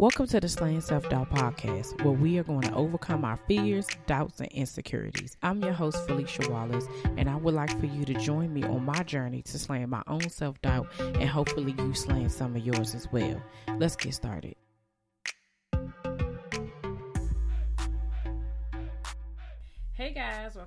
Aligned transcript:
Welcome 0.00 0.28
to 0.28 0.40
the 0.40 0.48
Slaying 0.48 0.80
Self 0.80 1.10
Doubt 1.10 1.28
podcast, 1.28 2.02
where 2.02 2.14
we 2.14 2.38
are 2.38 2.42
going 2.42 2.62
to 2.62 2.72
overcome 2.72 3.22
our 3.22 3.38
fears, 3.46 3.86
doubts, 4.06 4.40
and 4.40 4.50
insecurities. 4.50 5.36
I'm 5.42 5.62
your 5.62 5.74
host, 5.74 6.06
Felicia 6.06 6.50
Wallace, 6.50 6.86
and 7.18 7.28
I 7.28 7.36
would 7.36 7.52
like 7.52 7.78
for 7.78 7.84
you 7.84 8.06
to 8.06 8.14
join 8.14 8.50
me 8.54 8.62
on 8.62 8.82
my 8.86 9.02
journey 9.02 9.42
to 9.42 9.58
slaying 9.58 9.90
my 9.90 10.02
own 10.06 10.30
self 10.30 10.58
doubt 10.62 10.86
and 10.98 11.28
hopefully 11.28 11.74
you 11.76 11.92
slaying 11.92 12.30
some 12.30 12.56
of 12.56 12.64
yours 12.64 12.94
as 12.94 13.12
well. 13.12 13.42
Let's 13.76 13.94
get 13.94 14.14
started. 14.14 14.56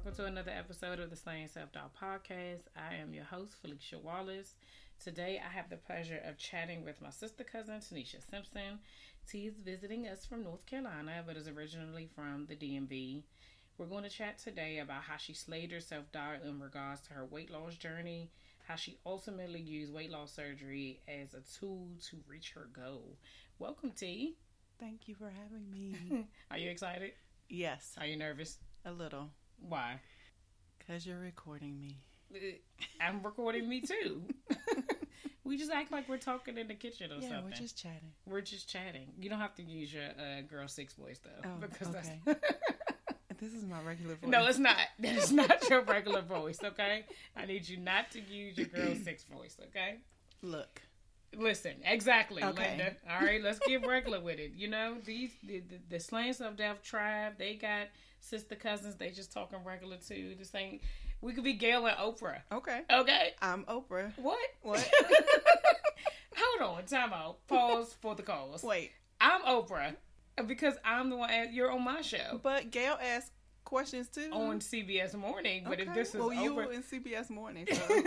Welcome 0.03 0.25
to 0.25 0.29
another 0.29 0.51
episode 0.51 0.99
of 0.99 1.09
the 1.09 1.15
Slaying 1.15 1.47
Self 1.47 1.71
Doubt 1.71 1.91
podcast. 1.95 2.63
I 2.75 2.95
am 2.95 3.13
your 3.13 3.23
host, 3.23 3.55
Felicia 3.61 3.97
Wallace. 3.99 4.55
Today 5.01 5.39
I 5.43 5.49
have 5.55 5.69
the 5.69 5.77
pleasure 5.77 6.19
of 6.25 6.37
chatting 6.37 6.83
with 6.83 7.01
my 7.01 7.09
sister 7.09 7.43
cousin, 7.45 7.75
Tynisha 7.79 8.17
Simpson. 8.29 8.79
T 9.29 9.47
is 9.47 9.55
visiting 9.63 10.07
us 10.07 10.25
from 10.25 10.43
North 10.43 10.65
Carolina, 10.65 11.23
but 11.25 11.37
is 11.37 11.47
originally 11.47 12.09
from 12.13 12.45
the 12.47 12.55
DMV. 12.55 13.23
We're 13.77 13.85
going 13.85 14.03
to 14.03 14.09
chat 14.09 14.37
today 14.37 14.79
about 14.79 15.03
how 15.03 15.15
she 15.17 15.33
slayed 15.33 15.71
her 15.71 15.79
self 15.79 16.11
doubt 16.11 16.43
in 16.45 16.59
regards 16.59 17.01
to 17.03 17.13
her 17.13 17.25
weight 17.25 17.49
loss 17.49 17.75
journey, 17.75 18.29
how 18.67 18.75
she 18.75 18.97
ultimately 19.05 19.61
used 19.61 19.93
weight 19.93 20.11
loss 20.11 20.33
surgery 20.33 20.99
as 21.07 21.33
a 21.33 21.41
tool 21.59 21.87
to 22.09 22.17
reach 22.27 22.51
her 22.55 22.67
goal. 22.73 23.17
Welcome, 23.57 23.91
T. 23.91 24.35
Thank 24.79 25.07
you 25.07 25.15
for 25.15 25.29
having 25.31 25.71
me. 25.71 26.25
Are 26.51 26.57
you 26.57 26.69
excited? 26.69 27.11
yes, 27.47 27.95
Are 27.97 28.05
you 28.05 28.17
nervous? 28.17 28.57
a 28.85 28.91
little. 28.91 29.29
Why? 29.59 29.99
Because 30.79 31.05
you're 31.05 31.19
recording 31.19 31.79
me. 31.79 31.97
I'm 32.99 33.21
recording 33.21 33.69
me 33.69 33.81
too. 33.81 34.23
we 35.43 35.57
just 35.57 35.71
act 35.71 35.91
like 35.91 36.09
we're 36.09 36.17
talking 36.17 36.57
in 36.57 36.67
the 36.67 36.73
kitchen 36.73 37.11
or 37.11 37.15
yeah, 37.15 37.29
something. 37.29 37.43
we're 37.45 37.51
just 37.51 37.77
chatting. 37.77 38.11
We're 38.25 38.41
just 38.41 38.67
chatting. 38.67 39.07
You 39.19 39.29
don't 39.29 39.39
have 39.39 39.55
to 39.55 39.63
use 39.63 39.93
your 39.93 40.03
uh, 40.03 40.41
girl 40.49 40.67
six 40.67 40.93
voice 40.93 41.19
though, 41.23 41.49
Oh, 41.49 41.57
because 41.61 41.87
okay. 41.89 42.19
that's 42.25 42.39
This 43.39 43.53
is 43.55 43.65
my 43.65 43.81
regular 43.81 44.15
voice. 44.15 44.29
no, 44.29 44.45
it's 44.47 44.57
not. 44.57 44.77
That 44.99 45.15
is 45.17 45.31
not 45.31 45.69
your 45.69 45.81
regular 45.81 46.21
voice. 46.21 46.59
Okay, 46.63 47.03
I 47.35 47.45
need 47.45 47.67
you 47.67 47.75
not 47.77 48.09
to 48.11 48.21
use 48.21 48.57
your 48.57 48.67
girl 48.67 48.95
six 49.03 49.25
voice. 49.25 49.57
Okay, 49.67 49.97
Look, 50.41 50.81
listen 51.35 51.73
exactly, 51.83 52.41
Okay. 52.43 52.69
Linda. 52.69 52.95
All 53.09 53.19
right, 53.25 53.43
let's 53.43 53.59
get 53.67 53.85
regular 53.85 54.21
with 54.21 54.39
it. 54.39 54.53
You 54.55 54.69
know 54.69 54.95
these 55.03 55.31
the 55.45 55.59
the, 55.59 55.79
the 55.89 55.99
Slaying 55.99 56.31
Self 56.33 56.55
Doubt 56.55 56.83
tribe. 56.83 57.33
They 57.37 57.55
got 57.55 57.87
sister 58.23 58.55
cousins. 58.55 58.95
They 58.95 59.09
just 59.11 59.31
talking 59.31 59.59
regular 59.63 59.97
too. 59.97 60.35
This 60.37 60.53
ain't. 60.55 60.81
We 61.21 61.33
could 61.33 61.43
be 61.43 61.53
Gail 61.53 61.85
and 61.85 61.97
Oprah. 61.97 62.39
okay, 62.51 62.81
Okay. 62.91 63.29
I'm 63.41 63.63
Oprah. 63.65 64.11
What? 64.17 64.39
What? 64.61 64.89
Hold 66.35 66.77
on, 66.77 66.85
time 66.85 67.13
out. 67.13 67.45
Pause 67.47 67.95
for 68.01 68.15
the 68.15 68.23
cause. 68.23 68.63
Wait, 68.63 68.91
I'm 69.21 69.41
Oprah 69.43 69.95
because 70.47 70.75
I'm 70.83 71.09
the 71.09 71.15
one. 71.17 71.29
You're 71.51 71.71
on 71.71 71.83
my 71.83 72.01
show 72.01 72.39
but 72.41 72.71
Gail 72.71 72.97
asked 73.01 73.31
questions 73.63 74.09
too. 74.09 74.29
on 74.31 74.59
CBS 74.59 75.13
Morning. 75.13 75.63
But 75.67 75.79
if 75.79 75.93
this 75.93 76.09
is 76.13 76.19
well, 76.19 76.33
you 76.33 76.53
Oprah, 76.55 76.73
in 76.73 76.83
CBS 76.83 77.29
Morning. 77.29 77.67
So. 77.71 77.81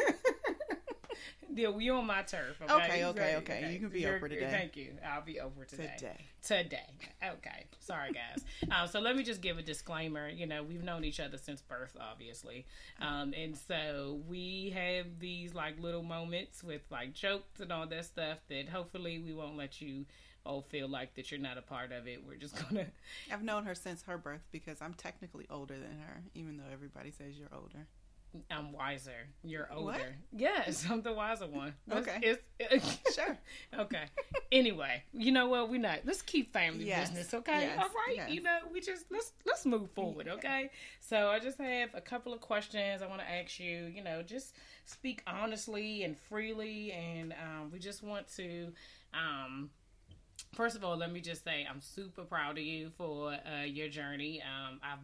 yeah, 1.56 1.68
we 1.70 1.90
on 1.90 2.06
my 2.06 2.22
turf. 2.22 2.60
Okay, 2.62 2.74
Okay, 2.74 3.04
okay, 3.06 3.36
okay. 3.36 3.72
You 3.72 3.78
can 3.78 3.88
be 3.88 4.00
You're- 4.00 4.18
Oprah 4.20 4.28
today. 4.28 4.48
Thank 4.50 4.76
you. 4.76 4.92
I'll 5.04 5.22
be 5.22 5.40
over 5.40 5.64
today. 5.64 5.92
Today. 5.96 6.24
Today. 6.42 6.86
Okay. 7.24 7.64
Sorry, 7.80 8.12
guys. 8.12 8.44
um, 8.70 8.86
so 8.92 9.00
let 9.00 9.16
me 9.16 9.22
just 9.24 9.40
give 9.40 9.58
a 9.58 9.62
disclaimer. 9.62 10.28
You 10.28 10.46
know, 10.46 10.62
we've 10.62 10.84
known 10.84 11.04
each 11.04 11.18
other 11.20 11.38
since 11.38 11.62
birth, 11.62 11.96
obviously. 12.00 12.66
Um, 13.00 13.32
and 13.36 13.56
so 13.56 14.20
we 14.28 14.72
have 14.74 15.18
these 15.18 15.54
like 15.54 15.80
little 15.80 16.02
moments 16.02 16.62
with 16.62 16.82
like 16.90 17.14
jokes 17.14 17.60
and 17.60 17.72
all 17.72 17.86
that 17.86 18.04
stuff 18.04 18.38
that 18.48 18.68
hopefully 18.68 19.18
we 19.18 19.32
won't 19.32 19.56
let 19.56 19.80
you 19.80 20.04
all 20.44 20.62
feel 20.62 20.86
like 20.88 21.14
that 21.16 21.30
you're 21.32 21.40
not 21.40 21.58
a 21.58 21.62
part 21.62 21.90
of 21.90 22.06
it. 22.06 22.22
We're 22.26 22.36
just 22.36 22.54
gonna 22.68 22.86
I've 23.32 23.42
known 23.42 23.64
her 23.64 23.74
since 23.74 24.02
her 24.02 24.16
birth 24.18 24.46
because 24.52 24.80
I'm 24.80 24.94
technically 24.94 25.46
older 25.50 25.74
than 25.74 25.98
her, 26.06 26.22
even 26.34 26.56
though 26.56 26.72
everybody 26.72 27.10
says 27.10 27.36
you're 27.38 27.48
older. 27.52 27.86
I'm 28.50 28.72
wiser. 28.72 29.28
You're 29.42 29.68
older. 29.72 29.92
What? 29.92 30.02
Yes, 30.32 30.84
I'm 30.90 31.00
the 31.02 31.12
wiser 31.12 31.46
one. 31.46 31.74
Okay. 31.90 32.36
It's, 32.60 32.98
Sure. 33.14 33.36
okay. 33.78 34.04
Anyway, 34.52 35.02
you 35.12 35.32
know 35.32 35.48
what? 35.48 35.70
We're 35.70 35.80
not. 35.80 36.00
Let's 36.04 36.20
keep 36.22 36.52
family 36.52 36.84
Yes. 36.86 37.08
business, 37.10 37.32
okay? 37.34 37.62
Yes. 37.62 37.78
All 37.78 37.88
right. 37.88 38.16
Yes. 38.16 38.30
You 38.30 38.42
know, 38.42 38.58
we 38.72 38.80
just 38.80 39.06
let's 39.10 39.32
let's 39.46 39.64
move 39.64 39.90
forward, 39.92 40.28
okay? 40.28 40.70
So 41.00 41.28
I 41.28 41.38
just 41.38 41.58
have 41.58 41.90
a 41.94 42.00
couple 42.00 42.34
of 42.34 42.40
questions 42.40 43.00
I 43.02 43.06
want 43.06 43.20
to 43.20 43.30
ask 43.30 43.58
you. 43.58 43.86
You 43.86 44.04
know, 44.04 44.22
just 44.22 44.54
speak 44.84 45.22
honestly 45.26 46.02
and 46.04 46.16
freely, 46.18 46.92
and 46.92 47.32
um, 47.32 47.70
we 47.72 47.78
just 47.78 48.02
want 48.02 48.26
to. 48.36 48.72
Um, 49.14 49.70
First 50.54 50.76
of 50.76 50.84
all, 50.84 50.96
let 50.96 51.12
me 51.12 51.20
just 51.20 51.44
say 51.44 51.66
I'm 51.68 51.80
super 51.80 52.22
proud 52.22 52.58
of 52.58 52.64
you 52.64 52.90
for 52.96 53.32
uh, 53.32 53.64
your 53.64 53.88
journey. 53.88 54.42
Um, 54.42 54.80
I've 54.82 54.98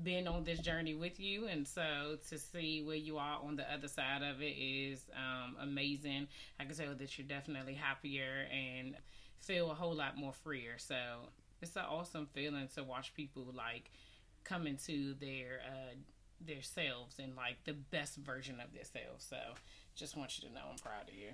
been 0.00 0.26
on 0.26 0.44
this 0.44 0.58
journey 0.58 0.94
with 0.94 1.20
you, 1.20 1.46
and 1.46 1.66
so 1.66 2.16
to 2.28 2.38
see 2.38 2.82
where 2.82 2.96
you 2.96 3.18
are 3.18 3.38
on 3.42 3.56
the 3.56 3.72
other 3.72 3.88
side 3.88 4.22
of 4.22 4.40
it 4.40 4.56
is 4.56 5.04
um, 5.16 5.56
amazing. 5.60 6.28
I 6.58 6.64
can 6.64 6.74
tell 6.74 6.94
that 6.94 7.18
you're 7.18 7.26
definitely 7.26 7.74
happier 7.74 8.46
and 8.52 8.94
feel 9.38 9.70
a 9.70 9.74
whole 9.74 9.94
lot 9.94 10.16
more 10.16 10.32
freer. 10.32 10.78
So 10.78 10.96
it's 11.60 11.76
an 11.76 11.82
awesome 11.88 12.26
feeling 12.32 12.68
to 12.74 12.84
watch 12.84 13.14
people 13.14 13.46
like 13.54 13.90
come 14.44 14.66
into 14.66 15.14
their 15.14 15.60
uh, 15.66 15.94
their 16.44 16.62
selves 16.62 17.18
and 17.18 17.36
like 17.36 17.62
the 17.64 17.72
best 17.72 18.16
version 18.16 18.60
of 18.60 18.72
themselves. 18.72 19.24
So 19.28 19.36
just 19.94 20.16
want 20.16 20.38
you 20.38 20.48
to 20.48 20.54
know 20.54 20.62
I'm 20.70 20.78
proud 20.78 21.08
of 21.08 21.14
you. 21.14 21.30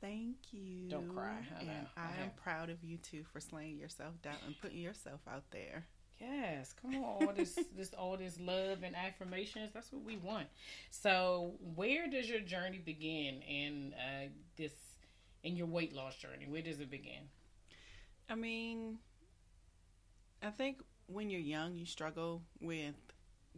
Thank 0.00 0.36
you. 0.52 0.88
Don't 0.88 1.14
cry. 1.14 1.36
I 1.58 1.62
and. 1.62 1.86
I, 1.96 2.00
I 2.00 2.22
am 2.22 2.30
proud 2.42 2.70
of 2.70 2.82
you 2.82 2.96
too 2.96 3.24
for 3.32 3.40
slaying 3.40 3.78
yourself 3.78 4.20
down 4.22 4.36
and 4.46 4.54
putting 4.60 4.78
yourself 4.78 5.20
out 5.30 5.44
there. 5.50 5.84
Yes, 6.20 6.74
come 6.80 6.96
on, 6.96 7.02
all 7.28 7.32
this, 7.34 7.58
this, 7.76 7.92
all 7.94 8.16
this 8.16 8.38
love 8.38 8.82
and 8.82 8.94
affirmations. 8.94 9.70
That's 9.72 9.90
what 9.90 10.04
we 10.04 10.18
want. 10.18 10.48
So, 10.90 11.54
where 11.74 12.08
does 12.08 12.28
your 12.28 12.40
journey 12.40 12.78
begin 12.84 13.40
in 13.42 13.94
uh, 13.94 14.28
this, 14.56 14.72
in 15.42 15.56
your 15.56 15.66
weight 15.66 15.94
loss 15.94 16.16
journey? 16.16 16.46
Where 16.46 16.62
does 16.62 16.80
it 16.80 16.90
begin? 16.90 17.28
I 18.28 18.34
mean, 18.34 18.98
I 20.42 20.50
think 20.50 20.82
when 21.06 21.30
you're 21.30 21.40
young, 21.40 21.74
you 21.74 21.86
struggle 21.86 22.42
with 22.60 22.94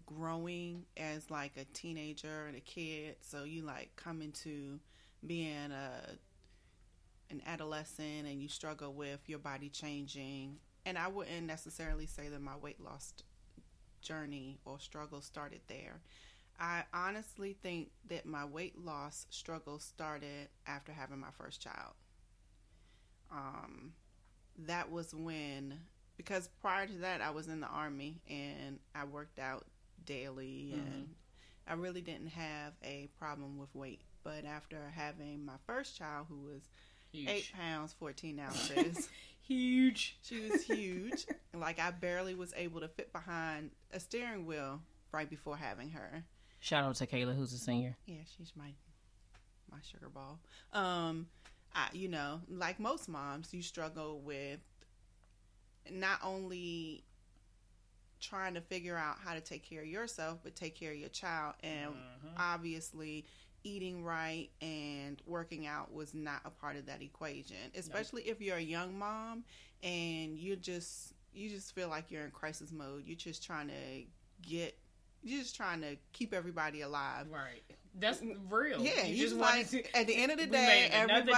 growing 0.06 0.84
as 0.96 1.30
like 1.30 1.56
a 1.56 1.64
teenager 1.64 2.46
and 2.46 2.56
a 2.56 2.60
kid. 2.60 3.16
So 3.20 3.44
you 3.44 3.62
like 3.62 3.90
come 3.96 4.22
into 4.22 4.78
being 5.26 5.72
a 5.72 6.16
an 7.30 7.42
adolescent 7.46 8.26
and 8.26 8.42
you 8.42 8.48
struggle 8.48 8.92
with 8.92 9.20
your 9.26 9.38
body 9.38 9.68
changing. 9.68 10.56
And 10.84 10.98
I 10.98 11.08
wouldn't 11.08 11.46
necessarily 11.46 12.06
say 12.06 12.28
that 12.28 12.40
my 12.40 12.56
weight 12.56 12.80
loss 12.80 13.14
journey 14.00 14.58
or 14.64 14.78
struggle 14.80 15.20
started 15.20 15.60
there. 15.68 16.00
I 16.58 16.84
honestly 16.92 17.56
think 17.62 17.90
that 18.08 18.26
my 18.26 18.44
weight 18.44 18.78
loss 18.78 19.26
struggle 19.30 19.78
started 19.78 20.48
after 20.66 20.92
having 20.92 21.18
my 21.18 21.30
first 21.38 21.60
child. 21.60 21.94
Um, 23.30 23.92
that 24.66 24.90
was 24.90 25.14
when 25.14 25.78
because 26.16 26.48
prior 26.60 26.86
to 26.86 26.98
that 26.98 27.20
I 27.20 27.30
was 27.30 27.48
in 27.48 27.60
the 27.60 27.66
army 27.66 28.20
and 28.28 28.78
I 28.94 29.04
worked 29.04 29.38
out 29.38 29.64
daily 30.04 30.72
and 30.74 31.08
I 31.66 31.74
really 31.74 32.00
didn't 32.00 32.28
have 32.28 32.74
a 32.84 33.08
problem 33.18 33.58
with 33.58 33.74
weight. 33.74 34.02
But 34.22 34.44
after 34.44 34.92
having 34.94 35.44
my 35.44 35.56
first 35.66 35.96
child 35.96 36.26
who 36.28 36.40
was 36.40 36.62
Huge, 37.12 37.28
eight 37.28 37.50
pounds 37.54 37.92
fourteen 37.92 38.38
ounces, 38.46 39.08
huge. 39.46 40.18
she 40.22 40.40
was 40.48 40.62
huge. 40.62 41.26
like 41.54 41.78
I 41.78 41.90
barely 41.90 42.34
was 42.34 42.52
able 42.56 42.80
to 42.80 42.88
fit 42.88 43.12
behind 43.12 43.70
a 43.92 44.00
steering 44.00 44.46
wheel 44.46 44.80
right 45.12 45.28
before 45.28 45.56
having 45.56 45.90
her. 45.90 46.24
Shout 46.60 46.84
out 46.84 46.94
to 46.96 47.06
Kayla, 47.06 47.36
who's 47.36 47.52
a 47.52 47.58
senior. 47.58 47.96
Yeah, 48.06 48.22
she's 48.36 48.52
my 48.56 48.72
my 49.70 49.78
sugar 49.90 50.08
ball. 50.08 50.38
Um, 50.72 51.26
I, 51.74 51.88
you 51.92 52.08
know, 52.08 52.40
like 52.48 52.78
most 52.78 53.08
moms, 53.08 53.52
you 53.52 53.62
struggle 53.62 54.20
with 54.20 54.60
not 55.90 56.20
only 56.22 57.02
trying 58.20 58.54
to 58.54 58.60
figure 58.60 58.96
out 58.96 59.16
how 59.24 59.34
to 59.34 59.40
take 59.40 59.68
care 59.68 59.80
of 59.82 59.88
yourself, 59.88 60.38
but 60.44 60.54
take 60.54 60.76
care 60.76 60.92
of 60.92 60.96
your 60.98 61.08
child. 61.08 61.54
And 61.62 61.94
Mhm. 61.94 62.34
obviously, 62.36 63.26
eating 63.64 64.04
right 64.04 64.48
and 64.60 65.20
working 65.26 65.66
out 65.66 65.92
was 65.92 66.14
not 66.14 66.40
a 66.44 66.50
part 66.50 66.76
of 66.76 66.86
that 66.86 67.02
equation. 67.02 67.56
Especially 67.76 68.22
if 68.22 68.40
you're 68.40 68.56
a 68.56 68.60
young 68.60 68.98
mom 68.98 69.44
and 69.82 70.36
you 70.38 70.56
just 70.56 71.14
you 71.34 71.48
just 71.48 71.74
feel 71.74 71.88
like 71.88 72.10
you're 72.10 72.24
in 72.24 72.30
crisis 72.30 72.72
mode. 72.72 73.04
You're 73.06 73.16
just 73.16 73.44
trying 73.44 73.68
to 73.68 74.48
get. 74.48 74.76
You're 75.22 75.40
just 75.40 75.54
trying 75.54 75.80
to 75.82 75.96
keep 76.12 76.34
everybody 76.34 76.80
alive. 76.80 77.26
Right. 77.30 77.62
That's 77.98 78.20
real. 78.50 78.80
Yeah, 78.80 79.04
you 79.04 79.14
you 79.14 79.22
just 79.24 79.36
like 79.36 79.68
to. 79.70 79.96
at 79.96 80.06
the 80.06 80.16
end 80.16 80.32
of 80.32 80.38
the 80.38 80.46
day, 80.46 80.88
everybody 80.90 81.30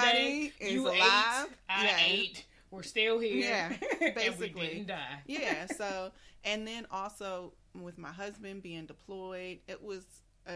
day. 0.49 0.53
is 0.61 0.81
alive. 0.81 0.97
Ate, 0.99 1.51
I 1.69 1.85
yeah, 1.85 1.97
ate. 2.07 2.45
We're 2.71 2.83
still 2.83 3.19
here. 3.19 3.37
Yeah, 3.37 3.73
basically. 4.15 4.69
didn't 4.69 4.87
die. 4.89 5.23
yeah. 5.27 5.67
So, 5.77 6.13
and 6.45 6.67
then 6.67 6.87
also 6.91 7.53
with 7.75 7.99
my 7.99 8.13
husband 8.13 8.63
being 8.63 8.87
deployed, 8.87 9.59
it 9.69 9.83
was 9.83 10.05
uh, 10.47 10.53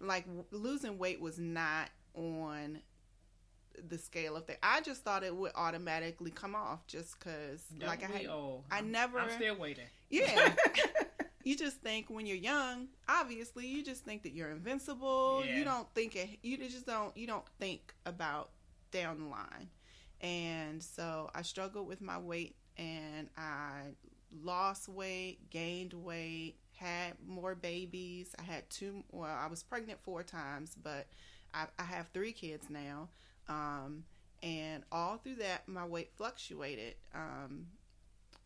like 0.00 0.24
losing 0.50 0.98
weight 0.98 1.20
was 1.20 1.38
not 1.38 1.90
on 2.14 2.80
the 3.88 3.98
scale 3.98 4.36
of 4.36 4.46
things. 4.46 4.58
I 4.62 4.80
just 4.80 5.02
thought 5.02 5.22
it 5.22 5.34
would 5.34 5.52
automatically 5.54 6.30
come 6.30 6.54
off 6.54 6.86
just 6.86 7.18
because, 7.18 7.62
like 7.80 8.02
I 8.02 8.06
had, 8.06 8.26
all? 8.26 8.64
I 8.70 8.80
never. 8.80 9.18
I'm 9.18 9.30
still 9.30 9.56
waiting. 9.56 9.86
Yeah. 10.10 10.54
you 11.44 11.56
just 11.56 11.78
think 11.78 12.06
when 12.08 12.26
you're 12.26 12.36
young, 12.36 12.88
obviously, 13.08 13.66
you 13.66 13.82
just 13.84 14.04
think 14.04 14.22
that 14.22 14.32
you're 14.32 14.50
invincible. 14.50 15.42
Yeah. 15.44 15.56
You 15.56 15.64
don't 15.64 15.88
think 15.94 16.16
it. 16.16 16.30
You 16.42 16.56
just 16.58 16.86
don't. 16.86 17.16
You 17.16 17.26
don't 17.26 17.46
think 17.58 17.94
about 18.04 18.50
down 18.90 19.18
the 19.20 19.26
line. 19.26 19.68
And 20.20 20.82
so 20.82 21.30
I 21.34 21.42
struggled 21.42 21.86
with 21.86 22.00
my 22.00 22.18
weight, 22.18 22.56
and 22.78 23.28
I 23.36 23.82
lost 24.42 24.88
weight, 24.88 25.50
gained 25.50 25.92
weight, 25.92 26.56
had 26.76 27.14
more 27.26 27.54
babies. 27.54 28.34
I 28.38 28.42
had 28.42 28.68
two. 28.70 29.02
Well, 29.10 29.30
I 29.30 29.46
was 29.48 29.62
pregnant 29.62 29.98
four 30.02 30.22
times, 30.22 30.76
but 30.82 31.06
I, 31.52 31.66
I 31.78 31.84
have 31.84 32.08
three 32.08 32.32
kids 32.32 32.66
now. 32.70 33.08
Um, 33.48 34.04
and 34.42 34.84
all 34.92 35.16
through 35.16 35.36
that, 35.36 35.66
my 35.66 35.84
weight 35.84 36.10
fluctuated. 36.16 36.94
Um, 37.14 37.66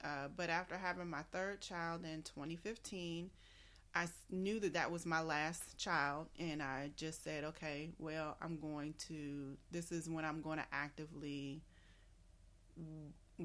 uh, 0.03 0.29
but 0.37 0.49
after 0.49 0.77
having 0.77 1.11
my 1.11 1.23
third 1.32 1.61
child 1.61 2.05
in 2.05 2.23
2015, 2.23 3.31
I 3.94 4.06
knew 4.31 4.61
that 4.61 4.75
that 4.75 4.91
was 4.91 5.05
my 5.05 5.21
last 5.21 5.76
child, 5.76 6.29
and 6.38 6.62
I 6.62 6.91
just 6.97 7.25
said, 7.25 7.43
okay, 7.44 7.91
well, 7.99 8.37
I'm 8.41 8.59
going 8.61 8.94
to, 9.09 9.56
this 9.73 9.91
is 9.91 10.09
when 10.09 10.25
I'm 10.25 10.43
going 10.43 10.59
to 10.59 10.65
actively 10.73 11.61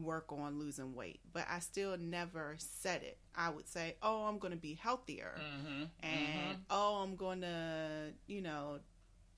work 0.04 0.32
on 0.32 0.60
losing 0.60 0.94
weight. 0.96 1.20
But 1.34 1.46
I 1.50 1.60
still 1.60 1.98
never 1.98 2.56
said 2.58 3.04
it. 3.04 3.18
I 3.36 3.50
would 3.50 3.68
say, 3.68 3.96
oh, 4.02 4.24
I'm 4.26 4.38
going 4.40 4.52
to 4.54 4.60
be 4.60 4.74
healthier, 4.76 5.36
Mm-hmm. 5.38 5.84
and 6.04 6.58
oh, 6.70 7.02
I'm 7.04 7.16
going 7.16 7.42
to, 7.42 8.12
you 8.28 8.42
know, 8.42 8.80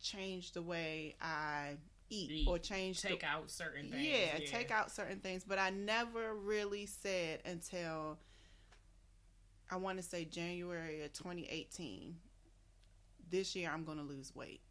change 0.02 0.52
the 0.52 0.62
way 0.62 1.16
I 1.22 1.78
eat, 2.10 2.32
Eat. 2.32 2.48
or 2.48 2.60
change 2.60 3.02
the 3.02 3.10
take 3.10 3.24
out 3.24 3.50
certain 3.50 3.90
things. 3.90 4.08
yeah, 4.08 4.38
take 4.46 4.72
out 4.72 4.92
certain 4.92 5.20
things. 5.20 5.44
But 5.44 5.60
I 5.60 5.72
never 5.72 6.34
really 6.36 6.86
said 6.86 7.42
until 7.46 8.18
I 9.72 9.76
want 9.78 9.98
to 9.98 10.04
say 10.04 10.24
January 10.26 11.04
of 11.04 11.14
2018. 11.14 12.16
This 13.30 13.56
year, 13.58 13.70
I'm 13.74 13.84
going 13.84 13.98
to 13.98 14.04
lose 14.06 14.34
weight. 14.34 14.62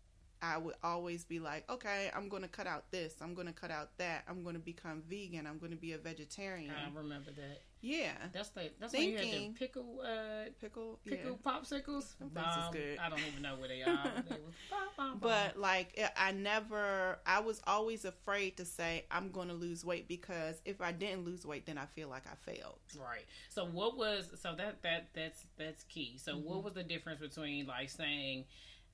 I 0.42 0.58
would 0.58 0.74
always 0.82 1.24
be 1.24 1.40
like, 1.40 1.68
okay, 1.70 2.10
I'm 2.14 2.28
going 2.28 2.42
to 2.42 2.48
cut 2.48 2.66
out 2.66 2.90
this. 2.90 3.14
I'm 3.20 3.34
going 3.34 3.46
to 3.46 3.52
cut 3.52 3.70
out 3.70 3.90
that. 3.98 4.24
I'm 4.28 4.42
going 4.42 4.54
to 4.54 4.60
become 4.60 5.02
vegan. 5.08 5.46
I'm 5.46 5.58
going 5.58 5.72
to 5.72 5.78
be 5.78 5.92
a 5.92 5.98
vegetarian. 5.98 6.70
I 6.70 6.88
remember 6.96 7.30
that. 7.32 7.62
yeah, 7.80 8.12
That's 8.32 8.48
the 8.50 8.70
that's 8.80 8.92
when 8.92 9.02
you 9.02 9.16
had 9.16 9.24
the 9.24 9.30
Thinking- 9.30 9.54
pickle 9.54 10.00
uh 10.04 10.50
pickle. 10.60 10.98
pickle 11.06 11.38
yeah. 11.44 11.52
popsicles. 11.52 12.18
Them 12.18 12.30
things 12.30 12.46
is 12.58 12.64
Um, 12.66 12.72
good. 12.72 12.98
I 12.98 13.08
don't 13.08 13.20
even 13.28 13.42
know 13.42 13.56
where 13.56 13.68
they 13.68 13.82
are. 13.82 14.12
they 14.28 14.36
was. 14.36 15.18
But 15.20 15.58
like 15.58 15.98
I 16.16 16.32
never 16.32 17.18
I 17.26 17.40
was 17.40 17.60
always 17.66 18.04
afraid 18.04 18.56
to 18.58 18.64
say 18.64 19.04
I'm 19.10 19.30
going 19.30 19.48
to 19.48 19.54
lose 19.54 19.84
weight 19.84 20.08
because 20.08 20.60
if 20.64 20.80
I 20.80 20.92
didn't 20.92 21.24
lose 21.24 21.46
weight 21.46 21.66
then 21.66 21.78
I 21.78 21.86
feel 21.86 22.08
like 22.08 22.24
I 22.26 22.34
failed. 22.50 22.78
Right. 22.98 23.24
So 23.48 23.64
what 23.66 23.96
was 23.96 24.30
so 24.40 24.54
that 24.56 24.82
that 24.82 25.08
that's 25.14 25.46
that's 25.58 25.82
key. 25.84 26.18
So 26.18 26.32
Mm-hmm. 26.36 26.44
what 26.48 26.64
was 26.64 26.74
the 26.74 26.82
difference 26.82 27.20
between 27.20 27.66
like 27.66 27.88
saying 27.90 28.44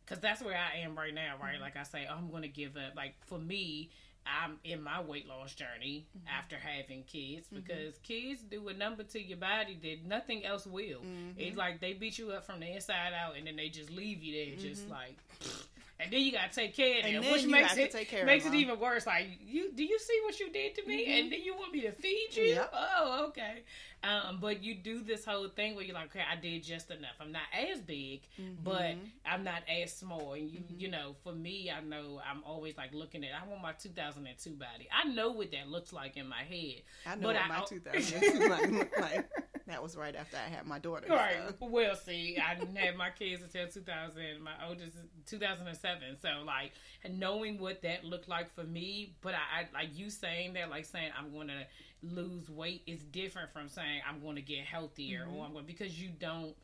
cuz 0.06 0.19
that's 0.19 0.43
where 0.43 0.56
I 0.56 0.78
am 0.78 0.96
right 0.96 1.14
now, 1.14 1.34
Mm-hmm. 1.34 1.43
right? 1.44 1.60
Like 1.60 1.76
I 1.76 1.82
say 1.84 2.06
oh, 2.10 2.14
I'm 2.16 2.31
going 2.31 2.43
to 2.43 2.49
give 2.49 2.76
up 2.76 2.94
like 2.96 3.14
for 3.26 3.38
me 3.38 3.90
I'm 4.25 4.58
in 4.62 4.81
my 4.82 5.00
weight 5.02 5.26
loss 5.26 5.52
journey 5.54 6.06
Mm-hmm. 6.16 6.28
after 6.28 6.56
having 6.56 7.02
kids 7.04 7.49
because 7.52 7.99
kids 8.04 8.43
do 8.43 8.69
a 8.69 8.72
number 8.75 9.02
to 9.02 9.20
your 9.20 9.38
body 9.38 9.76
that 9.82 10.06
nothing 10.06 10.44
else 10.44 10.64
will. 10.64 11.00
Mm-hmm. 11.00 11.40
It's 11.40 11.56
like 11.56 11.81
they 11.81 11.93
beat 11.94 12.19
you 12.19 12.31
up 12.31 12.44
from 12.44 12.60
the 12.60 12.72
inside 12.72 13.12
out 13.14 13.37
and 13.37 13.46
then 13.46 13.56
they 13.56 13.69
just 13.69 13.90
leave 13.90 14.22
you 14.22 14.32
there 14.46 14.56
just 14.56 14.82
Mm-hmm. 14.84 14.93
like 14.93 15.16
and 16.00 16.12
then 16.12 16.20
you 16.20 16.31
gotta 16.32 16.54
take 16.54 16.75
care 16.75 17.00
of 17.00 17.04
And 17.04 17.22
them, 17.25 17.32
which 17.32 17.46
makes 17.46 17.76
it 17.76 17.90
take 17.90 18.08
care 18.08 18.20
of 18.22 18.26
makes 18.26 18.44
it 18.44 18.50
them. 18.52 18.60
even 18.60 18.78
worse. 18.78 19.06
Like 19.06 19.26
you, 19.44 19.72
do 19.72 19.84
you 19.84 19.99
see 19.99 20.20
what 20.25 20.38
you 20.38 20.50
did 20.50 20.75
to 20.76 20.87
me? 20.87 21.19
And 21.19 21.32
then 21.32 21.43
you 21.43 21.54
want 21.56 21.72
me 21.72 21.81
to 21.82 21.93
feed 21.93 22.28
you? 22.32 22.43
Mm-hmm. 22.44 22.54
Yep. 22.54 22.70
Oh, 22.75 23.25
okay. 23.28 23.62
Um, 24.04 24.38
but 24.40 24.62
you 24.64 24.75
do 24.75 25.02
this 25.02 25.25
whole 25.25 25.49
thing 25.49 25.75
where 25.76 25.84
you're 25.84 25.94
like, 25.94 26.06
okay, 26.06 26.25
I 26.31 26.34
did 26.34 26.64
just 26.64 26.90
enough. 26.90 27.14
I'm 27.20 27.31
not 27.32 27.43
as 27.70 27.81
big, 27.81 28.22
Mm-hmm. 28.40 28.64
but 28.64 28.94
I'm 29.25 29.44
not 29.44 29.62
as 29.69 29.93
small. 29.94 30.32
And 30.32 30.50
you, 30.50 30.60
you 30.76 30.90
know, 30.90 31.14
for 31.22 31.32
me, 31.32 31.70
I 31.70 31.81
know 31.82 32.20
I'm 32.28 32.43
always 32.44 32.76
like 32.76 32.93
looking 32.94 33.22
at. 33.25 33.31
I 33.40 33.46
want 33.49 33.62
my 33.62 33.72
2002 33.72 34.50
body. 34.50 34.88
I 34.93 35.08
know 35.08 35.31
what 35.31 35.52
that 35.52 35.69
looks 35.69 35.93
like 35.93 36.16
in 36.16 36.28
my 36.28 36.43
head. 36.43 36.82
I 37.06 37.14
know 37.14 37.28
what 37.28 37.37
I- 37.37 37.46
my 37.46 37.60
2002 37.64 38.49
might 38.49 38.72
look 38.72 38.90
like. 39.00 39.28
That 39.69 39.81
was 39.81 39.96
right 39.96 40.14
after 40.16 40.37
I 40.37 40.50
had 40.54 40.66
my 40.66 40.81
daughter. 40.81 41.06
Right. 41.08 41.37
so. 41.49 41.66
Well, 41.66 41.94
see, 41.94 42.37
I 42.37 42.56
didn't 42.56 42.75
have 42.76 42.96
my 42.96 43.10
kids 43.10 43.43
until 43.43 43.69
2000. 43.69 44.43
My 44.43 44.50
oldest 44.66 44.88
is 44.96 45.04
2007. 45.31 46.16
So, 46.20 46.28
like, 46.44 46.72
knowing 47.08 47.58
what 47.58 47.81
that 47.82 48.04
looked 48.04 48.28
like 48.28 48.52
for 48.54 48.64
me, 48.64 49.14
but 49.22 49.34
I, 49.34 49.60
I 49.60 49.66
like 49.72 49.96
you 49.96 50.10
saying 50.10 50.54
that, 50.54 50.69
like 50.69 50.84
saying 50.84 51.12
I'm 51.16 51.32
going 51.32 51.46
to 51.49 51.62
lose 52.02 52.50
weight 52.50 52.82
is 52.87 53.02
different 53.04 53.52
from 53.52 53.69
saying 53.69 54.02
I'm 54.08 54.20
going 54.20 54.37
to 54.37 54.43
get 54.43 54.60
healthier 54.60 55.22
or 55.22 55.26
mm-hmm. 55.26 55.43
I'm 55.43 55.52
going 55.52 55.66
because 55.66 56.00
you 56.00 56.10
don't 56.19 56.54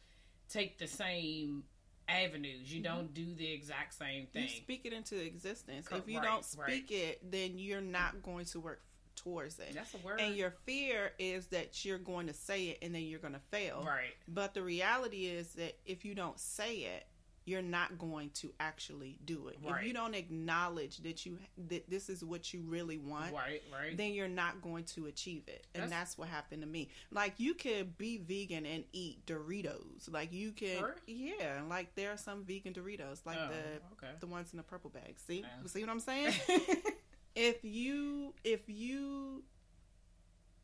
take 0.48 0.78
the 0.78 0.86
same 0.86 1.64
avenues. 2.08 2.72
You 2.72 2.82
mm-hmm. 2.82 2.96
don't 2.96 3.14
do 3.14 3.34
the 3.34 3.50
exact 3.52 3.94
same 3.94 4.26
thing. 4.26 4.44
You 4.44 4.48
speak 4.48 4.82
it 4.84 4.92
into 4.92 5.22
existence. 5.22 5.86
If 5.90 6.08
you 6.08 6.18
right, 6.18 6.24
don't 6.24 6.46
right. 6.58 6.70
speak 6.70 6.90
it, 6.90 7.30
then 7.30 7.58
you're 7.58 7.80
not 7.80 8.22
going 8.22 8.46
to 8.46 8.60
work 8.60 8.80
towards 9.16 9.58
it. 9.58 9.74
That's 9.74 9.94
a 9.94 9.98
word. 9.98 10.20
And 10.20 10.34
your 10.34 10.54
fear 10.64 11.12
is 11.18 11.46
that 11.48 11.84
you're 11.84 11.98
going 11.98 12.28
to 12.28 12.34
say 12.34 12.68
it 12.68 12.78
and 12.82 12.94
then 12.94 13.02
you're 13.02 13.20
going 13.20 13.34
to 13.34 13.40
fail. 13.50 13.84
right. 13.86 14.14
But 14.26 14.54
the 14.54 14.62
reality 14.62 15.26
is 15.26 15.52
that 15.54 15.76
if 15.84 16.04
you 16.04 16.14
don't 16.14 16.38
say 16.38 16.76
it, 16.76 17.06
you're 17.48 17.62
not 17.62 17.98
going 17.98 18.30
to 18.34 18.52
actually 18.60 19.18
do 19.24 19.48
it. 19.48 19.56
Right. 19.64 19.80
If 19.80 19.86
you 19.88 19.94
don't 19.94 20.14
acknowledge 20.14 20.98
that 20.98 21.24
you 21.26 21.38
that 21.68 21.88
this 21.90 22.08
is 22.08 22.22
what 22.24 22.52
you 22.52 22.60
really 22.66 22.98
want, 22.98 23.32
Right. 23.32 23.62
Right. 23.72 23.96
then 23.96 24.12
you're 24.12 24.28
not 24.28 24.60
going 24.62 24.84
to 24.84 25.06
achieve 25.06 25.42
it. 25.48 25.66
And 25.74 25.84
That's- 25.84 25.98
that's, 25.98 26.18
what 26.18 26.28
happened 26.28 26.62
to 26.62 26.68
me. 26.68 26.90
Like 27.10 27.34
you 27.38 27.54
could 27.54 27.96
be 27.98 28.18
vegan 28.18 28.66
and 28.66 28.84
eat 28.92 29.24
Doritos. 29.26 30.10
Like 30.10 30.32
you 30.32 30.52
can 30.52 30.82
Really? 30.82 30.94
Yeah, 31.38 31.62
like 31.68 31.94
there 31.94 32.12
are 32.12 32.16
some 32.16 32.44
vegan 32.44 32.72
Doritos, 32.74 33.24
like 33.26 33.38
Oh, 33.40 33.48
the 33.48 34.06
okay. 34.06 34.14
the 34.20 34.26
ones 34.26 34.52
in 34.52 34.56
the 34.58 34.62
purple 34.62 34.90
bag. 34.90 35.18
See? 35.26 35.40
Yeah. 35.40 35.66
See 35.66 35.80
what 35.80 35.90
I'm 35.90 36.00
saying? 36.00 36.32
if 37.34 37.64
you 37.64 38.34
if 38.44 38.68
you 38.68 39.42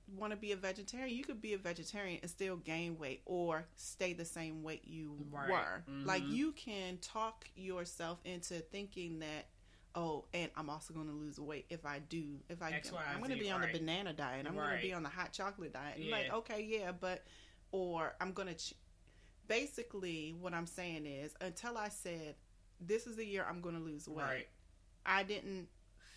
want 0.06 0.32
to 0.32 0.36
be 0.36 0.52
a 0.52 0.56
vegetarian, 0.56 1.16
you 1.16 1.24
could 1.24 1.40
be 1.40 1.54
a 1.54 1.58
vegetarian 1.58 2.18
and 2.22 2.30
still 2.30 2.56
gain 2.56 2.98
weight 2.98 3.22
or 3.24 3.66
stay 3.76 4.12
the 4.12 4.24
same 4.24 4.62
weight 4.62 4.82
you 4.84 5.16
Right. 5.30 5.48
were. 5.50 5.84
Like 6.04 6.22
Mhm. 6.22 6.32
you 6.34 6.52
can 6.52 6.98
talk 6.98 7.48
yourself 7.56 8.20
into 8.24 8.60
thinking 8.60 9.20
that 9.20 9.46
oh, 9.96 10.26
and 10.34 10.50
I'm 10.56 10.68
also 10.68 10.92
going 10.92 11.06
to 11.06 11.12
lose 11.12 11.38
weight 11.38 11.66
if 11.70 11.86
I 11.86 12.00
do. 12.00 12.40
If 12.48 12.62
I 12.62 12.72
X, 12.72 12.90
Y, 12.90 13.00
I'm 13.00 13.18
going 13.20 13.30
to 13.30 13.36
be 13.38 13.48
on 13.52 13.60
right. 13.60 13.72
the 13.72 13.78
banana 13.78 14.12
diet. 14.12 14.44
I'm 14.44 14.56
going 14.56 14.74
to 14.76 14.82
be 14.82 14.92
on 14.92 15.04
the 15.04 15.08
hot 15.08 15.32
chocolate 15.32 15.72
diet. 15.72 16.00
Like 16.10 16.32
okay, 16.32 16.62
yeah, 16.62 16.90
but 16.92 17.24
or 17.70 18.14
I'm 18.20 18.32
going 18.32 18.48
to 18.48 18.54
ch- 18.54 18.74
basically 19.46 20.34
what 20.40 20.52
I'm 20.54 20.66
saying 20.66 21.06
is 21.06 21.34
until 21.40 21.76
I 21.78 21.88
said 21.88 22.34
this 22.80 23.06
is 23.06 23.16
the 23.16 23.24
year 23.24 23.44
I'm 23.48 23.60
going 23.60 23.76
to 23.76 23.80
lose 23.80 24.08
weight. 24.08 24.48
I 25.06 25.22
didn't 25.22 25.68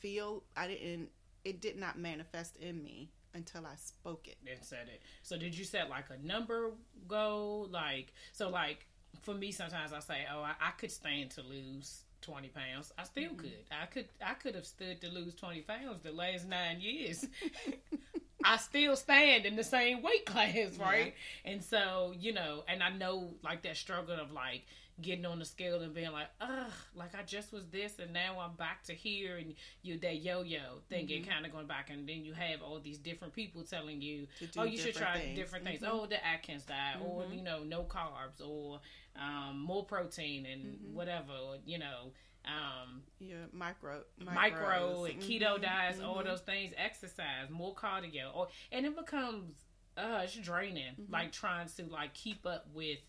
feel 0.01 0.43
I 0.55 0.67
didn't 0.67 1.09
it 1.43 1.61
did 1.61 1.77
not 1.77 1.97
manifest 1.99 2.57
in 2.57 2.83
me 2.83 3.11
until 3.33 3.65
I 3.65 3.75
spoke 3.75 4.27
it. 4.27 4.37
and 4.49 4.63
said 4.63 4.87
it. 4.87 5.01
So 5.23 5.37
did 5.37 5.57
you 5.57 5.63
set 5.65 5.89
like 5.89 6.05
a 6.09 6.25
number 6.25 6.71
goal? 7.07 7.67
Like 7.71 8.13
so 8.31 8.49
like 8.49 8.85
for 9.21 9.33
me 9.33 9.51
sometimes 9.51 9.93
I 9.93 9.99
say, 9.99 10.25
Oh, 10.33 10.41
I, 10.41 10.53
I 10.61 10.71
could 10.77 10.91
stand 10.91 11.31
to 11.31 11.41
lose 11.41 12.03
twenty 12.21 12.49
pounds. 12.49 12.91
I 12.97 13.03
still 13.03 13.23
Mm-hmm. 13.23 13.37
could. 13.37 13.65
I 13.71 13.85
could 13.85 14.07
I 14.25 14.33
could 14.33 14.55
have 14.55 14.65
stood 14.65 15.01
to 15.01 15.09
lose 15.09 15.35
twenty 15.35 15.61
pounds 15.61 16.03
the 16.03 16.11
last 16.11 16.47
nine 16.47 16.79
years. 16.81 17.25
I 18.47 18.57
still 18.57 18.95
stand 18.95 19.45
in 19.45 19.55
the 19.55 19.63
same 19.63 20.01
weight 20.01 20.25
class, 20.31 20.77
right? 20.79 21.13
And 21.45 21.63
so, 21.63 22.13
you 22.17 22.33
know, 22.33 22.63
and 22.67 22.81
I 22.81 22.89
know 22.89 23.35
like 23.43 23.61
that 23.63 23.77
struggle 23.77 24.19
of 24.19 24.31
like 24.31 24.63
getting 25.01 25.25
on 25.27 25.37
the 25.37 25.45
scale 25.45 25.81
and 25.81 25.93
being 25.93 26.11
like, 26.11 26.29
ugh, 26.41 26.71
like 26.95 27.13
I 27.13 27.21
just 27.23 27.53
was 27.53 27.65
this 27.67 27.99
and 27.99 28.13
now 28.13 28.39
I'm 28.39 28.53
back 28.55 28.83
to 28.85 28.93
here 28.93 29.37
and 29.37 29.53
you 29.83 29.99
that 29.99 30.17
yo 30.23 30.41
yo 30.41 30.81
thinking 30.89 31.21
Mm-hmm. 31.21 31.31
kind 31.31 31.45
of 31.45 31.51
going 31.51 31.67
back 31.67 31.89
and 31.91 32.07
then 32.09 32.23
you 32.25 32.33
have 32.33 32.61
all 32.63 32.79
these 32.79 32.97
different 32.97 33.33
people 33.33 33.63
telling 33.63 34.01
you, 34.01 34.27
oh, 34.57 34.63
you 34.63 34.77
should 34.77 34.95
try 34.95 35.17
things. 35.19 35.35
different 35.37 35.65
things. 35.65 35.81
Mhm. 35.83 35.89
Oh, 35.91 36.05
the 36.07 36.25
Atkins 36.25 36.63
diet 36.63 36.99
or, 37.01 37.23
Mhm. 37.25 37.37
you 37.37 37.43
know, 37.43 37.63
no 37.63 37.83
carbs 37.83 38.41
or 38.43 38.79
um, 39.19 39.59
more 39.59 39.83
protein 39.85 40.45
and 40.47 40.63
Mhm. 40.63 40.93
whatever, 40.93 41.33
or, 41.33 41.57
you 41.65 41.77
know, 41.77 42.11
um, 42.47 43.03
Yeah, 43.19 43.45
micro 43.51 44.03
micro 44.17 45.05
and 45.05 45.19
keto 45.21 45.57
Mhm, 45.57 45.61
diets, 45.61 45.99
all 45.99 46.17
mhm. 46.17 46.25
those 46.25 46.41
things, 46.41 46.73
exercise, 46.77 47.49
more 47.49 47.73
cardio, 47.75 48.35
or 48.35 48.47
and 48.71 48.85
it 48.85 48.95
becomes 48.95 49.55
uh 49.97 50.21
it's 50.23 50.35
draining. 50.35 50.95
Mhm. 50.99 51.11
Like 51.11 51.31
trying 51.31 51.67
to 51.69 51.85
like 51.85 52.13
keep 52.13 52.45
up 52.45 52.67
with. 52.73 52.99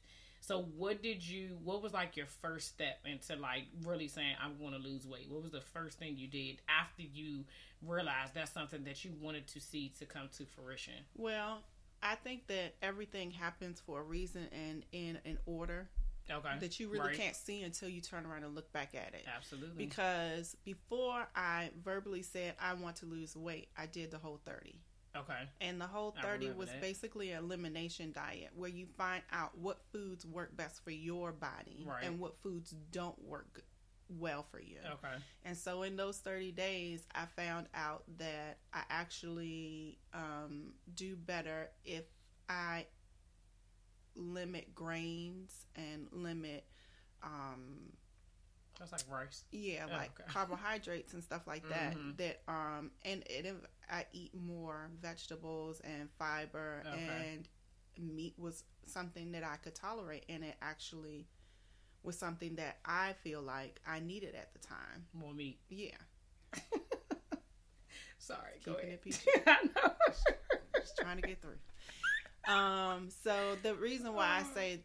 So 0.40 0.62
what 0.62 1.02
did 1.02 1.26
you? 1.26 1.58
What 1.62 1.82
was 1.82 1.92
like 1.92 2.16
your 2.16 2.26
first 2.26 2.68
step 2.68 3.00
into 3.04 3.36
like 3.36 3.64
really 3.84 4.08
saying 4.08 4.36
I'm 4.42 4.56
going 4.58 4.72
to 4.72 4.78
lose 4.78 5.06
weight? 5.06 5.28
What 5.28 5.42
was 5.42 5.50
the 5.52 5.60
first 5.60 5.98
thing 5.98 6.16
you 6.16 6.28
did 6.28 6.62
after 6.68 7.02
you 7.02 7.44
realized 7.82 8.34
that's 8.34 8.52
something 8.52 8.84
that 8.84 9.04
you 9.04 9.12
wanted 9.20 9.46
to 9.48 9.60
see 9.60 9.92
to 9.98 10.06
come 10.06 10.28
to 10.38 10.46
fruition? 10.46 10.94
Well, 11.16 11.62
I 12.02 12.14
think 12.14 12.46
that 12.46 12.76
everything 12.82 13.32
happens 13.32 13.80
for 13.80 14.00
a 14.00 14.02
reason 14.02 14.48
and 14.52 14.84
in 14.92 15.18
an 15.24 15.38
order. 15.44 15.88
Okay. 16.30 16.58
that 16.60 16.78
you 16.80 16.88
really 16.88 17.08
Right. 17.08 17.16
can't 17.16 17.36
see 17.36 17.62
until 17.62 17.88
you 17.88 18.00
turn 18.00 18.26
around 18.26 18.44
and 18.44 18.54
look 18.54 18.72
back 18.72 18.94
at 18.94 19.14
it. 19.14 19.24
Absolutely. 19.26 19.86
Because 19.86 20.56
before 20.64 21.26
I 21.34 21.70
verbally 21.82 22.22
said 22.22 22.54
I 22.60 22.74
want 22.74 22.96
to 22.96 23.06
lose 23.06 23.34
weight, 23.36 23.68
I 23.76 23.86
did 23.86 24.10
the 24.10 24.18
whole 24.18 24.38
30. 24.44 24.80
okay. 25.16 25.48
And 25.60 25.80
the 25.80 25.86
whole 25.86 26.12
30 26.22 26.50
was 26.50 26.68
that. 26.68 26.80
basically 26.80 27.32
an 27.32 27.42
elimination 27.44 28.12
diet 28.12 28.50
where 28.54 28.68
you 28.70 28.86
find 28.96 29.22
out 29.32 29.56
what 29.58 29.80
foods 29.90 30.24
work 30.26 30.54
best 30.56 30.84
for 30.84 30.90
your 30.90 31.32
body 31.32 31.84
Right. 31.86 32.04
and 32.04 32.20
what 32.20 32.36
foods 32.42 32.74
don't 32.92 33.18
work 33.22 33.62
well 34.10 34.42
for 34.42 34.60
you. 34.60 34.78
Okay. 34.86 35.14
And 35.44 35.56
so 35.56 35.82
in 35.82 35.96
those 35.96 36.18
30 36.18 36.52
days, 36.52 37.06
I 37.14 37.26
found 37.26 37.68
out 37.74 38.04
that 38.18 38.58
I 38.72 38.82
actually 38.90 39.98
um, 40.14 40.74
do 40.94 41.16
better 41.16 41.70
if 41.84 42.04
I 42.48 42.86
limit 44.18 44.74
grains 44.74 45.66
and 45.76 46.08
limit, 46.12 46.64
um, 47.22 47.92
That's 48.78 48.92
like 48.92 49.02
rice. 49.10 49.44
yeah, 49.52 49.86
Oh, 49.88 49.92
like 49.92 50.18
okay. 50.20 50.28
carbohydrates 50.30 51.12
and 51.14 51.22
stuff 51.24 51.46
like 51.46 51.68
that. 51.68 51.94
Mhm. 51.96 52.16
That 52.18 52.42
um, 52.48 52.90
and 53.02 53.22
it, 53.26 53.46
if 53.46 53.56
I 53.90 54.04
eat 54.12 54.34
more 54.34 54.90
vegetables 55.00 55.80
and 55.80 56.10
fiber 56.18 56.82
Okay. 56.86 57.32
and 57.34 57.48
meat 57.98 58.34
was 58.38 58.64
something 58.86 59.32
that 59.32 59.44
I 59.44 59.56
could 59.56 59.74
tolerate, 59.74 60.24
and 60.28 60.44
it 60.44 60.56
actually 60.60 61.26
was 62.02 62.16
something 62.18 62.56
that 62.56 62.78
I 62.84 63.14
feel 63.24 63.42
like 63.42 63.80
I 63.86 64.00
needed 64.00 64.34
at 64.34 64.52
the 64.52 64.58
time. 64.60 65.06
More 65.12 65.32
meat. 65.34 65.58
Yeah. 65.68 65.90
Sorry. 68.18 68.60
Go 68.64 68.74
Keeping 68.74 68.88
ahead. 68.88 68.98
it 68.98 69.02
PG. 69.02 69.18
I 69.46 69.62
know. 69.64 69.92
just 70.76 70.96
trying 70.98 71.16
to 71.20 71.26
get 71.26 71.40
through. 71.40 71.56
Um, 72.48 73.08
so 73.22 73.56
the 73.62 73.74
reason 73.74 74.14
why 74.14 74.40
I 74.40 74.54
say 74.54 74.80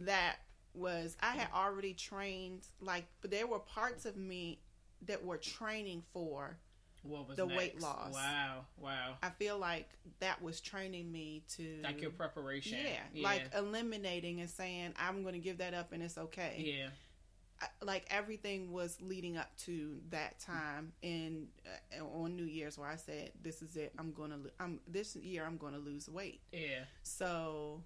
that 0.00 0.36
was 0.74 1.16
I 1.22 1.32
had 1.32 1.48
already 1.54 1.94
trained, 1.94 2.62
like, 2.80 3.04
but 3.20 3.30
there 3.30 3.46
were 3.46 3.60
parts 3.60 4.04
of 4.04 4.16
me 4.16 4.58
that 5.06 5.24
were 5.24 5.36
training 5.38 6.02
for. 6.12 6.56
What 7.04 7.28
was 7.28 7.36
The 7.36 7.44
next? 7.44 7.58
weight 7.58 7.80
loss. 7.82 8.14
Wow. 8.14 8.64
Wow. 8.78 9.16
I 9.22 9.28
feel 9.28 9.58
like 9.58 9.90
that 10.20 10.40
was 10.42 10.60
training 10.62 11.12
me 11.12 11.42
to, 11.56 11.80
Like 11.84 12.00
your 12.00 12.10
preparation. 12.10 12.78
yeah, 13.12 13.22
like 13.22 13.42
eliminating 13.54 14.40
and 14.40 14.48
saying 14.48 14.94
I'm 14.98 15.22
going 15.22 15.34
to 15.34 15.38
give 15.40 15.58
that 15.58 15.74
up 15.74 15.92
and 15.92 16.02
it's 16.02 16.16
okay. 16.16 16.54
yeah. 16.66 16.88
I- 17.60 17.84
like 17.84 18.06
everything 18.10 18.72
was 18.72 18.96
leading 19.02 19.36
up 19.36 19.54
to 19.58 19.98
that 20.10 20.40
time 20.40 20.92
in 21.02 21.46
uh, 22.00 22.04
on 22.04 22.36
New 22.36 22.44
Year's 22.64 22.78
where 22.78 22.88
I 22.88 22.96
said, 22.96 23.32
"This 23.42 23.60
is 23.60 23.76
it. 23.76 23.92
I'm 23.98 24.12
gonna. 24.12 24.38
Lo- 24.38 24.50
I'm 24.58 24.80
this 24.88 25.14
year. 25.16 25.44
I'm 25.44 25.58
gonna 25.58 25.78
lose 25.78 26.08
weight." 26.08 26.40
Yeah. 26.50 26.84
So, 27.02 27.82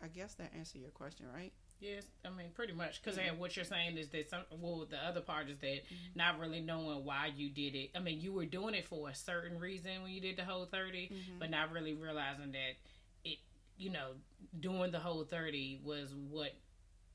I 0.00 0.06
guess 0.06 0.34
that 0.34 0.52
answered 0.56 0.80
your 0.82 0.90
question, 0.90 1.26
right? 1.34 1.52
Yes, 1.80 2.04
I 2.24 2.30
mean 2.30 2.50
pretty 2.54 2.72
much 2.72 3.02
because 3.02 3.18
Mhm. 3.18 3.36
what 3.38 3.56
you're 3.56 3.64
saying 3.64 3.98
is 3.98 4.08
that 4.10 4.30
some. 4.30 4.44
Well, 4.52 4.86
the 4.86 4.98
other 5.04 5.20
part 5.20 5.48
is 5.50 5.58
that 5.58 5.84
Mm-hmm. 5.84 5.94
not 6.14 6.38
really 6.38 6.60
knowing 6.60 7.04
why 7.04 7.26
you 7.26 7.50
did 7.50 7.74
it. 7.74 7.90
I 7.96 7.98
mean, 7.98 8.20
you 8.20 8.32
were 8.32 8.46
doing 8.46 8.74
it 8.74 8.86
for 8.86 9.08
a 9.08 9.14
certain 9.14 9.58
reason 9.58 10.02
when 10.02 10.12
you 10.12 10.20
did 10.20 10.36
the 10.36 10.44
whole 10.44 10.64
30 10.66 11.08
Mm-hmm. 11.08 11.38
but 11.40 11.50
not 11.50 11.72
really 11.72 11.92
realizing 11.92 12.52
that 12.52 12.76
it. 13.24 13.38
You 13.76 13.90
know, 13.90 14.12
doing 14.60 14.92
the 14.92 15.00
whole 15.00 15.24
thirty 15.24 15.80
was 15.82 16.14
what 16.14 16.52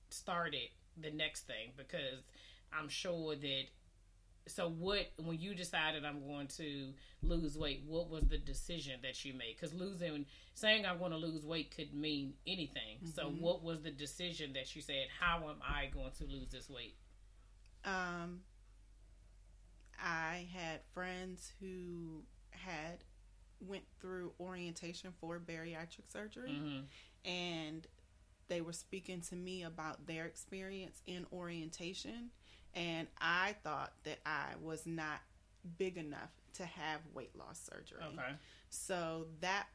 started 0.09 0.69
the 0.97 1.09
next 1.11 1.43
thing 1.47 1.71
because 1.77 2.19
I'm 2.73 2.89
sure 2.89 3.35
that. 3.37 3.63
So 4.47 4.67
what 4.69 5.11
when 5.17 5.39
you 5.39 5.53
decided 5.53 6.03
I'm 6.05 6.25
going 6.25 6.47
to 6.57 6.93
lose 7.21 7.57
weight? 7.57 7.83
What 7.85 8.09
was 8.09 8.23
the 8.27 8.37
decision 8.39 8.99
that 9.03 9.23
you 9.23 9.33
made? 9.33 9.55
Because 9.55 9.73
losing, 9.75 10.25
saying 10.55 10.85
I'm 10.85 10.97
going 10.97 11.11
to 11.11 11.17
lose 11.17 11.45
weight 11.45 11.73
could 11.75 11.93
mean 11.93 12.33
anything. 12.47 13.05
So 13.13 13.25
Mhm. 13.29 13.39
what 13.41 13.61
was 13.63 13.81
the 13.83 13.91
decision 13.91 14.53
that 14.53 14.75
you 14.75 14.81
said? 14.81 15.07
How 15.19 15.47
am 15.49 15.61
I 15.61 15.87
going 15.87 16.11
to 16.13 16.23
lose 16.25 16.49
this 16.49 16.69
weight? 16.69 16.95
Um, 17.85 18.43
I 20.01 20.47
had 20.53 20.81
friends 20.93 21.51
who 21.59 22.23
had 22.51 23.03
went 23.61 23.83
through 23.99 24.33
orientation 24.39 25.11
for 25.19 25.39
bariatric 25.39 26.09
surgery, 26.09 26.51
Mm-hmm. 26.51 26.85
and 27.29 27.87
they 28.47 28.61
were 28.61 28.73
speaking 28.73 29.21
to 29.21 29.35
me 29.35 29.63
about 29.63 30.07
their 30.07 30.25
experience 30.25 31.01
in 31.05 31.25
orientation, 31.31 32.31
and 32.75 33.07
I 33.19 33.55
thought 33.63 33.93
that 34.03 34.19
I 34.25 34.53
was 34.61 34.85
not 34.85 35.19
big 35.77 35.97
enough 35.97 36.29
to 36.53 36.65
have 36.65 37.01
weight 37.13 37.35
loss 37.35 37.59
surgery. 37.71 38.01
Okay. 38.03 38.33
So 38.69 39.27
that 39.41 39.67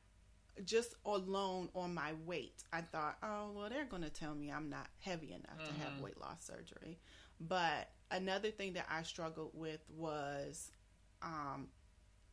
just 0.65 0.95
alone 1.05 1.69
on 1.75 1.93
my 1.95 2.13
weight, 2.25 2.63
I 2.73 2.81
thought, 2.83 3.17
oh, 3.23 3.51
well, 3.55 3.69
they're 3.69 3.85
going 3.85 4.03
to 4.03 4.11
tell 4.11 4.35
me 4.35 4.51
I'm 4.53 4.71
not 4.71 4.87
heavy 5.01 5.33
enough 5.33 5.65
to 5.67 5.73
have 5.73 5.95
Mhm. 5.95 6.01
weight 6.01 6.21
loss 6.21 6.45
surgery. 6.45 6.99
But 7.41 7.91
another 8.11 8.51
thing 8.53 8.75
that 8.75 8.87
I 8.89 9.03
struggled 9.03 9.51
with 9.55 9.81
was 9.91 10.71
um, 11.23 11.69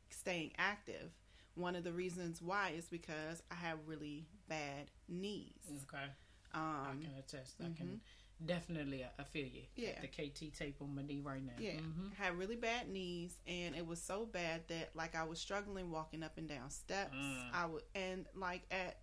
staying 0.09 0.51
active. 0.57 1.11
One 1.55 1.75
of 1.75 1.83
the 1.83 1.93
reasons 1.93 2.41
why 2.41 2.71
is 2.71 2.85
because 2.85 3.41
I 3.49 3.55
have 3.55 3.79
really 3.87 4.27
bad 4.47 4.91
knees. 5.07 5.83
Okay. 5.83 6.11
I 6.53 6.89
Um, 6.89 7.01
can 7.01 7.15
attest. 7.17 7.55
I 7.61 7.71
can 7.75 8.01
definitely. 8.45 9.05
I 9.19 9.23
feel 9.23 9.45
you. 9.47 9.63
Yeah. 9.75 9.99
The 10.01 10.07
KT 10.07 10.53
tape 10.57 10.77
on 10.81 10.95
my 10.95 11.01
knee 11.01 11.21
right 11.23 11.43
now. 11.43 11.53
Yeah, 11.59 11.73
hmm 11.73 12.09
had 12.17 12.37
really 12.37 12.55
bad 12.55 12.89
knees, 12.89 13.35
and 13.47 13.75
it 13.75 13.85
was 13.85 14.01
so 14.01 14.25
bad 14.25 14.61
that 14.67 14.89
like 14.95 15.15
I 15.15 15.23
was 15.23 15.39
struggling 15.39 15.91
walking 15.91 16.23
up 16.23 16.37
and 16.37 16.47
down 16.47 16.69
steps. 16.69 17.15
Mm. 17.15 17.43
I 17.53 17.65
would, 17.65 17.83
and 17.95 18.25
like 18.35 18.63
at 18.71 18.97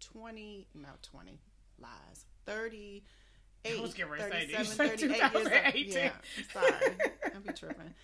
twenty, 0.00 0.66
no 0.74 0.90
twenty, 1.02 1.40
lies, 1.78 2.24
thirty. 2.44 3.04
I 3.66 3.80
was 3.80 3.94
getting 3.94 4.12
ready 4.12 4.22
to 4.22 4.30
say, 4.30 4.46
37, 4.54 4.96
did 4.96 5.00
you 5.00 5.44
say 5.44 5.60
38 5.72 5.76
years 5.76 5.96
old. 5.96 6.02
Yeah, 6.04 6.12
sorry, 6.52 6.96
I'll 7.34 7.40
be 7.40 7.52
tripping. 7.52 7.94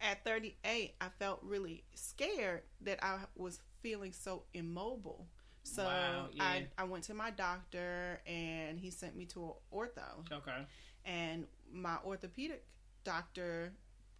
At 0.00 0.24
38, 0.24 0.94
I 1.00 1.08
felt 1.18 1.40
really 1.42 1.84
scared 1.94 2.62
that 2.82 3.02
I 3.04 3.18
was 3.34 3.60
feeling 3.82 4.12
so 4.12 4.44
immobile. 4.54 5.26
So 5.66 5.84
Wow, 5.84 6.28
yeah. 6.32 6.44
I, 6.44 6.66
I 6.78 6.84
went 6.84 7.04
to 7.04 7.14
my 7.14 7.30
doctor 7.30 8.20
and 8.26 8.78
he 8.78 8.90
sent 8.90 9.16
me 9.16 9.24
to 9.26 9.44
an 9.44 9.52
ortho 9.72 10.32
Okay. 10.32 10.64
and 11.04 11.46
my 11.72 11.96
orthopedic 12.04 12.64
doctor 13.04 13.72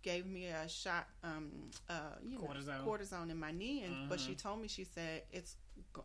gave 0.02 0.26
me 0.26 0.46
a 0.46 0.68
shot 0.68 1.08
um 1.24 1.50
uh 1.88 1.94
you 2.24 2.38
know, 2.38 2.48
Cortisone. 2.48 2.84
cortisone 2.84 3.30
in 3.30 3.38
my 3.38 3.52
knee 3.52 3.82
and 3.82 3.96
but 4.08 4.18
she 4.20 4.32
Mhm. 4.32 4.38
told 4.42 4.60
me 4.60 4.68
she 4.68 4.84
said 4.84 5.22
it's 5.32 5.56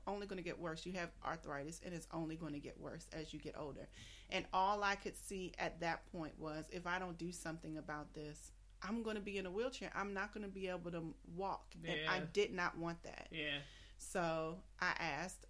only 0.07 0.27
going 0.27 0.37
to 0.37 0.43
get 0.43 0.59
worse 0.59 0.85
you 0.85 0.91
have 0.93 1.09
arthritis 1.25 1.81
and 1.85 1.93
it's 1.93 2.07
only 2.11 2.35
going 2.35 2.53
to 2.53 2.59
get 2.59 2.79
worse 2.79 3.07
as 3.13 3.33
you 3.33 3.39
get 3.39 3.55
older 3.57 3.87
and 4.29 4.45
all 4.53 4.83
i 4.83 4.95
could 4.95 5.15
see 5.15 5.51
at 5.59 5.79
that 5.79 6.05
point 6.11 6.33
was 6.39 6.65
if 6.71 6.85
i 6.87 6.99
don't 6.99 7.17
do 7.17 7.31
something 7.31 7.77
about 7.77 8.13
this 8.13 8.51
i'm 8.83 9.01
going 9.03 9.15
to 9.15 9.21
be 9.21 9.37
in 9.37 9.45
a 9.45 9.51
wheelchair 9.51 9.91
i'm 9.95 10.13
not 10.13 10.33
going 10.33 10.43
to 10.45 10.51
be 10.51 10.67
able 10.67 10.91
to 10.91 11.13
walk 11.35 11.65
and 11.87 11.99
i 12.09 12.19
did 12.33 12.53
not 12.53 12.77
want 12.77 13.01
that 13.03 13.27
Yeah. 13.31 13.59
So 14.01 14.57
I 14.79 14.93
asked, 14.99 15.45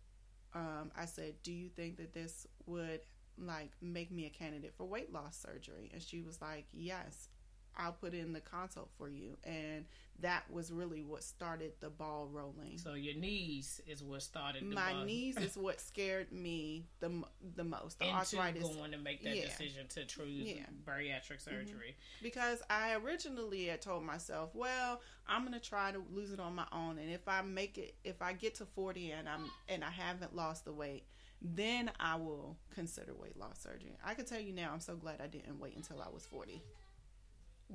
um, 0.54 0.92
I 0.98 1.06
said, 1.06 1.36
Do 1.42 1.52
you 1.52 1.70
think 1.70 1.98
that 1.98 2.14
this 2.14 2.46
would 2.66 3.02
like 3.38 3.72
make 3.82 4.12
me 4.12 4.26
a 4.26 4.30
candidate 4.30 4.74
for 4.76 4.86
weight 4.86 5.12
loss 5.12 5.38
surgery? 5.42 5.90
And 5.94 6.02
she 6.02 6.22
was 6.22 6.42
like, 6.42 6.66
Yes, 6.74 7.30
I'll 7.78 7.94
put 7.94 8.14
in 8.14 8.34
the 8.34 8.42
consult 8.42 8.90
for 8.98 9.10
you. 9.10 9.38
And 9.46 9.86
that 10.22 10.44
was 10.52 10.72
really 10.72 11.04
what 11.04 11.24
started 11.24 11.74
the 11.80 11.90
ball 11.90 12.28
rolling. 12.32 12.78
So 12.78 12.94
your 12.94 13.16
knees 13.16 13.82
is 13.88 14.04
what 14.04 14.22
started 14.22 14.64
the 14.70 14.76
My 14.76 15.04
knees 15.06 15.38
is 15.38 15.56
what 15.58 15.80
scared 15.82 16.32
me 16.32 16.86
the 17.00 17.24
the 17.56 17.64
most. 17.64 18.00
The 18.00 18.06
into 18.06 18.18
arthritis 18.18 18.68
going 18.76 18.92
to 18.92 18.98
make 18.98 19.24
that 19.24 19.36
Yeah. 19.36 19.46
decision 19.46 19.88
to 19.90 20.06
choose 20.06 20.48
Yeah. 20.48 20.62
Mm-hmm. 20.64 20.90
bariatric 20.90 21.42
surgery. 21.42 21.96
because 22.22 22.62
I 22.70 22.96
originally 22.96 23.66
had 23.66 23.82
told 23.82 24.04
myself, 24.04 24.54
well, 24.56 25.02
I'm 25.28 25.44
gonna 25.44 25.60
try 25.60 25.92
to 25.92 26.04
lose 26.12 26.32
it 26.32 26.40
on 26.40 26.56
my 26.56 26.68
own, 26.72 26.98
and 26.98 27.10
if 27.10 27.28
I 27.28 27.42
make 27.42 27.78
it, 27.78 27.96
if 28.04 28.22
I 28.22 28.34
get 28.34 28.56
to 28.56 28.66
40 28.66 29.12
and 29.12 29.28
I'm 29.30 29.50
and 29.68 29.84
I 29.84 29.90
haven't 29.90 30.36
lost 30.36 30.66
the 30.66 30.74
weight, 30.74 31.06
then 31.42 31.92
I 32.00 32.16
will 32.18 32.58
consider 32.74 33.14
weight 33.16 33.38
loss 33.38 33.60
surgery. 33.64 33.98
I 34.06 34.14
can 34.14 34.26
tell 34.26 34.40
you 34.40 34.54
now, 34.54 34.72
I'm 34.74 34.80
so 34.80 34.96
glad 34.96 35.22
I 35.22 35.28
didn't 35.28 35.60
wait 35.60 35.76
until 35.76 36.00
I 36.02 36.10
was 36.10 36.26
40. 36.26 36.62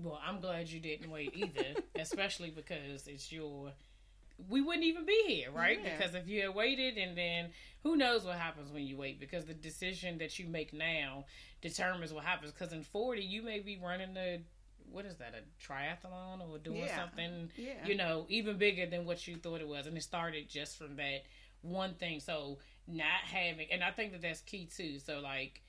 Well, 0.03 0.21
I'm 0.27 0.41
glad 0.41 0.69
you 0.69 0.81
didn't 0.81 1.11
wait 1.11 1.33
either, 1.35 1.81
especially 1.97 2.51
because 2.51 3.07
it's 3.07 3.33
your. 3.33 3.73
We 4.51 4.61
wouldn't 4.61 4.85
even 4.85 5.07
be 5.07 5.25
here, 5.27 5.51
right? 5.51 5.81
Yeah. 5.83 5.97
Because 5.97 6.15
if 6.15 6.29
you 6.29 6.43
had 6.43 6.55
waited, 6.55 6.99
and 6.99 7.17
then 7.17 7.51
who 7.83 7.97
knows 7.97 8.25
what 8.25 8.37
happens 8.37 8.71
when 8.71 8.83
you 8.87 8.97
wait? 8.97 9.19
Because 9.19 9.47
the 9.47 9.55
decision 9.55 10.19
that 10.19 10.39
you 10.39 10.47
make 10.47 10.75
now 10.75 11.25
determines 11.63 12.13
what 12.13 12.25
happens. 12.25 12.53
Because 12.53 12.75
in 12.75 12.83
40, 12.83 13.23
you 13.23 13.41
may 13.43 13.61
be 13.61 13.79
running 13.83 14.15
a 14.17 14.41
what 14.91 15.05
is 15.05 15.17
that 15.17 15.35
a 15.35 15.43
triathlon 15.67 16.49
or 16.49 16.59
doing 16.59 16.83
Yeah. 16.85 16.97
something 16.97 17.51
Yeah, 17.57 17.85
you 17.85 17.97
know, 17.97 18.27
even 18.29 18.57
bigger 18.57 18.87
than 18.87 19.05
what 19.05 19.27
you 19.27 19.37
thought 19.37 19.61
it 19.61 19.67
was. 19.69 19.87
And 19.87 19.97
it 19.97 20.03
started 20.03 20.49
just 20.49 20.77
from 20.77 20.97
that 20.97 21.25
one 21.63 21.95
thing. 21.95 22.21
So 22.21 22.59
not 22.87 23.23
having, 23.25 23.69
and 23.73 23.83
I 23.83 23.91
think 23.91 24.13
that 24.13 24.23
that's 24.23 24.43
key 24.43 24.67
too. 24.67 24.99
So 24.99 25.21
like, 25.21 25.63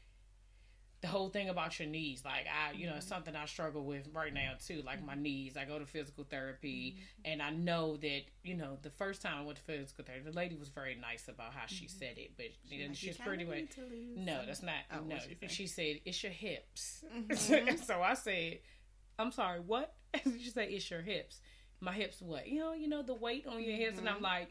the 1.01 1.07
whole 1.07 1.29
thing 1.29 1.49
about 1.49 1.77
your 1.79 1.87
knees, 1.87 2.23
like 2.25 2.45
I, 2.47 2.71
you 2.73 2.87
know, 2.87 2.95
it's 2.95 3.05
mm-hmm. 3.05 3.15
something 3.15 3.35
I 3.35 3.45
struggle 3.45 3.83
with 3.83 4.07
right 4.13 4.33
now 4.33 4.53
too. 4.65 4.81
Like 4.83 5.05
my 5.05 5.13
mm-hmm. 5.13 5.21
knees, 5.21 5.57
I 5.57 5.65
go 5.65 5.77
to 5.77 5.85
physical 5.85 6.23
therapy, 6.23 6.95
mm-hmm. 6.97 7.31
and 7.31 7.41
I 7.41 7.51
know 7.51 7.97
that 7.97 8.21
you 8.43 8.55
know 8.55 8.77
the 8.81 8.89
first 8.89 9.21
time 9.21 9.37
I 9.39 9.43
went 9.43 9.57
to 9.57 9.63
physical 9.63 10.03
therapy, 10.03 10.23
the 10.29 10.35
lady 10.35 10.55
was 10.55 10.69
very 10.69 10.95
nice 10.95 11.27
about 11.27 11.53
how 11.53 11.67
she 11.67 11.87
said 11.87 12.17
it, 12.17 12.31
but 12.35 12.47
She 12.67 12.81
like, 12.87 12.95
she's 12.95 13.17
pretty 13.17 13.45
much 13.45 13.55
need 13.55 13.71
to 13.71 13.81
lose 13.81 14.17
no, 14.17 14.37
some." 14.37 14.45
that's 14.47 14.63
not 14.63 14.75
Oh, 14.91 15.03
no. 15.07 15.17
she? 15.19 15.47
She 15.47 15.67
said 15.67 16.01
it's 16.03 16.23
your 16.23 16.31
hips. 16.31 17.03
So 17.87 18.01
I 18.01 18.13
said, 18.15 18.59
I'm 19.19 19.31
sorry, 19.31 19.59
what? 19.59 19.93
she 20.23 20.49
said 20.49 20.69
it's 20.71 20.89
your 20.89 21.01
hips. 21.01 21.41
My 21.79 21.93
hips, 21.93 22.21
what? 22.21 22.47
You 22.47 22.59
know, 22.59 22.73
you 22.73 22.87
know 22.87 23.03
the 23.03 23.13
weight 23.13 23.45
on 23.45 23.61
your 23.63 23.75
hips, 23.75 23.99
and 23.99 24.09
I'm 24.09 24.17
Mhm. 24.17 24.47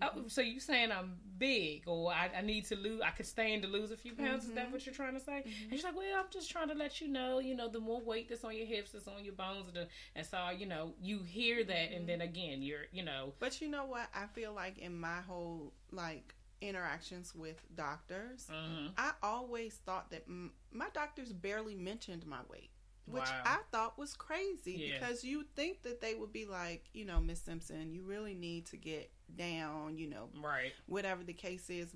Like. 0.00 0.10
Oh, 0.16 0.24
so 0.28 0.40
you 0.40 0.60
saying 0.60 0.90
I'm 0.92 1.16
big, 1.38 1.84
or 1.86 2.12
I, 2.12 2.30
I 2.38 2.40
need 2.42 2.64
to 2.66 2.76
lose? 2.76 3.00
I 3.00 3.10
could 3.10 3.26
stand 3.26 3.62
to 3.62 3.68
lose 3.68 3.90
a 3.90 3.96
few 3.96 4.14
pounds. 4.14 4.44
Is 4.44 4.52
that 4.54 4.68
Mhm. 4.68 4.72
what 4.72 4.84
you're 4.86 4.94
trying 4.94 5.14
to 5.14 5.20
say? 5.20 5.44
Mhm. 5.46 5.62
And 5.64 5.72
she's 5.72 5.84
like, 5.84 5.96
"Well, 5.96 6.18
I'm 6.18 6.30
just 6.30 6.50
trying 6.50 6.68
to 6.68 6.74
let 6.74 7.00
you 7.00 7.08
know, 7.08 7.38
you 7.38 7.54
know, 7.54 7.68
the 7.68 7.80
more 7.80 8.00
weight 8.00 8.28
that's 8.28 8.44
on 8.44 8.56
your 8.56 8.66
hips, 8.66 8.92
that's 8.92 9.08
on 9.08 9.24
your 9.24 9.34
bones, 9.34 9.66
and, 9.68 9.76
the, 9.76 9.88
and 10.16 10.26
so 10.26 10.50
you 10.50 10.66
know, 10.66 10.94
you 11.00 11.22
hear 11.22 11.64
that, 11.64 11.92
and 11.92 12.08
then 12.08 12.20
again, 12.22 12.62
you're, 12.62 12.86
you 12.92 13.02
know, 13.04 13.34
But 13.38 13.60
you 13.60 13.68
know 13.68 13.84
what? 13.84 14.08
I 14.14 14.26
feel 14.26 14.52
like 14.52 14.78
in 14.78 14.98
my 14.98 15.20
whole 15.20 15.72
like 15.92 16.34
interactions 16.60 17.34
with 17.34 17.62
doctors, 17.76 18.48
mhm. 18.50 18.92
I 18.96 19.12
always 19.22 19.76
thought 19.76 20.10
that 20.10 20.24
m- 20.26 20.52
my 20.72 20.88
doctors 20.90 21.32
barely 21.32 21.74
mentioned 21.76 22.26
my 22.26 22.40
weight, 22.50 22.70
which 23.10 23.22
Wow. 23.24 23.42
I 23.44 23.58
thought 23.72 23.98
was 23.98 24.14
crazy 24.14 24.72
Yeah. 24.72 24.98
because 25.00 25.24
you 25.24 25.44
think 25.56 25.82
that 25.82 26.00
they 26.00 26.14
would 26.14 26.32
be 26.32 26.44
like, 26.46 26.84
you 26.92 27.04
know, 27.04 27.20
Miss 27.20 27.40
Simpson, 27.40 27.92
you 27.92 28.02
really 28.02 28.34
need 28.34 28.66
to 28.66 28.76
get 28.76 29.10
down, 29.36 29.98
you 29.98 30.06
know, 30.08 30.30
right, 30.42 30.72
whatever 30.86 31.22
the 31.24 31.32
case 31.34 31.68
is. 31.70 31.94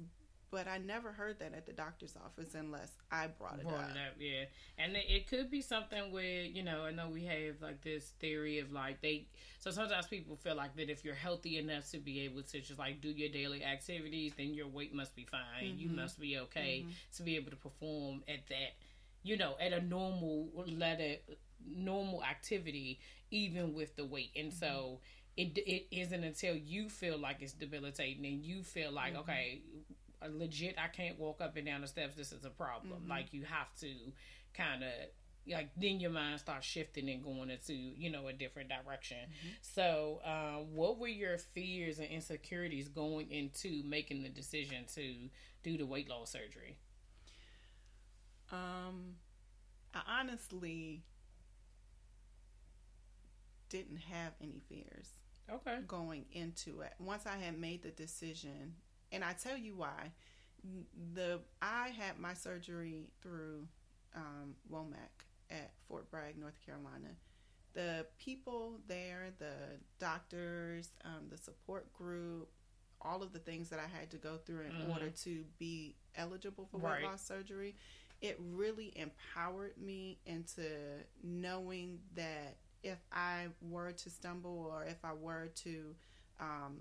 But 0.50 0.68
I 0.68 0.76
never 0.76 1.12
heard 1.12 1.38
that 1.38 1.54
at 1.54 1.64
the 1.64 1.72
doctor's 1.72 2.14
office 2.14 2.54
unless 2.54 2.92
I 3.10 3.26
brought 3.28 3.58
it 3.58 3.62
brought 3.62 3.84
up. 3.84 3.90
it 3.92 3.96
up, 3.96 4.14
yeah. 4.18 4.44
And 4.76 4.94
it, 4.94 5.06
it 5.08 5.26
could 5.26 5.50
be 5.50 5.62
something 5.62 6.12
where 6.12 6.42
you 6.42 6.62
know, 6.62 6.84
I 6.84 6.90
know 6.90 7.08
we 7.08 7.24
have 7.24 7.62
like 7.62 7.80
this 7.80 8.10
theory 8.20 8.58
of 8.58 8.70
like 8.70 9.00
they. 9.00 9.28
So 9.60 9.70
sometimes 9.70 10.08
people 10.08 10.36
feel 10.36 10.54
like 10.54 10.76
that 10.76 10.90
if 10.90 11.06
you're 11.06 11.14
healthy 11.14 11.56
enough 11.56 11.90
to 11.92 11.98
be 11.98 12.20
able 12.20 12.42
to 12.42 12.60
just 12.60 12.78
like 12.78 13.00
do 13.00 13.08
your 13.08 13.30
daily 13.30 13.64
activities, 13.64 14.34
then 14.36 14.52
your 14.52 14.66
weight 14.68 14.92
must 14.94 15.16
be 15.16 15.24
fine. 15.24 15.78
You 15.78 15.88
Mhm. 15.88 15.94
must 15.94 16.20
be 16.20 16.36
okay 16.40 16.84
Mhm. 16.86 17.16
to 17.16 17.22
be 17.22 17.36
able 17.36 17.50
to 17.50 17.56
perform 17.56 18.22
at 18.28 18.46
that, 18.48 18.74
you 19.22 19.36
know, 19.36 19.56
at 19.60 19.72
a 19.72 19.80
normal 19.80 20.48
letter, 20.66 21.16
normal 21.66 22.22
activity, 22.24 23.00
even 23.30 23.74
with 23.74 23.94
the 23.96 24.04
weight. 24.04 24.30
And 24.36 24.52
so 24.52 25.00
it 25.36 25.56
it 25.58 25.86
isn't 25.90 26.24
until 26.24 26.54
you 26.54 26.88
feel 26.88 27.18
like 27.18 27.40
it's 27.40 27.52
debilitating 27.52 28.26
and 28.26 28.44
you 28.44 28.62
feel 28.62 28.92
like 28.92 29.14
Mhm. 29.14 29.20
okay, 29.20 29.62
legit, 30.28 30.76
I 30.78 30.88
can't 30.88 31.18
walk 31.18 31.40
up 31.40 31.56
and 31.56 31.66
down 31.66 31.80
the 31.80 31.88
steps. 31.88 32.14
This 32.14 32.32
is 32.32 32.44
a 32.44 32.50
problem. 32.50 33.02
Mhm. 33.04 33.08
Like 33.08 33.32
you 33.32 33.44
have 33.44 33.74
to 33.76 34.12
kind 34.54 34.82
of. 34.84 34.92
Like 35.44 35.70
then 35.74 35.98
your 35.98 36.12
mind 36.12 36.38
starts 36.38 36.64
shifting 36.64 37.10
and 37.10 37.20
going 37.24 37.50
into 37.50 37.74
you 37.74 38.10
know 38.10 38.28
a 38.28 38.32
different 38.32 38.68
direction. 38.68 39.28
Mhm. 39.28 39.50
So, 39.60 40.20
uh, 40.24 40.58
what 40.62 40.98
were 40.98 41.08
your 41.08 41.36
fears 41.36 41.98
and 41.98 42.08
insecurities 42.08 42.86
going 42.88 43.28
into 43.28 43.82
making 43.82 44.22
the 44.22 44.28
decision 44.28 44.84
to 44.94 45.28
do 45.64 45.76
the 45.76 45.84
weight 45.84 46.08
loss 46.08 46.30
surgery? 46.30 46.76
Um, 48.52 49.16
I 49.94 50.02
honestly 50.20 51.02
didn't 53.68 53.96
have 54.10 54.32
any 54.40 54.60
fears. 54.68 55.08
Okay. 55.50 55.78
going 55.88 56.24
into 56.32 56.80
it. 56.82 56.92
Once 57.00 57.26
I 57.26 57.36
had 57.36 57.58
made 57.58 57.82
the 57.82 57.90
decision, 57.90 58.74
and 59.10 59.24
I 59.24 59.32
tell 59.32 59.56
you 59.56 59.74
why. 59.74 60.12
The 61.14 61.40
I 61.60 61.88
had 61.88 62.18
my 62.20 62.34
surgery 62.34 63.08
through 63.20 63.66
um, 64.14 64.54
Womack 64.72 65.26
at 65.50 65.72
Fort 65.88 66.08
Bragg, 66.10 66.38
North 66.38 66.54
Carolina. 66.64 67.08
The 67.74 68.06
people 68.18 68.78
there, 68.86 69.30
the 69.38 69.52
doctors, 69.98 70.90
um, 71.04 71.26
the 71.28 71.36
support 71.38 71.92
group, 71.92 72.48
all 73.00 73.22
of 73.22 73.32
the 73.32 73.40
things 73.40 73.68
that 73.70 73.80
I 73.80 73.88
had 73.98 74.10
to 74.12 74.18
go 74.18 74.36
through 74.38 74.60
in 74.62 74.72
Mhm. 74.72 74.90
order 74.90 75.10
to 75.10 75.44
be 75.58 75.96
eligible 76.14 76.66
for 76.66 76.78
Right. 76.78 77.02
weight 77.02 77.10
loss 77.10 77.26
surgery, 77.26 77.74
it 78.22 78.38
really 78.40 78.92
empowered 78.94 79.74
me 79.76 80.18
into 80.24 80.62
knowing 81.24 81.98
that 82.14 82.56
if 82.84 82.98
I 83.12 83.48
were 83.60 83.92
to 83.92 84.10
stumble 84.10 84.70
or 84.72 84.84
if 84.84 85.04
I 85.04 85.12
were 85.12 85.50
to 85.56 85.94
um, 86.40 86.78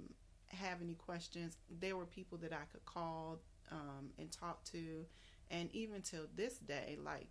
have 0.50 0.82
any 0.82 0.94
questions, 0.94 1.58
there 1.80 1.98
were 1.98 2.06
people 2.06 2.38
that 2.40 2.54
I 2.54 2.64
could 2.72 2.86
call 2.86 3.40
um, 3.72 4.12
and 4.20 4.32
talk 4.32 4.64
to. 4.66 5.06
And 5.50 5.70
even 5.74 6.04
till 6.04 6.28
this 6.36 6.58
day, 6.58 6.98
like 7.04 7.30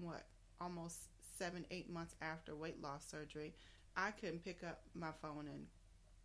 what, 0.00 0.24
almost 0.60 0.98
seven, 1.38 1.66
eight 1.72 1.90
months 1.90 2.14
after 2.22 2.54
weight 2.54 2.80
loss 2.80 3.04
surgery, 3.04 3.54
I 3.96 4.12
couldn't 4.12 4.44
pick 4.44 4.62
up 4.62 4.82
my 4.94 5.10
phone 5.20 5.48
and 5.48 5.66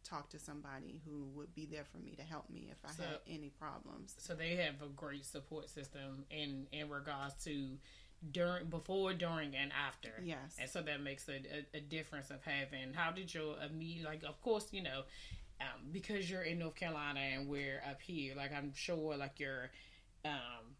talk 0.08 0.30
to 0.30 0.39
somebody 0.39 1.02
who 1.06 1.26
would 1.36 1.54
be 1.54 1.65
there 1.65 1.84
for 1.84 1.98
me 1.98 2.15
to 2.15 2.24
help 2.24 2.50
me 2.50 2.70
if 2.72 2.78
I 2.86 2.91
So- 2.93 3.04
had 3.04 3.20
any 3.28 3.50
problems. 3.50 4.15
So 4.20 4.34
they 4.36 4.56
have 4.56 4.82
a 4.82 4.88
great 4.88 5.26
support 5.26 5.70
system 5.70 6.26
in 6.30 6.67
in 6.72 6.89
regards 6.89 7.43
to 7.46 7.78
during, 8.32 8.65
before, 8.67 9.13
during, 9.13 9.56
and 9.56 9.72
after. 9.72 10.12
Yes. 10.24 10.56
And 10.60 10.67
so 10.70 10.82
that 10.82 11.02
makes 11.02 11.30
a, 11.30 11.34
a, 11.36 11.78
a 11.78 11.82
difference 11.82 12.32
of 12.32 12.41
having. 12.43 12.93
How 12.93 13.12
did 13.12 13.34
your 13.34 13.56
immediate 13.62 14.06
like? 14.06 14.24
Of 14.24 14.41
course, 14.41 14.67
you 14.72 14.82
know, 14.82 15.04
um, 15.62 15.89
because 15.91 16.30
you're 16.30 16.41
in 16.41 16.60
North 16.60 16.76
Carolina 16.76 17.20
and 17.20 17.48
we're 17.48 17.82
up 17.89 18.02
here. 18.02 18.34
Like 18.36 18.52
I'm 18.54 18.74
sure, 18.74 19.15
like 19.17 19.39
your, 19.39 19.70
um, 20.26 20.76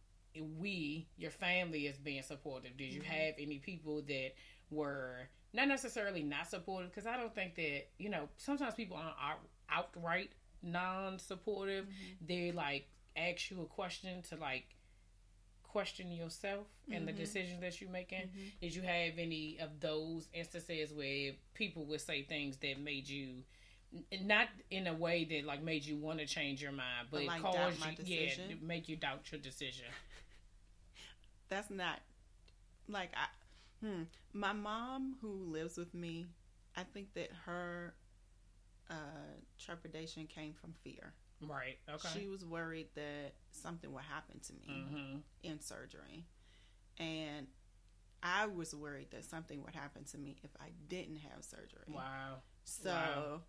we, 0.60 1.08
your 1.18 1.32
family 1.32 1.86
is 1.88 1.98
being 1.98 2.24
supportive. 2.24 2.76
Did 2.78 2.92
you 2.94 3.02
Mhm. 3.02 3.06
have 3.06 3.34
any 3.40 3.60
people 3.60 4.02
that 4.04 4.32
were 4.70 5.30
not 5.58 5.67
necessarily 5.67 6.24
not 6.24 6.48
supportive? 6.50 6.89
Because 6.91 7.06
I 7.08 7.17
don't 7.17 7.34
think 7.36 7.56
that 7.56 7.88
you 7.98 8.10
know 8.10 8.30
sometimes 8.38 8.76
people 8.76 8.96
aren't 8.96 9.15
out, 9.22 9.39
outright 9.70 10.30
non-supportive. 10.63 11.86
Mm-hmm. 11.86 12.26
They 12.28 12.52
like 12.52 12.88
ask 13.17 13.52
you 13.52 13.62
a 13.62 13.65
question 13.65 14.22
to 14.30 14.36
like 14.38 14.65
question 15.63 16.12
yourself 16.12 16.65
and 16.91 17.08
the 17.08 17.12
Mhm. 17.12 17.17
decisions 17.17 17.62
that 17.62 17.80
you're 17.82 17.89
making. 17.89 18.30
Mhm. 18.30 18.60
Did 18.62 18.74
you 18.76 18.82
have 18.84 19.20
any 19.20 19.60
of 19.60 19.80
those 19.80 20.28
instances 20.34 20.93
where 20.93 21.34
people 21.54 21.84
would 21.86 22.02
say 22.02 22.24
things 22.24 22.58
that 22.58 22.80
made 22.80 23.08
you 23.10 23.43
not 24.22 24.50
in 24.70 24.88
a 24.88 24.93
way 24.93 25.24
that 25.26 25.46
like 25.46 25.62
made 25.62 25.84
you 25.86 25.98
want 25.98 26.20
to 26.20 26.26
change 26.26 26.62
your 26.62 26.72
mind, 26.72 27.08
but, 27.12 27.17
But, 27.20 27.26
like, 27.28 27.41
caused 27.41 27.80
you 27.80 27.86
yeah, 28.04 28.26
decision? 28.26 28.60
make 28.65 28.88
you 28.89 28.96
doubt 28.96 29.32
your 29.32 29.39
decision? 29.41 29.86
that's 31.50 31.70
not 31.70 32.00
like 32.89 33.12
I 33.15 33.28
hmm 33.82 34.04
my 34.34 34.54
mom 34.54 35.16
who 35.22 35.32
lives 35.52 35.78
with 35.78 35.94
me 35.94 36.26
I 36.76 36.84
think 36.84 37.13
that 37.16 37.30
her 37.46 37.94
uh 38.90 38.94
trepidation 39.60 40.28
came 40.28 40.54
from 40.54 40.74
fear. 40.84 41.13
Right. 41.42 41.78
Okay. 41.90 42.08
She 42.13 42.28
was 42.28 42.44
worried 42.46 42.88
that 42.96 43.34
something 43.52 43.92
would 43.94 44.04
happen 44.04 44.40
to 44.40 44.54
me 44.54 44.68
mm-hmm. 44.70 45.18
in 45.44 45.60
surgery. 45.60 46.26
And 47.00 47.48
I 48.24 48.48
was 48.48 48.74
worried 48.74 49.12
that 49.12 49.24
something 49.26 49.63
would 49.63 49.76
happen 49.76 50.04
to 50.06 50.18
me 50.18 50.38
if 50.44 50.50
I 50.60 50.70
didn't 50.88 51.18
have 51.18 51.44
surgery. 51.44 51.94
Wow. 51.94 52.42
So 52.63 52.90
Wow. 52.90 53.42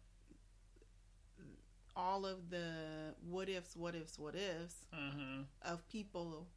all 1.97 2.27
of 2.27 2.51
the 2.51 3.15
what 3.29 3.49
ifs, 3.49 3.77
what 3.77 3.95
ifs, 3.95 4.19
what 4.19 4.35
ifs 4.35 4.77
Mm-hmm. 4.95 5.43
of 5.63 5.87
people 5.89 6.49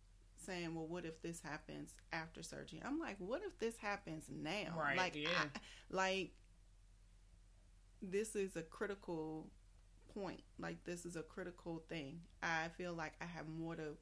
saying, 0.41 0.73
"Well, 0.75 0.87
what 0.87 1.05
if 1.05 1.21
this 1.21 1.41
happens 1.41 1.93
after 2.11 2.41
surgery?" 2.43 2.81
I'm 2.83 2.99
like, 2.99 3.17
"What 3.19 3.41
if 3.43 3.57
this 3.59 3.77
happens 3.77 4.25
now?" 4.29 4.73
Right, 4.77 4.97
Like, 4.97 5.15
yeah. 5.15 5.27
I, 5.55 5.59
like 5.89 6.31
this 8.01 8.35
is 8.35 8.55
a 8.55 8.61
critical 8.63 9.47
point. 10.13 10.41
Like, 10.59 10.83
this 10.83 11.05
is 11.05 11.15
a 11.15 11.23
critical 11.23 11.83
thing. 11.87 12.21
I 12.41 12.67
feel 12.77 12.93
like 12.93 13.13
I 13.21 13.25
have 13.25 13.47
more 13.47 13.75
to 13.75 13.97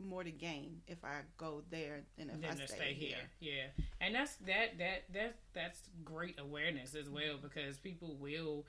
more 0.00 0.24
to 0.24 0.30
gain 0.32 0.80
if 0.88 1.04
I 1.04 1.20
go 1.36 1.62
there 1.70 2.00
than 2.18 2.28
if 2.28 2.40
Than 2.40 2.50
I 2.50 2.54
to 2.54 2.66
stay, 2.68 2.76
stay 2.76 2.94
here. 2.94 3.16
here. 3.38 3.52
Yeah. 3.54 3.84
And 4.00 4.14
that's 4.14 4.34
that 4.46 4.76
that 4.78 5.04
that 5.12 5.36
that's 5.54 5.88
great 6.04 6.38
awareness 6.40 6.94
as 6.96 7.08
well 7.08 7.38
because 7.40 7.78
people 7.78 8.16
will 8.16 8.66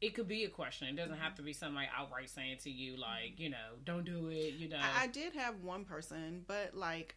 it 0.00 0.14
could 0.14 0.28
be 0.28 0.44
a 0.44 0.48
question. 0.48 0.88
It 0.88 0.96
doesn't 0.96 1.16
have 1.18 1.34
to 1.36 1.42
be 1.42 1.52
somebody 1.52 1.88
outright 1.96 2.28
saying 2.30 2.58
to 2.64 2.70
you 2.70 2.96
like, 2.96 3.38
you 3.38 3.48
know, 3.50 3.76
don't 3.84 4.04
do 4.04 4.28
it, 4.30 4.54
you 4.54 4.68
know. 4.68 4.78
I, 4.78 5.04
I 5.04 5.06
did 5.06 5.32
have 5.34 5.60
one 5.62 5.84
person, 5.84 6.44
but 6.46 6.74
like. 6.74 7.16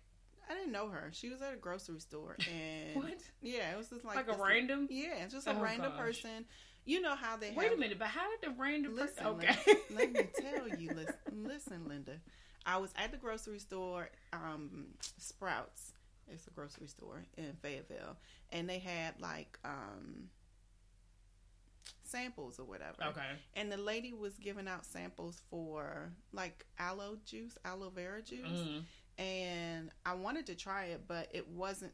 I 0.51 0.55
didn't 0.55 0.71
know 0.71 0.87
her. 0.89 1.11
She 1.13 1.29
was 1.29 1.43
at 1.43 1.53
a 1.53 1.57
grocery 1.57 1.99
store, 1.99 2.35
and 2.51 2.95
what? 3.03 3.19
yeah, 3.43 3.71
it 3.71 3.77
was 3.77 3.89
just 3.89 4.03
like 4.03 4.15
Like, 4.15 4.29
a 4.29 4.31
this- 4.31 4.39
random? 4.43 4.87
Yeah, 4.89 5.23
it's 5.23 5.31
just 5.31 5.45
a 5.45 5.51
Oh, 5.55 5.61
random 5.61 5.91
gosh. 5.91 5.99
person. 5.99 6.45
You 6.85 7.01
know 7.01 7.13
how 7.15 7.37
they 7.37 7.51
Wait 7.55 7.65
have 7.65 7.73
a 7.73 7.79
minute, 7.79 7.99
but 7.99 8.07
how 8.07 8.27
did 8.31 8.49
the 8.49 8.59
random 8.59 8.95
Listen, 8.95 9.25
person 9.25 9.47
Okay. 9.47 9.55
Let, 9.91 9.95
let 9.95 10.11
me 10.11 10.27
tell 10.41 10.67
you. 10.79 10.89
Listen, 10.95 11.15
listen, 11.45 11.87
Linda. 11.87 12.13
I 12.65 12.77
was 12.77 12.91
at 12.97 13.11
the 13.11 13.17
grocery 13.17 13.59
store, 13.59 14.09
um, 14.33 14.85
Sprouts. 15.19 15.91
It's 16.27 16.47
a 16.47 16.49
grocery 16.49 16.87
store 16.87 17.23
in 17.37 17.53
Fayetteville, 17.61 18.17
and 18.51 18.67
they 18.67 18.79
had 18.79 19.21
like 19.21 19.59
um, 19.63 20.29
samples 22.09 22.59
or 22.59 22.65
whatever. 22.65 23.03
Okay. 23.03 23.31
And 23.55 23.71
the 23.71 23.77
lady 23.77 24.13
was 24.13 24.37
giving 24.37 24.67
out 24.67 24.85
samples 24.85 25.41
for 25.49 26.11
like 26.31 26.65
aloe 26.77 27.17
juice, 27.25 27.57
aloe 27.63 27.89
vera 27.89 28.21
juice, 28.21 28.45
Mhm. 28.47 28.83
and 29.17 29.91
I 30.05 30.13
wanted 30.15 30.45
to 30.47 30.55
try 30.55 30.85
it, 30.85 31.07
but 31.07 31.29
it 31.33 31.47
wasn't 31.47 31.93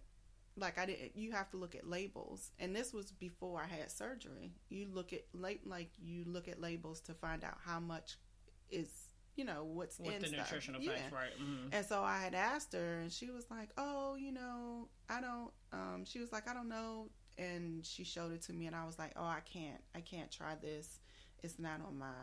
like 0.58 0.78
I 0.78 0.86
didn't. 0.86 1.16
You 1.18 1.34
have 1.34 1.50
to 1.52 1.58
look 1.58 1.76
at 1.76 1.86
labels, 1.88 2.52
and 2.60 2.74
this 2.76 2.94
was 2.94 3.12
before 3.12 3.62
I 3.62 3.68
had 3.68 3.92
surgery. 3.92 4.54
You 4.70 4.88
look 4.88 5.12
at 5.12 5.26
late, 5.34 5.68
like 5.68 5.92
you 6.02 6.24
look 6.26 6.48
at 6.48 6.62
labels 6.62 7.02
to 7.02 7.14
find 7.14 7.44
out 7.44 7.58
how 7.66 7.80
much 7.80 8.18
is 8.70 8.90
you 9.36 9.44
know 9.44 9.66
what's 9.66 10.00
What 10.00 10.14
in 10.14 10.22
the 10.22 10.28
stuff. 10.30 10.40
nutritional 10.50 10.82
Yeah. 10.82 10.96
facts, 10.96 11.12
right? 11.12 11.34
hmm 11.34 11.68
And 11.74 11.86
so 11.86 12.02
I 12.04 12.20
had 12.20 12.34
asked 12.34 12.72
her, 12.72 13.00
and 13.02 13.12
she 13.12 13.30
was 13.32 13.52
like, 13.52 13.70
"Oh, 13.78 14.16
you 14.16 14.32
know, 14.32 14.88
I 15.10 15.20
don't." 15.20 15.52
Um, 15.74 16.06
she 16.06 16.20
was 16.20 16.32
like, 16.32 16.48
"I 16.48 16.54
don't 16.54 16.70
know," 16.70 17.10
and 17.38 17.86
she 17.86 18.04
showed 18.04 18.32
it 18.32 18.42
to 18.44 18.54
me, 18.54 18.68
and 18.68 18.76
I 18.76 18.86
was 18.86 18.98
like, 19.00 19.14
"Oh, 19.16 19.26
I 19.26 19.42
can't, 19.42 19.82
I 19.94 20.02
can't 20.02 20.32
try 20.32 20.56
this. 20.56 21.00
It's 21.44 21.60
not 21.60 21.82
on 21.86 21.98
my, 21.98 22.14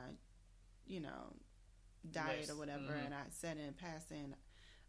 you 0.86 1.00
know, 1.00 1.34
diet 2.10 2.50
or 2.50 2.56
whatever." 2.56 2.92
Mhm. 2.92 3.06
And 3.06 3.14
I 3.14 3.22
said 3.30 3.58
in 3.58 3.74
passing, 3.74 4.34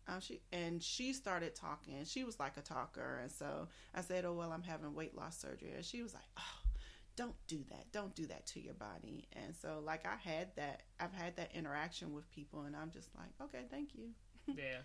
um, 0.07 0.19
she 0.19 0.41
and 0.51 0.81
she 0.83 1.13
started 1.13 1.55
talking. 1.55 2.03
She 2.05 2.23
was 2.23 2.39
like 2.39 2.57
a 2.57 2.61
talker, 2.61 3.19
and 3.21 3.31
so 3.31 3.67
I 3.93 4.01
said, 4.01 4.25
"Oh, 4.25 4.33
well, 4.33 4.51
I'm 4.51 4.63
having 4.63 4.93
weight 4.93 5.15
loss 5.15 5.37
surgery," 5.39 5.73
and 5.73 5.85
she 5.85 6.01
was 6.01 6.13
like, 6.13 6.27
"Oh." 6.37 6.59
Don't 7.15 7.35
do 7.45 7.63
that. 7.69 7.91
Don't 7.91 8.15
do 8.15 8.25
that 8.25 8.47
to 8.47 8.59
your 8.59 8.73
body. 8.73 9.27
And 9.33 9.55
so, 9.55 9.79
like, 9.85 10.03
I 10.03 10.15
had 10.15 10.47
that. 10.55 10.81
I've 10.99 11.13
had 11.13 11.35
that 11.35 11.51
interaction 11.53 12.11
with 12.11 12.27
people, 12.31 12.61
and 12.63 12.75
I'm 12.75 12.89
just 12.89 13.09
like, 13.15 13.29
okay, 13.39 13.65
thank 13.69 13.93
you 13.93 14.15
Yeah. 14.47 14.79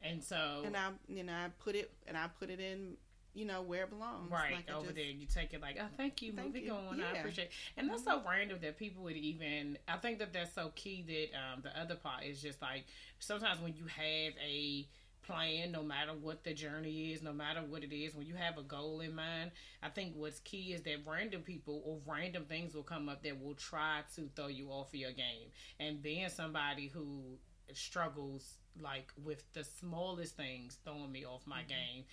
And 0.00 0.22
so, 0.22 0.62
and 0.64 0.76
I, 0.76 0.90
you 1.08 1.24
know, 1.24 1.32
I 1.32 1.48
put 1.58 1.74
it 1.74 1.90
and 2.06 2.16
I 2.16 2.28
put 2.28 2.50
it 2.50 2.60
in, 2.60 2.96
you 3.34 3.44
know, 3.44 3.62
where 3.62 3.84
it 3.84 3.90
belongs. 3.90 4.30
right 4.30 4.52
Like, 4.54 4.70
over 4.70 4.84
just- 4.86 4.94
there, 4.96 5.04
you 5.04 5.26
take 5.26 5.52
it 5.54 5.60
like, 5.60 5.76
oh, 5.80 5.88
thank 5.96 6.22
you, 6.22 6.32
Thank 6.32 6.48
moving 6.54 6.64
you. 6.66 6.74
I 6.74 6.96
Yeah. 6.96 7.12
appreciate. 7.18 7.50
And 7.76 7.90
that's 7.90 8.04
so 8.04 8.22
random 8.26 8.58
that 8.62 8.78
people 8.78 9.02
would 9.04 9.16
even. 9.16 9.76
I 9.88 9.96
think 9.98 10.18
that 10.20 10.32
that's 10.32 10.54
so 10.54 10.70
key. 10.74 11.02
That 11.02 11.38
um, 11.38 11.62
the 11.62 11.78
other 11.78 11.96
part 11.96 12.24
is 12.24 12.40
just 12.40 12.62
like 12.62 12.84
sometimes 13.18 13.60
when 13.60 13.74
you 13.76 13.86
have 13.86 14.34
a 14.44 14.86
plan, 15.22 15.72
no 15.72 15.82
matter 15.82 16.12
what 16.12 16.44
the 16.44 16.52
journey 16.52 17.12
is, 17.12 17.22
no 17.22 17.32
matter 17.32 17.62
what 17.62 17.82
it 17.82 17.94
is, 17.94 18.14
when 18.14 18.26
you 18.26 18.34
have 18.34 18.58
a 18.58 18.62
goal 18.62 19.00
in 19.00 19.14
mind, 19.14 19.50
I 19.82 19.88
think 19.88 20.14
what's 20.16 20.38
key 20.40 20.74
is 20.74 20.82
that 20.82 20.98
random 21.06 21.40
people 21.42 21.82
or 21.86 21.98
random 22.06 22.44
things 22.44 22.74
will 22.74 22.82
come 22.82 23.08
up 23.08 23.22
that 23.22 23.42
will 23.42 23.54
try 23.54 24.02
to 24.16 24.28
throw 24.36 24.48
you 24.48 24.68
off 24.68 24.88
of 24.88 24.94
your 24.96 25.12
game. 25.12 25.50
And 25.80 26.02
being 26.02 26.28
somebody 26.28 26.88
who 26.88 27.38
struggles 27.72 28.58
like 28.80 29.12
with 29.22 29.44
the 29.54 29.64
smallest 29.64 30.36
things 30.36 30.78
throwing 30.84 31.10
me 31.10 31.24
off 31.24 31.46
my 31.46 31.62
game. 31.62 32.04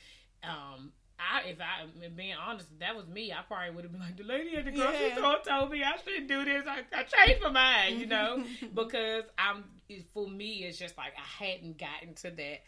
Um, 0.44 0.92
I 1.22 1.48
if 1.50 1.58
I 1.62 1.86
being 2.16 2.34
honest, 2.36 2.68
if 2.72 2.80
that 2.80 2.96
was 2.96 3.08
me, 3.08 3.32
I 3.32 3.42
probably 3.48 3.76
would 3.76 3.84
have 3.84 3.92
been 3.92 4.02
like 4.02 4.18
the 4.18 4.24
lady 4.24 4.56
at 4.58 4.66
the 4.66 4.72
grocery 4.72 5.08
Yeah. 5.08 5.18
store 5.18 5.38
told 5.48 5.72
me 5.72 5.84
I 5.84 5.94
shouldn't 6.04 6.28
do 6.28 6.44
this. 6.46 6.66
I, 6.68 6.80
I 6.98 7.04
changed 7.04 7.42
my 7.44 7.50
mind, 7.50 8.00
you 8.00 8.08
know, 8.08 8.44
because 8.74 9.24
I'm 9.38 9.64
for 10.14 10.28
me 10.28 10.64
it's 10.64 10.78
just 10.78 10.98
like 10.98 11.14
I 11.18 11.44
hadn't 11.44 11.78
gotten 11.78 12.14
to 12.16 12.32
that, 12.32 12.64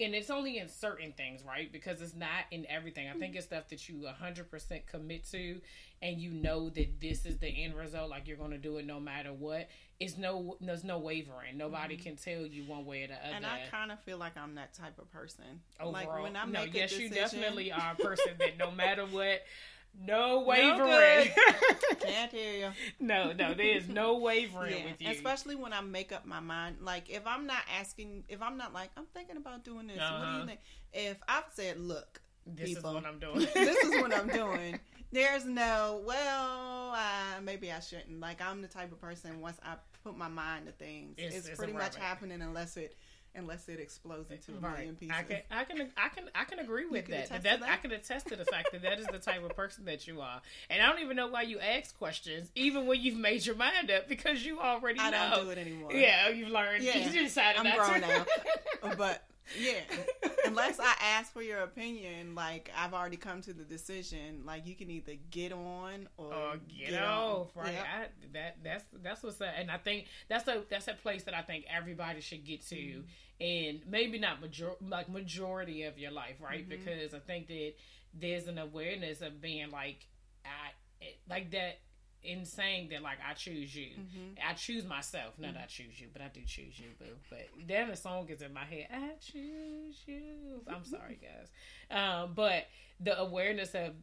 and 0.00 0.14
it's 0.14 0.30
only 0.30 0.58
in 0.58 0.68
certain 0.68 1.12
things, 1.12 1.42
right? 1.46 1.70
Because 1.70 2.00
it's 2.00 2.14
not 2.14 2.44
in 2.50 2.66
everything. 2.68 3.08
I 3.08 3.18
think 3.18 3.36
it's 3.36 3.46
stuff 3.46 3.68
that 3.68 3.88
you 3.88 4.02
100 4.02 4.50
percent 4.50 4.86
commit 4.86 5.28
to, 5.30 5.60
and 6.02 6.18
you 6.18 6.30
know 6.30 6.70
that 6.70 7.00
this 7.00 7.26
is 7.26 7.38
the 7.38 7.48
end 7.48 7.74
result. 7.74 8.10
Like 8.10 8.26
you're 8.26 8.36
going 8.36 8.52
to 8.52 8.58
do 8.58 8.78
it 8.78 8.86
no 8.86 9.00
matter 9.00 9.32
what. 9.32 9.68
It's 9.98 10.16
no 10.16 10.56
there's 10.60 10.84
no 10.84 10.98
wavering. 10.98 11.56
Nobody 11.56 11.96
can 11.96 12.16
tell 12.16 12.46
you 12.46 12.64
one 12.64 12.86
way 12.86 13.04
or 13.04 13.08
the 13.08 13.14
other. 13.14 13.24
Mm-hmm. 13.26 13.36
and 13.36 13.46
I 13.46 13.60
kind 13.70 13.92
of 13.92 14.00
feel 14.00 14.18
like 14.18 14.36
I'm 14.36 14.54
that 14.54 14.74
type 14.74 14.98
of 14.98 15.10
person. 15.12 15.44
overall. 15.78 15.92
Like 15.92 16.22
when 16.22 16.36
I 16.36 16.44
no, 16.46 16.64
make 16.64 16.74
yes, 16.74 16.92
a 16.92 17.02
you 17.02 17.10
definitely 17.10 17.70
are 17.70 17.92
a 17.92 18.02
person 18.02 18.34
that 18.38 18.58
no 18.58 18.70
matter 18.70 19.04
what, 19.04 19.42
no 19.98 20.40
No 20.40 20.44
wavering. 20.44 21.30
Can't 22.00 22.32
hear 22.32 22.52
you. 22.68 22.70
no, 22.98 23.32
no, 23.32 23.54
there 23.54 23.76
is 23.76 23.88
no 23.88 24.18
wavering 24.18 24.76
Yeah, 24.78 24.84
with 24.86 25.00
you. 25.02 25.10
especially 25.10 25.54
when 25.56 25.72
I 25.72 25.80
make 25.80 26.12
up 26.12 26.24
my 26.26 26.40
mind. 26.40 26.76
Like 26.80 27.10
if 27.10 27.26
I'm 27.26 27.46
not 27.46 27.62
asking, 27.78 28.24
if 28.28 28.40
I'm 28.42 28.56
not 28.56 28.72
like 28.72 28.90
I'm 28.96 29.06
thinking 29.14 29.36
about 29.36 29.64
doing 29.64 29.86
this. 29.86 29.98
What 29.98 30.08
do 30.08 30.14
Uh-huh. 30.14 30.38
you 30.40 30.46
think? 30.46 30.60
If 30.92 31.16
I've 31.28 31.44
said, 31.52 31.78
look, 31.78 32.20
this 32.46 32.70
people. 32.74 32.90
is 32.90 32.94
what 32.94 33.06
I'm 33.06 33.18
doing. 33.18 33.40
this 33.54 33.76
is 33.84 33.90
what 34.00 34.14
I'm 34.14 34.28
doing. 34.42 34.78
There's 35.12 35.44
no, 35.44 36.02
well, 36.06 36.92
uh, 36.94 37.40
maybe 37.42 37.72
I 37.72 37.80
shouldn't. 37.80 38.20
Like 38.20 38.40
I'm 38.40 38.62
the 38.62 38.68
type 38.68 38.92
of 38.92 39.00
person 39.00 39.40
once 39.40 39.58
I 39.64 39.74
put 40.04 40.16
my 40.16 40.28
mind 40.28 40.66
to 40.66 40.72
things, 40.72 41.14
It's- 41.18 41.34
it's, 41.34 41.48
it's 41.48 41.58
pretty 41.58 41.72
much 41.74 41.96
happening 41.96 42.40
unless 42.42 42.76
it 42.76 42.96
unless 43.34 43.68
it 43.68 43.78
explodes 43.80 44.30
into 44.30 44.52
a 44.52 44.60
Right. 44.60 44.78
million 44.78 44.96
pieces. 44.96 45.16
I 45.18 45.22
can, 45.22 45.40
I 45.50 45.64
can, 45.64 45.88
I 45.96 46.08
can, 46.08 46.24
I 46.34 46.44
can 46.44 46.58
agree 46.58 46.86
with 46.86 47.06
can 47.06 47.14
that. 47.28 47.42
That, 47.42 47.62
I 47.62 47.76
can 47.76 47.92
attest 47.92 48.26
to 48.28 48.36
the 48.36 48.44
fact 48.44 48.72
that 48.72 48.82
that 48.82 48.98
is 48.98 49.06
the 49.06 49.18
type 49.18 49.42
of 49.44 49.54
person 49.56 49.84
that 49.86 50.06
you 50.06 50.20
are. 50.20 50.40
And 50.68 50.82
I 50.82 50.86
don't 50.90 51.00
even 51.00 51.16
know 51.16 51.28
why 51.28 51.42
you 51.42 51.58
ask 51.60 51.96
questions, 51.98 52.50
even 52.54 52.86
when 52.86 53.00
you've 53.00 53.16
made 53.16 53.46
your 53.46 53.56
mind 53.56 53.90
up, 53.90 54.08
because 54.08 54.44
you 54.44 54.58
already 54.60 54.98
I 55.00 55.10
know. 55.10 55.30
don't 55.36 55.44
do 55.44 55.50
it 55.50 55.58
anymore. 55.58 55.92
Yeah, 55.92 56.28
you've 56.28 56.50
learned. 56.50 56.82
Yeah. 56.84 56.98
You 57.08 57.22
decided 57.22 57.64
I'm 57.64 57.76
grown 57.76 57.94
to. 57.94 58.00
now. 58.00 58.26
But 58.96 59.22
yeah, 59.58 59.80
unless 60.46 60.78
I 60.78 60.94
ask 61.00 61.32
for 61.32 61.42
your 61.42 61.60
opinion, 61.60 62.34
like 62.34 62.70
I've 62.76 62.94
already 62.94 63.16
come 63.16 63.40
to 63.42 63.52
the 63.52 63.64
decision. 63.64 64.42
Like 64.44 64.66
you 64.66 64.74
can 64.74 64.90
either 64.90 65.14
get 65.30 65.52
on 65.52 66.08
or, 66.16 66.32
or 66.32 66.54
get, 66.68 67.02
off, 67.02 67.48
right? 67.54 67.72
Yep. 67.72 67.86
I, 67.86 68.06
that 68.34 68.56
that's 68.62 68.84
that's 69.02 69.22
what's 69.22 69.40
up, 69.40 69.48
and 69.56 69.70
I 69.70 69.78
think 69.78 70.06
that's 70.28 70.46
a 70.48 70.62
that's 70.70 70.88
a 70.88 70.94
place 70.94 71.24
that 71.24 71.34
I 71.34 71.42
think 71.42 71.64
everybody 71.74 72.20
should 72.20 72.44
get 72.44 72.66
to, 72.68 72.76
Mm-hmm. 72.76 73.00
and 73.40 73.80
maybe 73.88 74.18
not 74.18 74.40
major 74.40 74.72
like 74.86 75.08
majority 75.08 75.84
of 75.84 75.98
your 75.98 76.10
life, 76.10 76.36
right? 76.40 76.68
Mm-hmm. 76.68 76.84
Because 76.84 77.14
I 77.14 77.18
think 77.18 77.48
that 77.48 77.72
there's 78.14 78.48
an 78.48 78.58
awareness 78.58 79.20
of 79.20 79.40
being 79.40 79.70
like 79.70 80.06
I 80.44 81.06
like 81.28 81.50
that 81.52 81.78
in 82.22 82.44
saying 82.44 82.88
that 82.90 83.02
like 83.02 83.18
I 83.28 83.34
choose 83.34 83.74
you, 83.74 83.88
Mm-hmm. 83.98 84.48
I 84.48 84.52
choose 84.54 84.84
myself, 84.84 85.34
not 85.38 85.56
I 85.56 85.66
choose 85.66 86.00
you, 86.00 86.08
but 86.12 86.22
I 86.22 86.28
do 86.32 86.40
choose 86.46 86.78
you, 86.78 86.86
boo. 86.98 87.06
But 87.28 87.48
then 87.66 87.88
the 87.88 87.96
song 87.96 88.28
is 88.28 88.42
in 88.42 88.52
my 88.52 88.64
head. 88.64 88.86
I 88.92 89.10
choose 89.20 90.02
you. 90.06 90.62
I'm 90.68 90.84
sorry, 90.84 91.18
guys. 91.90 91.96
Um, 91.96 92.32
but 92.34 92.66
the 93.00 93.18
awareness 93.18 93.74
of 93.74 93.94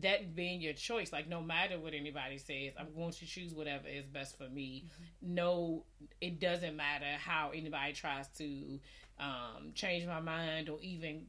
that 0.00 0.36
being 0.36 0.60
your 0.60 0.72
choice, 0.74 1.12
like 1.12 1.28
no 1.28 1.42
matter 1.42 1.78
what 1.78 1.92
anybody 1.94 2.38
says, 2.38 2.72
I'm 2.78 2.94
going 2.94 3.12
to 3.12 3.26
choose 3.26 3.52
whatever 3.52 3.88
is 3.88 4.06
best 4.06 4.38
for 4.38 4.48
me. 4.48 4.84
No, 5.20 5.84
it 6.20 6.38
doesn't 6.40 6.76
matter 6.76 7.06
how 7.18 7.50
anybody 7.54 7.92
tries 7.92 8.28
to 8.38 8.78
um, 9.18 9.72
change 9.74 10.06
my 10.06 10.20
mind 10.20 10.68
or 10.68 10.78
even 10.82 11.26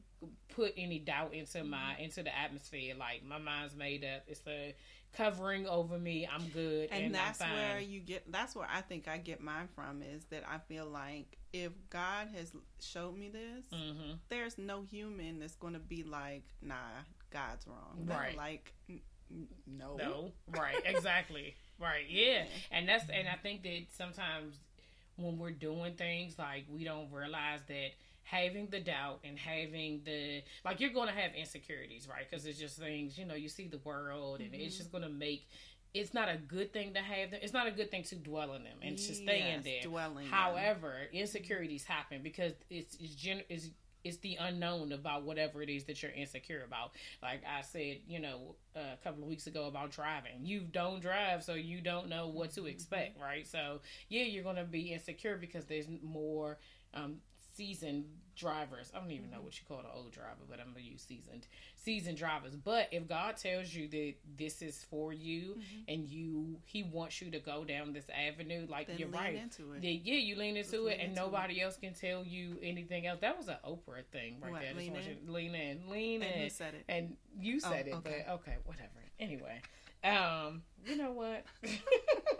put 0.54 0.72
any 0.76 0.98
doubt 0.98 1.32
into 1.34 1.64
my 1.64 1.96
into 1.98 2.22
the 2.22 2.36
atmosphere. 2.36 2.94
Like 2.98 3.24
my 3.24 3.38
mind's 3.38 3.74
made 3.74 4.04
up. 4.04 4.22
It's 4.28 4.42
a 4.46 4.74
covering 5.16 5.66
over 5.66 5.98
me. 5.98 6.28
I'm 6.32 6.46
good, 6.48 6.88
and, 6.92 7.06
and 7.06 7.14
that's 7.14 7.40
where 7.40 7.80
you 7.80 8.00
get 8.00 8.30
that's 8.30 8.54
where 8.54 8.68
i 8.72 8.80
think 8.80 9.08
i 9.08 9.18
get 9.18 9.40
mine 9.40 9.68
from 9.74 10.02
is 10.02 10.24
that 10.26 10.42
i 10.48 10.58
feel 10.58 10.86
like 10.86 11.36
if 11.52 11.72
god 11.90 12.28
has 12.36 12.52
showed 12.80 13.16
me 13.16 13.28
this 13.28 13.64
hmm 13.72 14.12
there's 14.28 14.58
no 14.58 14.82
human 14.82 15.40
that's 15.40 15.56
going 15.56 15.72
to 15.72 15.78
be 15.78 16.02
like 16.02 16.42
nah 16.62 16.74
god's 17.30 17.66
wrong. 17.66 18.06
Right. 18.06 18.36
like 18.36 18.72
n- 18.88 19.00
n- 19.30 19.48
no. 19.66 19.96
No, 19.96 20.32
right, 20.58 20.80
exactly, 20.84 21.54
right, 21.78 22.04
yeah, 22.08 22.44
and 22.70 22.88
that's 22.88 23.04
and 23.10 23.28
I 23.28 23.36
think 23.42 23.62
that 23.64 23.86
sometimes 23.96 24.56
when 25.16 25.36
we're 25.38 25.50
doing 25.50 25.94
things 25.94 26.38
like 26.38 26.64
we 26.70 26.84
don't 26.84 27.10
realize 27.12 27.60
that 27.68 27.90
having 28.30 28.66
the 28.66 28.80
doubt 28.80 29.20
and 29.24 29.38
having 29.38 30.02
the 30.04 30.42
like 30.64 30.80
you're 30.80 30.92
going 30.92 31.08
to 31.08 31.14
have 31.14 31.34
insecurities, 31.34 32.06
right? 32.08 32.28
Because 32.28 32.44
it's 32.46 32.58
just 32.58 32.78
things 32.78 33.16
you 33.16 33.24
know 33.24 33.34
you 33.34 33.48
see 33.48 33.68
the 33.68 33.78
world 33.78 34.40
and 34.40 34.54
it's 34.54 34.76
just 34.76 34.90
mm-hmm. 34.92 34.98
going 34.98 35.12
to 35.12 35.18
make 35.18 35.46
it's 35.94 36.12
not 36.12 36.28
a 36.28 36.36
good 36.36 36.72
thing 36.72 36.92
to 36.94 37.00
have 37.00 37.30
them. 37.30 37.40
It's 37.42 37.54
not 37.54 37.66
a 37.66 37.70
good 37.70 37.90
thing 37.90 38.02
to 38.04 38.14
dwell 38.16 38.52
in 38.52 38.64
them 38.64 38.76
and 38.82 38.98
to 38.98 39.14
stay 39.14 39.52
in 39.54 39.62
there. 39.62 39.80
dwelling 39.82 40.26
in. 40.26 40.30
However, 40.30 40.94
mm-hmm. 41.06 41.16
insecurities 41.16 41.84
happen 41.84 42.22
because 42.22 42.52
it's 42.68 42.96
it's 43.00 43.14
gen- 43.14 43.44
is 43.48 43.70
it's 44.04 44.18
the 44.18 44.36
unknown 44.40 44.92
about 44.92 45.24
whatever 45.24 45.60
it 45.62 45.68
is 45.68 45.84
that 45.84 46.02
you're 46.02 46.12
insecure 46.12 46.62
about. 46.64 46.92
Like 47.22 47.42
I 47.44 47.62
said, 47.62 47.98
you 48.06 48.20
know, 48.20 48.54
a 48.76 48.96
couple 49.02 49.22
of 49.22 49.28
weeks 49.28 49.46
ago 49.46 49.66
about 49.66 49.90
driving. 49.90 50.44
You 50.44 50.60
don't 50.60 51.00
drive, 51.00 51.42
so 51.42 51.54
you 51.54 51.80
don't 51.80 52.08
know 52.08 52.28
what 52.28 52.52
to 52.52 52.60
mm-hmm. 52.60 52.68
expect, 52.68 53.18
right? 53.20 53.46
So 53.46 53.80
yeah, 54.08 54.24
you're 54.24 54.44
gonna 54.44 54.64
be 54.64 54.92
insecure 54.92 55.38
because 55.38 55.64
there's 55.64 55.86
more 56.02 56.58
um, 56.94 57.16
seasoned 57.58 58.04
drivers. 58.36 58.92
I 58.94 59.00
don't 59.00 59.10
even 59.10 59.30
know 59.30 59.40
what 59.40 59.58
you 59.58 59.66
call 59.66 59.80
an 59.80 59.86
old 59.92 60.12
driver, 60.12 60.44
but 60.48 60.60
I'm 60.60 60.68
gonna 60.68 60.84
use 60.84 61.02
seasoned 61.02 61.48
seasoned 61.74 62.16
drivers. 62.16 62.54
But 62.54 62.86
if 62.92 63.08
God 63.08 63.36
tells 63.36 63.74
you 63.74 63.88
that 63.88 64.14
this 64.36 64.62
is 64.62 64.84
for 64.88 65.12
you 65.12 65.56
and 65.88 66.06
you 66.06 66.60
He 66.64 66.84
wants 66.84 67.20
you 67.20 67.32
to 67.32 67.40
go 67.40 67.64
down 67.64 67.92
this 67.92 68.06
avenue, 68.14 68.66
like 68.70 68.86
then 68.86 68.98
you're 68.98 69.08
lean 69.08 69.20
right. 69.20 69.34
into 69.34 69.72
it 69.72 69.82
Yeah, 69.82 69.98
yeah, 70.04 70.20
you 70.20 70.36
lean 70.36 70.56
into 70.56 70.82
lean 70.84 70.92
it, 70.92 71.00
and 71.00 71.08
into 71.10 71.20
nobody 71.20 71.60
else 71.60 71.76
can 71.76 71.94
tell 71.94 72.24
you 72.24 72.58
anything 72.62 73.06
else. 73.08 73.18
That 73.20 73.36
was 73.36 73.48
an 73.48 73.56
Oprah 73.66 74.04
thing 74.12 74.36
right 74.40 74.52
What, 74.52 74.60
there. 74.60 74.70
I 74.70 74.74
just 74.74 74.86
lean 74.86 74.94
in? 74.96 75.02
you 75.26 75.32
lean 75.32 75.54
in, 75.56 75.90
lean 75.90 76.22
and 76.22 76.34
in, 76.36 76.42
who 76.42 76.50
said 76.50 76.74
it 76.74 76.84
and 76.88 77.16
you 77.40 77.58
said 77.58 77.86
Oh, 77.86 77.90
it, 77.90 77.94
okay. 77.96 78.24
but 78.26 78.34
okay, 78.34 78.56
whatever. 78.64 78.88
Anyway, 79.18 79.60
um, 80.04 80.62
you 80.86 80.96
know 80.96 81.10
what? 81.10 81.44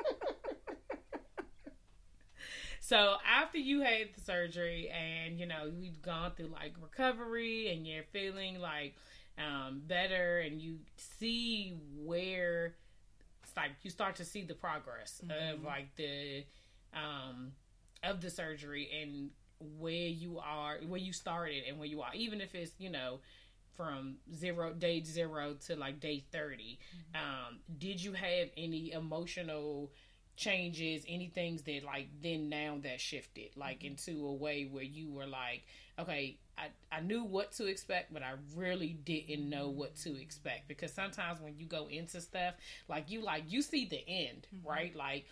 so 2.88 3.16
after 3.26 3.58
you 3.58 3.80
had 3.82 4.08
the 4.14 4.20
surgery, 4.20 4.90
and 4.90 5.38
you 5.38 5.46
know 5.46 5.70
we've 5.80 6.00
gone 6.02 6.32
through 6.36 6.48
like 6.52 6.74
recovery, 6.80 7.72
and 7.72 7.86
you're 7.86 8.04
feeling 8.12 8.60
like 8.60 8.94
um, 9.38 9.82
better, 9.86 10.38
and 10.40 10.60
you 10.60 10.78
see 10.96 11.76
where 12.04 12.74
it's 13.42 13.56
like 13.56 13.72
you 13.82 13.90
start 13.90 14.16
to 14.16 14.24
see 14.24 14.42
the 14.42 14.54
progress 14.54 15.20
of 15.30 15.58
Mm-hmm. 15.58 15.66
like 15.66 15.94
the 15.96 16.44
um 16.94 17.52
of 18.02 18.20
the 18.20 18.30
surgery 18.30 18.88
and 19.02 19.30
where 19.78 19.92
you 20.08 20.38
are, 20.38 20.78
where 20.86 21.00
you 21.00 21.12
started, 21.12 21.64
and 21.68 21.78
where 21.78 21.88
you 21.88 22.00
are, 22.02 22.14
even 22.14 22.40
if 22.40 22.54
it's 22.54 22.72
you 22.78 22.90
know 22.90 23.20
from 23.76 24.16
zero 24.34 24.72
day 24.72 25.02
zero 25.04 25.54
to 25.66 25.76
like 25.76 26.00
day 26.00 26.24
30 26.32 26.78
um 27.14 27.58
did 27.78 28.02
you 28.02 28.12
have 28.12 28.48
any 28.56 28.90
emotional 28.90 29.92
changes 30.38 31.04
any 31.08 31.26
things 31.26 31.62
that 31.62 31.82
like 31.84 32.08
then 32.22 32.48
now 32.48 32.78
that 32.82 33.00
shifted 33.00 33.50
like 33.56 33.78
mm-hmm. 33.78 33.88
into 33.88 34.26
a 34.26 34.32
way 34.32 34.68
where 34.70 34.84
you 34.84 35.10
were 35.10 35.26
like 35.26 35.64
okay 35.98 36.38
I, 36.56 36.68
I 36.96 37.00
knew 37.00 37.24
what 37.24 37.52
to 37.52 37.66
expect 37.66 38.12
but 38.12 38.22
i 38.22 38.32
really 38.56 38.96
didn't 39.04 39.48
know 39.48 39.68
what 39.68 39.96
to 39.96 40.20
expect. 40.20 40.68
Because 40.68 40.92
sometimes 40.92 41.40
when 41.40 41.54
you 41.58 41.66
go 41.66 41.88
into 41.88 42.20
stuff 42.20 42.54
like 42.88 43.10
you 43.10 43.22
like 43.22 43.44
you 43.48 43.62
see 43.62 43.86
the 43.86 44.02
end 44.08 44.46
mm-hmm. 44.54 44.68
right? 44.68 44.96
Like 44.96 45.26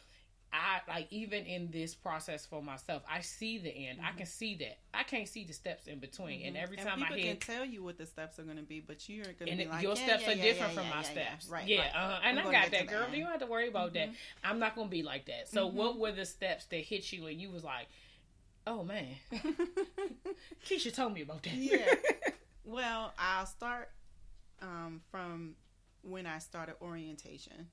I 0.53 0.81
like 0.89 1.09
even 1.11 1.45
in 1.45 1.71
this 1.71 1.95
process 1.95 2.47
for 2.47 2.63
myself, 2.63 3.03
I 3.11 3.21
see 3.21 3.59
the 3.59 3.71
end. 3.71 3.99
I 4.03 4.17
can 4.17 4.27
see 4.27 4.55
that. 4.57 4.79
I 4.95 5.03
can't 5.03 5.29
see 5.29 5.45
the 5.45 5.53
steps 5.53 5.87
in 5.87 5.99
between. 5.99 6.43
And 6.47 6.57
every 6.57 6.79
And 6.79 6.87
time 6.87 7.03
I 7.03 7.09
people 7.09 7.17
hear 7.17 7.35
can 7.35 7.41
tell 7.41 7.65
you 7.65 7.83
what 7.83 7.99
the 7.99 8.07
steps 8.07 8.39
are 8.39 8.45
going 8.45 8.57
to 8.57 8.63
be, 8.63 8.81
but 8.81 9.09
you're 9.09 9.25
going 9.25 9.51
to 9.51 9.57
be 9.57 9.67
like, 9.67 9.83
your 9.83 9.97
yeah, 9.97 10.05
steps 10.05 10.23
yeah, 10.23 10.31
are 10.31 10.37
yeah, 10.37 10.43
different 10.43 10.73
from 10.73 10.89
my 10.89 11.03
steps. 11.03 11.49
Right. 11.49 11.67
yeah, 11.67 11.81
right. 11.81 11.91
uh-huh. 11.95 12.21
and 12.25 12.39
I'm 12.39 12.47
I 12.47 12.53
got 12.53 12.71
that, 12.71 12.87
girl. 12.87 13.07
You 13.13 13.25
don't 13.25 13.33
have 13.33 13.41
to 13.41 13.47
worry 13.47 13.69
about 13.69 13.93
that. 13.95 14.09
Mm-hmm. 14.09 14.15
I'm 14.51 14.59
not 14.59 14.75
gonna 14.77 14.89
be 14.89 15.03
like 15.03 15.27
that. 15.27 15.49
So, 15.49 15.67
what 15.67 15.99
were 15.99 16.13
the 16.13 16.25
steps 16.25 16.67
that 16.67 16.81
hit 16.81 17.13
you 17.13 17.27
and 17.27 17.41
you 17.41 17.51
was 17.51 17.65
like, 17.65 17.89
"Oh 18.67 18.83
man, 18.85 19.09
Keisha 20.67 20.95
told 20.95 21.13
me 21.13 21.23
about 21.23 21.43
that." 21.43 21.55
Yeah. 21.55 21.85
Well, 22.69 23.15
I'll 23.17 23.47
start 23.47 23.91
um, 24.61 25.01
from 25.13 25.55
when 26.03 26.27
I 26.27 26.41
started 26.41 26.75
orientation 26.83 27.69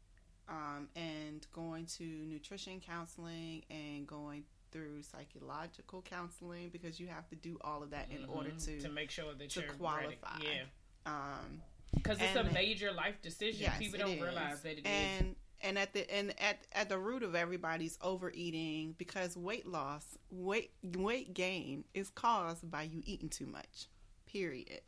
um, 0.50 0.88
and 0.96 1.46
going 1.54 1.86
to 1.86 2.04
nutrition 2.04 2.80
counseling 2.80 3.64
and 3.70 4.06
going 4.08 4.44
through 4.72 5.02
psychological 5.04 6.02
counseling 6.02 6.70
because 6.70 7.00
you 7.00 7.08
have 7.08 7.28
to 7.30 7.36
do 7.36 7.58
all 7.62 7.84
of 7.84 7.92
that 7.92 8.08
in 8.12 8.26
order 8.26 8.50
Mhm. 8.50 8.66
to, 8.66 8.82
to 8.82 8.90
make 8.90 9.12
sure 9.12 9.34
that 9.34 9.50
to 9.52 9.62
you're 9.62 9.74
qualify. 9.74 10.34
Ready. 10.40 10.48
Yeah, 10.48 10.64
um, 11.06 11.62
because 11.94 12.20
it's 12.20 12.36
a 12.36 12.44
major 12.46 12.92
life 12.92 13.22
decision. 13.22 13.62
yes, 13.62 13.78
People 13.78 14.00
don't 14.00 14.12
is. 14.12 14.22
realize 14.22 14.62
that 14.62 14.74
it 14.80 14.80
is. 14.80 14.86
and 14.86 15.36
and 15.62 15.78
at 15.78 15.94
the 15.94 16.12
and 16.14 16.34
at 16.42 16.66
at 16.74 16.90
the 16.90 16.98
root 16.98 17.22
of 17.24 17.36
everybody's 17.36 17.98
overeating 18.02 18.94
because 18.98 19.38
weight 19.38 19.66
loss 19.68 20.18
weight 20.32 20.72
weight 20.84 21.34
gain 21.34 21.86
is 21.94 22.10
caused 22.10 22.70
by 22.70 22.82
you 22.84 23.02
eating 23.06 23.30
too 23.30 23.46
much 23.46 23.88
period 24.26 24.82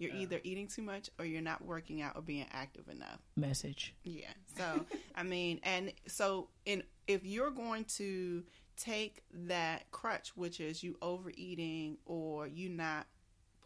you're 0.00 0.12
Yeah. 0.12 0.20
either 0.22 0.40
eating 0.42 0.66
too 0.66 0.82
much 0.82 1.10
or 1.18 1.24
you're 1.24 1.42
not 1.42 1.62
working 1.64 2.00
out 2.02 2.16
or 2.16 2.22
being 2.22 2.46
active 2.52 2.88
enough 2.88 3.20
Message. 3.36 3.94
yeah 4.02 4.32
so 4.56 4.84
i 5.14 5.22
mean 5.22 5.60
and 5.62 5.92
so 6.08 6.48
in 6.64 6.82
if 7.06 7.24
you're 7.24 7.50
going 7.50 7.84
to 7.84 8.42
take 8.76 9.22
that 9.32 9.90
crutch 9.90 10.36
which 10.36 10.58
is 10.58 10.82
you 10.82 10.96
overeating 11.02 11.98
or 12.06 12.46
you 12.46 12.68
not 12.68 13.06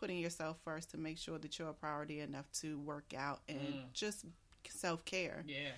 putting 0.01 0.19
yourself 0.19 0.59
first 0.65 0.91
to 0.91 0.99
make 0.99 1.17
sure 1.19 1.39
that 1.39 1.59
you're 1.59 1.69
a 1.71 1.73
priority 1.75 2.21
enough 2.21 2.51
to 2.53 2.79
work 2.81 3.15
out 3.17 3.41
and 3.49 3.59
Mm. 3.61 3.93
just 3.93 4.25
self-care 4.69 5.45
Yeah. 5.47 5.71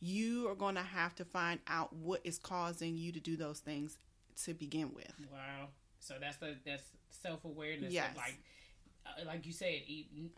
you 0.00 0.48
are 0.48 0.54
going 0.54 0.74
to 0.76 0.82
have 0.82 1.14
to 1.16 1.24
find 1.24 1.60
out 1.66 1.92
what 1.92 2.20
is 2.24 2.38
causing 2.38 2.96
you 2.96 3.12
to 3.12 3.20
do 3.20 3.36
those 3.36 3.60
things 3.60 3.98
to 4.44 4.54
begin 4.54 4.92
with. 4.94 5.12
Wow. 5.32 5.68
So 6.00 6.16
that's 6.20 6.36
the 6.38 6.56
that's 6.64 6.82
self 7.10 7.44
awareness. 7.44 7.92
Yes. 7.92 8.16
Like 8.16 8.38
like 9.26 9.46
you 9.46 9.52
said, 9.52 9.82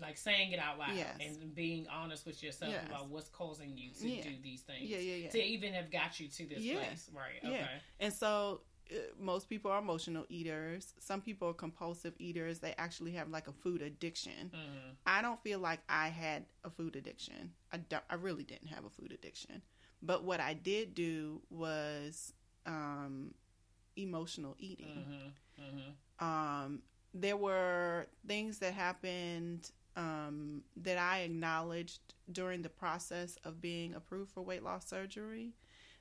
like 0.00 0.16
saying 0.16 0.52
it 0.52 0.58
out 0.58 0.78
loud 0.78 0.94
Yes. 0.96 1.18
and 1.20 1.54
being 1.54 1.86
honest 1.88 2.26
with 2.26 2.42
yourself 2.42 2.72
Yes. 2.72 2.84
about 2.86 3.08
what's 3.08 3.28
causing 3.28 3.76
you 3.76 3.90
to 3.92 4.08
Yeah. 4.08 4.22
do 4.22 4.36
these 4.42 4.62
things. 4.62 4.88
Yeah, 4.88 4.98
yeah, 4.98 5.14
yeah. 5.16 5.30
To 5.30 5.42
even 5.42 5.74
have 5.74 5.90
got 5.90 6.18
you 6.20 6.28
to 6.28 6.46
this 6.46 6.62
Yeah. 6.62 6.78
place, 6.78 7.10
right? 7.12 7.40
Yeah. 7.42 7.50
Okay. 7.50 7.70
And 8.00 8.12
so 8.12 8.62
uh, 8.90 8.94
most 9.18 9.48
people 9.48 9.70
are 9.70 9.78
emotional 9.78 10.26
eaters. 10.28 10.94
Some 11.00 11.20
people 11.20 11.48
are 11.48 11.54
compulsive 11.54 12.14
eaters. 12.18 12.60
They 12.60 12.74
actually 12.78 13.12
have 13.12 13.28
like 13.30 13.48
a 13.48 13.52
food 13.52 13.82
addiction. 13.82 14.50
hmm 14.54 14.90
I 15.08 15.22
don't 15.22 15.40
feel 15.42 15.60
like 15.60 15.80
I 15.88 16.08
had 16.08 16.46
a 16.64 16.70
food 16.70 16.96
addiction. 16.96 17.52
I 17.72 17.76
don't, 17.78 18.02
I 18.10 18.16
really 18.16 18.42
didn't 18.42 18.68
have 18.68 18.84
a 18.84 18.90
food 18.90 19.12
addiction. 19.12 19.62
But 20.02 20.24
what 20.24 20.40
I 20.40 20.54
did 20.54 20.94
do 20.94 21.42
was 21.48 22.32
um, 22.66 23.34
emotional 23.96 24.56
eating. 24.58 25.32
hmm 25.58 25.62
hmm 25.64 26.24
um, 26.26 26.82
there 27.20 27.36
were 27.36 28.06
things 28.28 28.58
that 28.58 28.74
happened 28.74 29.70
um, 29.96 30.62
that 30.76 30.98
I 30.98 31.20
acknowledged 31.20 32.00
during 32.32 32.62
the 32.62 32.68
process 32.68 33.38
of 33.44 33.60
being 33.60 33.94
approved 33.94 34.32
for 34.32 34.42
weight 34.42 34.62
loss 34.62 34.88
surgery 34.88 35.52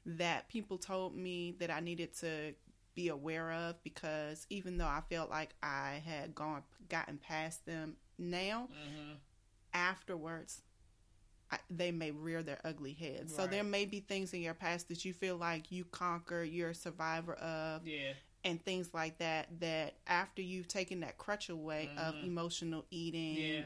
that 0.05 0.49
people 0.49 0.77
told 0.77 1.15
me 1.15 1.55
that 1.59 1.71
I 1.71 1.79
needed 1.79 2.13
to 2.19 2.53
be 2.95 3.09
aware 3.09 3.51
of 3.51 3.81
because 3.83 4.45
even 4.49 4.77
though 4.77 4.87
I 4.87 5.01
felt 5.09 5.29
like 5.29 5.55
I 5.63 6.01
had 6.05 6.35
gone 6.35 6.63
gotten 6.89 7.17
past 7.17 7.65
them 7.65 7.97
now 8.17 8.69
hmm 8.71 9.13
afterwards 9.73 10.61
I, 11.51 11.57
they 11.69 11.91
may 11.91 12.11
rear 12.11 12.43
their 12.43 12.59
ugly 12.65 12.93
heads. 12.93 13.35
So 13.35 13.45
there 13.47 13.63
may 13.63 13.85
be 13.85 13.99
things 13.99 14.33
in 14.33 14.41
your 14.41 14.55
past 14.55 14.87
that 14.89 15.05
you 15.05 15.13
feel 15.13 15.37
like 15.37 15.71
you 15.71 15.85
conquer, 15.85 16.43
you're 16.43 16.71
a 16.71 16.75
survivor 16.75 17.33
of, 17.35 17.85
Yeah. 17.85 18.13
And 18.45 18.63
things 18.63 18.93
like 18.93 19.17
that 19.17 19.47
that 19.59 19.95
after 20.07 20.41
you've 20.41 20.67
taken 20.69 21.01
that 21.01 21.17
crutch 21.17 21.49
away 21.49 21.89
of 21.97 22.13
Mhm. 22.15 22.23
emotional 22.25 22.85
eating 22.91 23.35
Yeah. 23.37 23.65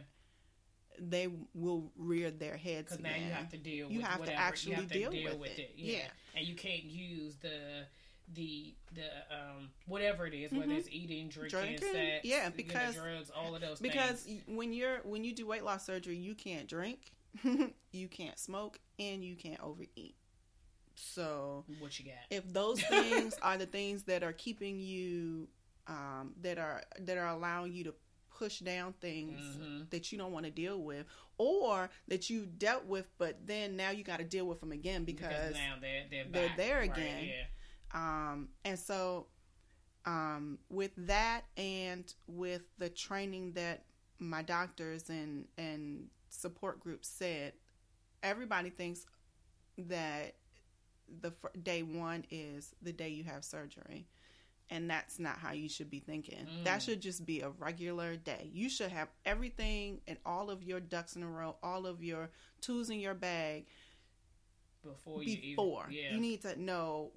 they 1.02 1.28
will 1.54 1.92
rear 1.96 2.32
their 2.32 2.58
heads 2.58 2.90
Because 2.92 3.00
now 3.04 3.16
you 3.16 3.32
have 3.32 3.50
to 3.50 3.58
deal. 3.58 3.90
You 3.92 3.98
with 4.00 4.06
have 4.08 4.16
to 4.16 4.20
whatever. 4.22 4.38
actually 4.42 4.72
you 4.72 4.76
have 4.78 4.88
to 4.88 4.94
deal 5.00 5.12
deal 5.12 5.30
with 5.32 5.40
with 5.40 5.60
it. 5.60 5.74
Yeah. 5.76 5.98
Yeah. 5.98 6.08
And 6.36 6.48
you 6.48 6.56
can't 6.56 6.84
use 6.84 7.36
the 7.38 7.86
the 8.34 8.76
the 8.94 9.08
um 9.36 9.72
whatever 9.88 10.28
it 10.28 10.34
is, 10.34 10.52
whether 10.52 10.68
Mhm. 10.68 10.78
it's 10.78 10.90
eating, 10.92 11.30
drinking, 11.30 11.60
Drinking, 11.60 11.92
sex, 11.94 12.26
yeah, 12.26 12.44
you 12.44 12.50
know, 12.50 12.56
because- 12.56 12.96
drugs, 12.96 13.30
all 13.32 13.56
of 13.56 13.62
those 13.62 13.80
because 13.80 14.24
things. 14.24 14.44
when 14.48 14.72
you're 14.74 15.00
when 15.04 15.24
you 15.24 15.34
do 15.34 15.46
weight 15.48 15.64
loss 15.64 15.86
surgery 15.86 16.18
you 16.18 16.36
can't 16.36 16.68
drink 16.68 17.12
you 17.92 18.08
can't 18.08 18.38
smoke 18.38 18.80
and 19.00 19.24
you 19.24 19.36
can't 19.36 19.60
overeat 19.62 20.16
so 21.00 21.66
What 21.80 21.98
you 22.00 22.06
got? 22.06 22.16
if 22.30 22.52
those 22.52 22.82
things 22.84 23.36
are 23.42 23.58
the 23.58 23.66
things 23.66 24.04
that 24.04 24.24
are 24.24 24.34
keeping 24.34 24.80
you 24.80 25.48
um, 25.88 26.34
that 26.42 26.58
are 26.58 26.84
that 27.00 27.18
are 27.18 27.28
allowing 27.28 27.74
you 27.74 27.84
to 27.86 27.94
push 28.38 28.60
down 28.60 28.94
things 29.02 29.40
Mhm. 29.42 29.90
that 29.90 30.12
you 30.12 30.18
don't 30.18 30.32
want 30.32 30.46
to 30.46 30.52
deal 30.52 30.82
with 30.82 31.06
or 31.38 31.90
that 32.08 32.30
you 32.30 32.46
dealt 32.46 32.86
with 32.86 33.10
but 33.18 33.46
then 33.48 33.76
now 33.76 33.90
you 33.90 34.04
got 34.04 34.18
to 34.20 34.24
deal 34.26 34.46
with 34.46 34.60
them 34.60 34.72
again 34.72 35.04
because, 35.06 35.54
now 35.56 35.76
they're 35.82 36.06
they're, 36.10 36.26
they're 36.30 36.48
back, 36.50 36.58
there 36.58 36.80
right, 36.80 36.92
again. 36.98 37.26
Yeah. 37.26 37.46
um 38.32 38.50
and 38.66 38.78
so 38.78 39.28
um 40.06 40.60
with 40.70 40.92
that 40.96 41.42
and 41.58 42.14
with 42.28 42.62
the 42.78 42.90
training 42.90 43.54
that 43.54 43.84
my 44.20 44.42
doctors 44.42 45.10
and 45.10 45.48
and 45.58 46.08
support 46.30 46.80
groups 46.80 47.08
said 47.08 47.54
everybody 48.24 48.70
thinks 48.70 49.06
that 49.78 50.36
the 51.22 51.32
fir- 51.32 51.52
day 51.64 51.84
one 51.84 52.26
is 52.30 52.74
the 52.82 52.92
day 52.94 53.10
you 53.10 53.24
have 53.24 53.44
surgery 53.44 54.08
and 54.70 54.90
that's 54.90 55.20
not 55.20 55.38
how 55.38 55.52
you 55.52 55.68
should 55.70 55.90
be 55.90 56.00
thinking 56.00 56.48
that 56.64 56.80
Mm. 56.80 56.86
should 56.86 57.02
just 57.02 57.26
be 57.26 57.42
a 57.42 57.50
regular 57.50 58.16
day 58.16 58.50
you 58.54 58.70
should 58.70 58.92
have 58.92 59.10
everything 59.26 60.02
and 60.08 60.18
all 60.26 60.50
of 60.50 60.64
your 60.64 60.80
ducks 60.80 61.16
in 61.16 61.24
a 61.24 61.28
row 61.30 61.56
all 61.64 61.86
of 61.86 62.04
your 62.04 62.30
tools 62.62 62.90
in 62.90 63.00
your 63.00 63.16
bag 63.16 63.66
Before 64.84 65.24
you 65.24 65.38
before. 65.38 65.86
even, 65.90 66.04
yeah. 66.04 66.14
You 66.14 66.20
need 66.22 66.42
to 66.44 66.60
know 66.62 67.12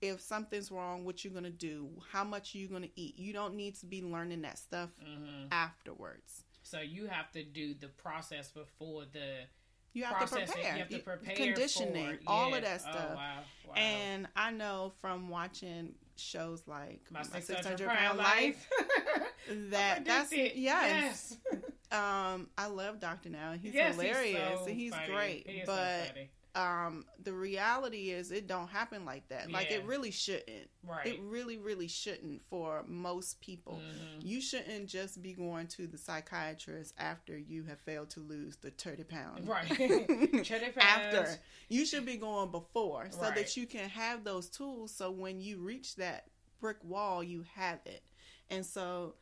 if 0.00 0.20
something's 0.20 0.70
wrong, 0.72 1.04
what 1.04 1.22
you're 1.24 1.32
gonna 1.32 1.50
do, 1.50 1.90
how 2.10 2.24
much 2.24 2.54
you're 2.54 2.70
gonna 2.70 2.88
eat. 2.96 3.16
You 3.18 3.32
don't 3.32 3.54
need 3.54 3.74
to 3.76 3.86
be 3.86 4.02
learning 4.02 4.42
that 4.42 4.58
stuff 4.58 4.90
hmm 5.00 5.46
afterwards. 5.52 6.44
So 6.62 6.80
you 6.80 7.06
have 7.06 7.30
to 7.32 7.42
do 7.44 7.74
the 7.74 7.88
process 7.88 8.50
before 8.50 9.04
the 9.12 9.44
You 9.92 10.04
have 10.04 10.16
process. 10.16 10.46
to 10.48 10.52
prepare. 10.52 10.72
You 10.74 10.78
have 10.80 10.88
to 10.90 10.98
prepare 11.00 11.34
conditioning, 11.36 12.06
for 12.06 12.12
it. 12.14 12.22
all 12.26 12.54
of 12.54 12.62
that 12.62 12.80
Oh, 12.86 12.90
stuff. 12.90 13.14
wow. 13.16 13.38
Wow. 13.68 13.74
And 13.74 14.28
I 14.36 14.50
know 14.50 14.92
from 15.00 15.28
watching 15.28 15.94
shows 16.16 16.62
like 16.66 17.00
my 17.10 17.20
My 17.20 17.24
600 17.24 17.64
600 17.78 17.88
pound 17.88 18.18
life. 18.18 18.68
that 19.70 20.04
that's 20.04 20.32
yes. 20.32 20.54
yes. 20.56 21.36
Um, 21.92 22.46
I 22.56 22.66
love 22.68 23.00
Dr. 23.00 23.30
Now. 23.30 23.54
He's 23.60 23.74
Yes, 23.74 23.96
hilarious. 23.96 24.60
so 24.60 24.66
He's, 24.66 24.94
great. 25.08 25.44
He 25.48 25.56
is 25.58 25.66
so 25.66 25.74
but 25.74 26.06
funny. 26.06 26.30
Um, 26.54 27.04
the 27.22 27.32
reality 27.32 28.10
is, 28.10 28.32
it 28.32 28.46
don't 28.46 28.68
happen 28.68 29.04
like 29.04 29.28
that. 29.28 29.50
Like 29.52 29.70
it 29.70 29.84
really 29.84 30.10
shouldn't. 30.10 30.68
right. 30.86 31.06
It 31.06 31.20
really, 31.22 31.58
really 31.58 31.86
shouldn't 31.86 32.42
for 32.50 32.84
most 32.88 33.40
people. 33.40 33.74
Mhm. 33.80 34.24
You 34.26 34.40
shouldn't 34.40 34.88
just 34.88 35.22
be 35.22 35.32
going 35.32 35.68
to 35.68 35.86
the 35.86 35.96
psychiatrist 35.98 36.94
after 36.98 37.38
you 37.38 37.62
have 37.64 37.78
failed 37.80 38.10
to 38.10 38.20
lose 38.20 38.56
the 38.56 38.70
30 38.70 39.04
pounds. 39.04 39.46
Right. 39.46 39.68
Cheddar 40.44 40.72
after. 40.80 41.38
You 41.68 41.86
should 41.86 42.04
be 42.04 42.16
going 42.16 42.50
before 42.50 43.08
so 43.10 43.20
Right. 43.20 43.34
that 43.36 43.56
you 43.56 43.66
can 43.66 43.88
have 43.88 44.24
those 44.24 44.48
tools 44.48 44.92
so 44.92 45.10
when 45.10 45.40
you 45.40 45.58
reach 45.58 45.94
that 45.96 46.26
brick 46.60 46.78
wall, 46.82 47.22
you 47.22 47.44
have 47.54 47.78
it. 47.86 48.02
And 48.50 48.66
so 48.66 49.14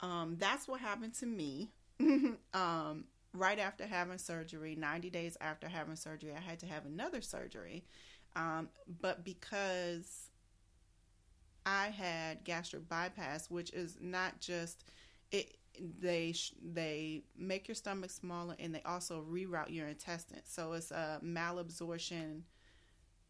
um, 0.00 0.36
that's 0.38 0.68
what 0.68 0.80
happened 0.80 1.14
to 1.14 1.26
me. 1.26 1.72
um, 2.54 3.04
right 3.32 3.58
after 3.58 3.86
having 3.86 4.18
surgery, 4.18 4.74
90 4.76 5.10
days 5.10 5.36
after 5.40 5.68
having 5.68 5.96
surgery, 5.96 6.32
I 6.36 6.40
had 6.40 6.58
to 6.60 6.66
have 6.66 6.86
another 6.86 7.20
surgery. 7.20 7.84
Um, 8.36 8.68
but 9.00 9.24
because 9.24 10.30
I 11.68 11.88
had 11.88 12.44
gastric 12.44 12.88
bypass, 12.88 13.50
which 13.50 13.72
is 13.72 13.98
not 14.00 14.40
just 14.40 14.84
it. 15.30 15.56
They 16.00 16.34
they 16.60 17.22
make 17.36 17.68
your 17.68 17.76
stomach 17.76 18.10
smaller 18.10 18.56
and 18.58 18.74
they 18.74 18.82
also 18.82 19.24
reroute 19.30 19.72
your 19.72 19.86
intestines. 19.86 20.46
So 20.46 20.72
it's 20.72 20.90
a 20.90 21.20
malabsorption 21.22 22.40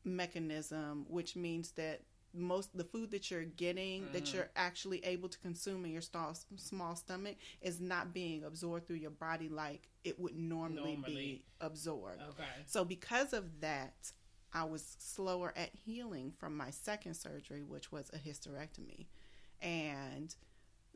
mechanism, 0.04 1.04
which 1.08 1.36
means 1.36 1.72
that 1.72 2.02
most 2.34 2.76
the 2.76 2.84
food 2.84 3.10
that 3.10 3.30
you're 3.30 3.44
getting 3.44 4.02
mm-hmm. 4.02 4.12
that 4.12 4.32
you're 4.32 4.50
actually 4.54 5.04
able 5.04 5.28
to 5.28 5.38
consume 5.38 5.84
in 5.84 5.92
your 5.92 6.02
small, 6.02 6.36
small 6.56 6.94
stomach 6.94 7.36
is 7.62 7.80
not 7.80 8.12
being 8.12 8.44
absorbed 8.44 8.86
through 8.86 8.96
your 8.96 9.10
body 9.10 9.48
like 9.48 9.88
it 10.04 10.18
would 10.18 10.36
normally, 10.36 10.92
normally. 10.92 11.14
be 11.14 11.44
absorbed. 11.60 12.22
Okay. 12.30 12.44
So 12.66 12.84
because 12.84 13.32
of 13.32 13.60
that, 13.60 14.12
I 14.52 14.64
was 14.64 14.96
slower 14.98 15.52
at 15.56 15.70
healing 15.74 16.32
from 16.38 16.56
my 16.56 16.70
second 16.70 17.14
surgery, 17.14 17.62
which 17.62 17.92
was 17.92 18.10
a 18.12 18.18
hysterectomy. 18.18 19.06
And 19.60 20.34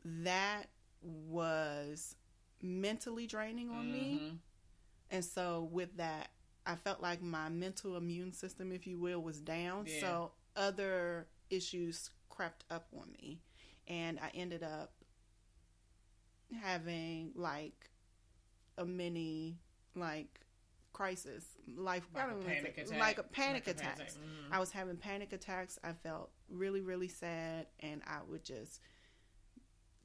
that 0.05 0.65
was 1.01 2.15
mentally 2.61 3.27
draining 3.27 3.69
on 3.69 3.85
mm-hmm. 3.85 3.91
me. 3.91 4.39
And 5.11 5.23
so 5.23 5.69
with 5.71 5.97
that, 5.97 6.29
I 6.65 6.75
felt 6.75 7.01
like 7.01 7.21
my 7.21 7.49
mental 7.49 7.97
immune 7.97 8.33
system, 8.33 8.71
if 8.71 8.87
you 8.87 8.97
will, 8.97 9.21
was 9.21 9.39
down. 9.39 9.85
Yeah. 9.87 9.99
So 9.99 10.31
other 10.55 11.27
issues 11.49 12.09
crept 12.29 12.63
up 12.69 12.87
on 12.97 13.11
me. 13.11 13.41
And 13.87 14.19
I 14.19 14.31
ended 14.33 14.63
up 14.63 14.93
having 16.61 17.31
like 17.35 17.89
a 18.77 18.85
mini 18.85 19.57
like 19.95 20.39
crisis, 20.93 21.43
life 21.75 22.07
like 22.13 22.31
a 22.31 22.35
panic 22.35 22.77
attack. 22.77 22.99
like 22.99 23.17
a 23.17 23.23
panic 23.23 23.67
like 23.67 23.75
attack. 23.75 23.99
Mm-hmm. 23.99 24.53
I 24.53 24.59
was 24.59 24.71
having 24.71 24.95
panic 24.97 25.33
attacks. 25.33 25.79
I 25.83 25.93
felt 25.93 26.31
really 26.49 26.81
really 26.81 27.07
sad, 27.07 27.67
and 27.79 28.01
I 28.07 28.19
would 28.29 28.43
just 28.43 28.79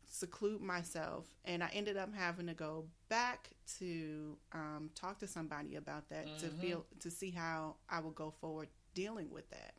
seclude 0.07 0.61
myself. 0.61 1.27
And 1.45 1.63
I 1.63 1.71
ended 1.73 1.97
up 1.97 2.15
having 2.15 2.47
to 2.47 2.55
go 2.55 2.87
back 3.09 3.51
to 3.79 4.37
um, 4.53 4.91
talk 4.95 5.19
to 5.21 5.27
somebody 5.27 5.77
about 5.77 6.09
that 6.09 6.27
mm-hmm. 6.27 6.39
to 6.39 6.49
feel 6.55 6.87
to 7.01 7.11
see 7.11 7.31
how 7.31 7.77
I 7.89 8.01
would 8.01 8.15
go 8.15 8.33
forward 8.41 8.69
dealing 8.95 9.31
with 9.31 9.49
that. 9.51 9.75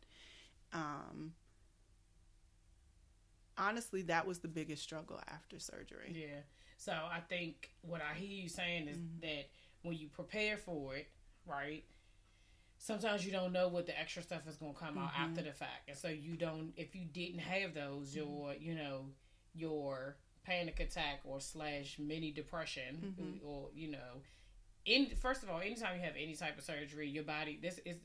Um, 0.74 1.34
honestly, 3.58 4.04
that 4.04 4.26
was 4.26 4.40
the 4.40 4.48
biggest 4.48 4.82
struggle 4.82 5.20
after 5.28 5.60
surgery. 5.60 6.16
Yeah. 6.16 6.42
So 6.78 6.94
I 6.94 7.20
think 7.20 7.72
what 7.82 8.02
I 8.02 8.18
hear 8.18 8.30
you 8.30 8.50
saying 8.50 8.88
is 8.88 8.98
mm-hmm. 8.98 9.20
that 9.22 9.50
when 9.84 9.98
you 9.98 10.08
prepare 10.08 10.58
for 10.58 10.96
it, 10.96 11.08
right? 11.46 11.84
Sometimes 12.78 13.26
you 13.26 13.32
don't 13.34 13.52
know 13.52 13.68
what 13.68 13.86
the 13.86 14.00
extra 14.00 14.24
stuff 14.24 14.48
is 14.48 14.56
going 14.56 14.74
to 14.74 14.80
come 14.80 14.96
mm-hmm. 14.96 15.00
out 15.00 15.12
after 15.20 15.42
the 15.42 15.52
fact, 15.52 15.90
and 15.90 15.98
so 15.98 16.08
you 16.08 16.38
don't. 16.38 16.72
If 16.78 16.96
you 16.96 17.06
didn't 17.06 17.40
have 17.40 17.74
those, 17.74 18.16
mm-hmm. 18.16 18.20
your 18.20 18.54
you 18.58 18.76
know 18.76 19.08
your 19.54 20.16
panic 20.46 20.80
attack 20.80 21.20
or 21.26 21.42
slash 21.42 21.98
mini 22.00 22.32
depression, 22.32 23.14
mm-hmm. 23.20 23.46
or 23.46 23.70
you 23.74 23.92
know, 23.92 24.22
in 24.86 25.08
first 25.22 25.44
of 25.44 25.50
all, 25.50 25.60
anytime 25.60 25.98
you 25.98 26.06
have 26.06 26.16
any 26.18 26.36
type 26.36 26.58
of 26.58 26.64
surgery, 26.64 27.10
your 27.10 27.26
body 27.26 27.60
this 27.62 27.82
is 27.86 27.98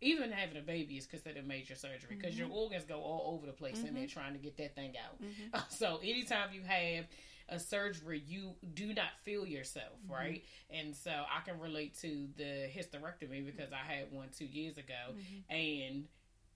even 0.00 0.30
having 0.30 0.56
a 0.56 0.62
baby 0.62 0.96
is 0.96 1.06
considered 1.06 1.46
major 1.46 1.74
surgery 1.74 2.08
because 2.08 2.34
mm-hmm. 2.34 2.50
your 2.50 2.56
organs 2.56 2.84
go 2.84 3.00
all 3.00 3.34
over 3.34 3.46
the 3.46 3.52
place 3.52 3.78
mm-hmm. 3.78 3.88
and 3.88 3.96
they're 3.96 4.06
trying 4.06 4.32
to 4.32 4.38
get 4.38 4.56
that 4.56 4.74
thing 4.74 4.94
out. 5.04 5.20
Mm-hmm. 5.22 5.58
So 5.70 5.98
anytime 6.02 6.48
you 6.52 6.62
have 6.62 7.06
a 7.48 7.58
surgery, 7.58 8.22
you 8.26 8.54
do 8.74 8.94
not 8.94 9.10
feel 9.22 9.46
yourself, 9.46 9.92
mm-hmm. 10.04 10.14
right? 10.14 10.44
And 10.70 10.94
so 10.94 11.10
I 11.10 11.40
can 11.48 11.58
relate 11.58 11.98
to 12.00 12.28
the 12.36 12.68
hysterectomy 12.68 13.44
because 13.44 13.72
I 13.72 13.92
had 13.92 14.12
one 14.12 14.28
two 14.36 14.46
years 14.46 14.76
ago, 14.76 15.12
mm-hmm. 15.12 15.54
and 15.54 16.04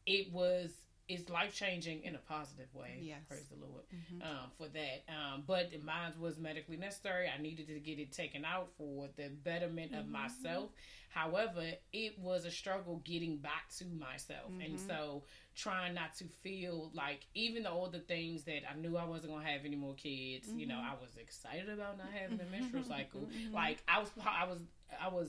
it 0.07 0.33
was 0.33 0.71
it's 1.09 1.29
life 1.29 1.55
changing 1.55 2.05
in 2.05 2.15
a 2.15 2.19
positive 2.19 2.69
way. 2.75 2.99
Yes. 3.01 3.21
Praise 3.29 3.47
the 3.51 3.57
Lord 3.57 3.83
mm-hmm. 3.95 4.23
um, 4.23 4.51
for 4.57 4.69
that. 4.69 5.05
Um, 5.09 5.43
but 5.47 5.71
mine 5.85 6.13
was 6.21 6.39
medically 6.39 6.77
necessary. 6.77 7.29
I 7.29 7.41
needed 7.41 7.69
to 7.69 7.79
get 7.81 7.99
it 7.99 8.13
taken 8.13 8.45
out 8.45 8.69
for 8.79 9.09
the 9.17 9.29
betterment 9.29 9.93
of 9.95 10.05
mm-hmm. 10.05 10.13
myself. 10.13 10.71
However, 11.09 11.63
it 11.93 12.19
was 12.19 12.47
a 12.47 12.51
struggle 12.51 13.03
getting 13.05 13.37
back 13.37 13.69
to 13.79 13.85
myself. 13.85 14.51
Mm-hmm. 14.51 14.63
And 14.63 14.81
so 14.81 15.25
trying 15.55 15.95
not 15.95 16.15
to 16.17 16.25
feel 16.43 16.91
like 16.95 17.27
even 17.35 17.65
though 17.65 17.73
all 17.73 17.91
the 17.91 17.99
things 17.99 18.45
that 18.45 18.63
I 18.71 18.75
knew 18.79 18.97
I 18.97 19.05
wasn't 19.05 19.35
gonna 19.35 19.47
have 19.47 19.67
any 19.67 19.77
more 19.77 19.95
kids, 19.95 20.49
you 20.57 20.67
know, 20.67 20.77
mm-hmm. 20.77 20.91
I 20.91 20.95
was 21.01 21.11
excited 21.21 21.69
about 21.69 21.99
not 21.99 22.09
having 22.15 22.41
a 22.41 22.51
menstrual 22.51 22.85
cycle. 22.89 23.21
Mm-hmm. 23.21 23.55
Like 23.55 23.83
I 23.87 24.01
was 24.01 24.09
I 24.25 24.47
was 24.47 24.59
I 25.03 25.09
was 25.09 25.29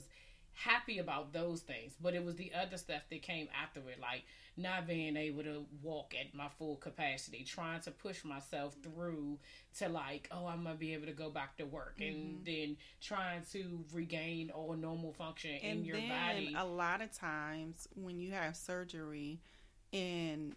happy 0.54 1.00
about 1.00 1.34
those 1.34 1.62
things, 1.62 1.94
but 2.02 2.14
it 2.14 2.24
was 2.24 2.36
the 2.36 2.52
other 2.54 2.78
stuff 2.78 3.02
that 3.10 3.22
came 3.22 3.48
after 3.62 3.80
it, 3.90 4.00
like 4.00 4.24
not 4.56 4.88
being 4.88 5.18
able 5.18 5.44
to 5.44 5.66
walk 5.82 6.14
at 6.20 6.34
my 6.36 6.48
full 6.60 6.76
capacity, 6.76 7.44
trying 7.44 7.82
to 7.82 7.92
push 7.92 8.24
myself 8.24 8.76
through 8.84 9.40
to 9.80 9.90
like, 9.90 10.30
oh, 10.32 10.46
I'm 10.46 10.64
gonna 10.64 10.76
be 10.76 10.94
able 10.94 11.08
to 11.08 11.14
go 11.14 11.30
back 11.30 11.58
to 11.58 11.66
work, 11.66 11.98
mm-hmm. 12.00 12.16
and 12.16 12.46
then 12.46 12.78
trying 13.02 13.42
to 13.52 13.84
regain 13.94 14.52
all 14.52 14.74
normal 14.74 15.14
function 15.14 15.58
and 15.64 15.80
in 15.80 15.86
your 15.86 15.98
body. 15.98 16.56
A 16.58 16.66
lot 16.66 17.02
of 17.02 17.12
times 17.12 17.88
when 17.96 18.20
you 18.20 18.32
have 18.32 18.56
surgery, 18.56 19.40
and 19.92 20.56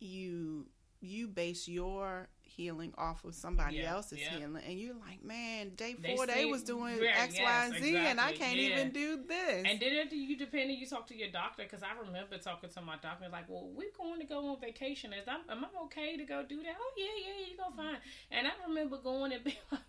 you 0.00 0.66
you 1.00 1.28
base 1.28 1.68
your 1.68 2.28
healing 2.58 2.92
off 2.98 3.24
of 3.24 3.36
somebody 3.36 3.76
yeah, 3.76 3.92
else's 3.92 4.18
yeah. 4.18 4.38
healing, 4.38 4.62
and 4.66 4.78
you're 4.78 4.96
like, 4.96 5.24
man, 5.24 5.70
day 5.76 5.94
four 5.94 6.26
they, 6.26 6.34
they 6.34 6.44
was 6.44 6.64
doing 6.64 6.98
X, 7.00 7.34
yes, 7.38 7.42
Y, 7.42 7.64
and 7.64 7.72
Z, 7.74 7.78
exactly. 7.78 8.10
and 8.10 8.20
I 8.20 8.32
can't 8.32 8.56
yeah. 8.56 8.68
even 8.70 8.90
do 8.90 9.22
this. 9.28 9.64
And 9.64 9.78
then 9.78 9.92
it, 9.92 10.12
you 10.12 10.36
depend, 10.36 10.72
you 10.72 10.86
talk 10.86 11.06
to 11.06 11.16
your 11.16 11.30
doctor 11.30 11.62
because 11.62 11.84
I 11.84 11.92
remember 12.04 12.36
talking 12.36 12.68
to 12.68 12.80
my 12.82 12.96
doctor 13.00 13.28
like, 13.30 13.48
well, 13.48 13.68
we're 13.72 13.94
going 13.96 14.20
to 14.20 14.26
go 14.26 14.50
on 14.50 14.60
vacation. 14.60 15.12
Is 15.12 15.28
I'm, 15.28 15.48
am 15.48 15.64
I 15.64 15.84
okay 15.84 16.16
to 16.16 16.24
go 16.24 16.42
do 16.42 16.56
that? 16.64 16.74
Oh 16.78 16.92
yeah, 16.96 17.06
yeah, 17.24 17.46
you 17.48 17.56
go 17.56 17.70
fine. 17.76 17.98
And 18.32 18.48
I 18.48 18.50
remember 18.66 18.98
going 18.98 19.32
and 19.32 19.44
being 19.44 19.56
like. 19.70 19.80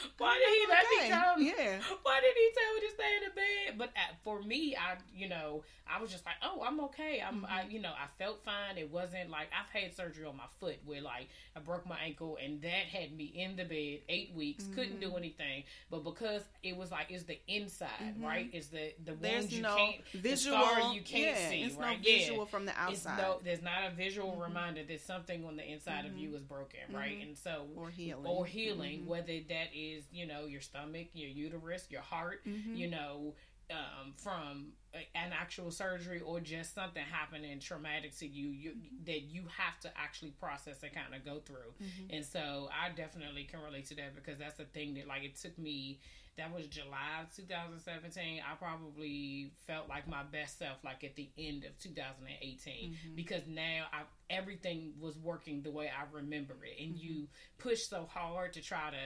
Why 0.18 0.38
did 0.38 0.48
he 0.48 0.66
let 0.68 0.84
me 0.90 1.10
come? 1.10 1.42
Yeah. 1.42 1.80
Why 2.02 2.20
did 2.20 2.34
he 2.34 2.50
tell 2.56 2.74
me 2.74 2.80
to 2.80 2.94
stay 2.94 3.16
in 3.16 3.24
the 3.28 3.34
bed? 3.34 3.78
But 3.78 3.88
uh, 3.96 4.14
for 4.24 4.42
me, 4.42 4.76
I, 4.76 4.96
you 5.14 5.28
know, 5.28 5.62
I 5.86 6.00
was 6.00 6.10
just 6.10 6.24
like, 6.24 6.36
oh, 6.42 6.62
I'm 6.66 6.80
okay. 6.80 7.22
I'm, 7.26 7.36
mm-hmm. 7.36 7.46
I, 7.46 7.66
you 7.68 7.80
know, 7.80 7.90
I 7.90 8.06
felt 8.22 8.44
fine. 8.44 8.78
It 8.78 8.90
wasn't 8.90 9.30
like 9.30 9.48
I've 9.52 9.68
had 9.80 9.94
surgery 9.94 10.24
on 10.24 10.36
my 10.36 10.44
foot 10.60 10.76
where 10.84 11.02
like 11.02 11.28
I 11.56 11.60
broke 11.60 11.86
my 11.86 11.98
ankle 12.04 12.38
and 12.42 12.62
that 12.62 12.86
had 12.90 13.12
me 13.12 13.32
in 13.34 13.56
the 13.56 13.64
bed 13.64 14.00
eight 14.08 14.32
weeks, 14.34 14.64
mm-hmm. 14.64 14.74
couldn't 14.74 15.00
do 15.00 15.08
mm-hmm. 15.08 15.18
anything. 15.18 15.64
But 15.90 16.04
because 16.04 16.42
it 16.62 16.76
was 16.76 16.90
like 16.90 17.06
it's 17.10 17.24
the 17.24 17.38
inside, 17.48 17.88
mm-hmm. 18.02 18.24
right? 18.24 18.50
Is 18.52 18.68
the 18.68 18.94
the 19.04 19.12
there's 19.20 19.52
you 19.52 19.62
no 19.62 19.76
can't 19.76 19.96
visual 20.14 20.94
you 20.94 21.02
can't 21.02 21.36
yeah, 21.36 21.50
see, 21.50 21.62
it's 21.62 21.76
right? 21.76 21.98
No 21.98 22.04
visual 22.04 22.38
yeah. 22.38 22.44
from 22.44 22.66
the 22.66 22.78
outside. 22.78 23.18
No, 23.18 23.38
there's 23.44 23.62
not 23.62 23.84
a 23.90 23.94
visual 23.94 24.30
mm-hmm. 24.30 24.42
reminder 24.42 24.82
that 24.84 25.00
something 25.00 25.44
on 25.44 25.56
the 25.56 25.70
inside 25.70 26.06
of 26.06 26.16
you 26.16 26.28
mm-hmm. 26.28 26.36
is 26.36 26.42
broken, 26.42 26.80
right? 26.92 27.18
And 27.22 27.36
so 27.36 27.66
or 27.76 27.90
healing 27.90 28.26
or 28.26 28.46
healing, 28.46 29.06
whether 29.06 29.26
that 29.26 29.68
is 29.74 29.81
you 30.10 30.26
know 30.26 30.46
your 30.46 30.60
stomach, 30.60 31.08
your 31.14 31.30
uterus, 31.30 31.86
your 31.90 32.02
heart, 32.02 32.42
you 32.44 32.88
know 32.90 33.34
um, 33.72 34.12
from 34.16 34.72
an 34.94 35.32
actual 35.32 35.70
surgery 35.70 36.20
or 36.20 36.40
just 36.40 36.74
something 36.74 37.02
happening 37.10 37.58
traumatic 37.60 38.16
to 38.18 38.26
you, 38.26 38.48
you 38.48 38.72
that 39.06 39.22
you 39.22 39.44
have 39.56 39.78
to 39.80 39.90
actually 39.96 40.30
process 40.30 40.82
and 40.82 40.92
kind 40.92 41.14
of 41.14 41.24
go 41.24 41.40
through. 41.40 41.72
Mm-hmm. 41.82 42.14
And 42.14 42.24
so 42.24 42.68
I 42.70 42.94
definitely 42.94 43.44
can 43.44 43.60
relate 43.60 43.86
to 43.86 43.94
that 43.96 44.14
because 44.14 44.38
that's 44.38 44.58
the 44.58 44.64
thing 44.64 44.94
that 44.94 45.06
like 45.06 45.24
it 45.24 45.36
took 45.36 45.58
me. 45.58 46.00
That 46.38 46.50
was 46.54 46.66
July 46.66 47.26
2017. 47.36 48.40
I 48.40 48.54
probably 48.56 49.50
felt 49.66 49.90
like 49.90 50.08
my 50.08 50.22
best 50.22 50.58
self 50.58 50.78
like 50.82 51.04
at 51.04 51.14
the 51.14 51.28
end 51.36 51.64
of 51.64 51.78
2018 51.78 52.56
mm-hmm. 52.64 53.14
because 53.14 53.42
now 53.46 53.84
I 53.92 54.02
everything 54.30 54.94
was 54.98 55.18
working 55.18 55.60
the 55.60 55.70
way 55.70 55.90
I 55.90 56.04
remember 56.10 56.56
it, 56.64 56.82
and 56.82 56.94
mm-hmm. 56.94 57.04
you 57.06 57.28
push 57.58 57.82
so 57.82 58.08
hard 58.10 58.54
to 58.54 58.62
try 58.62 58.90
to 58.90 58.96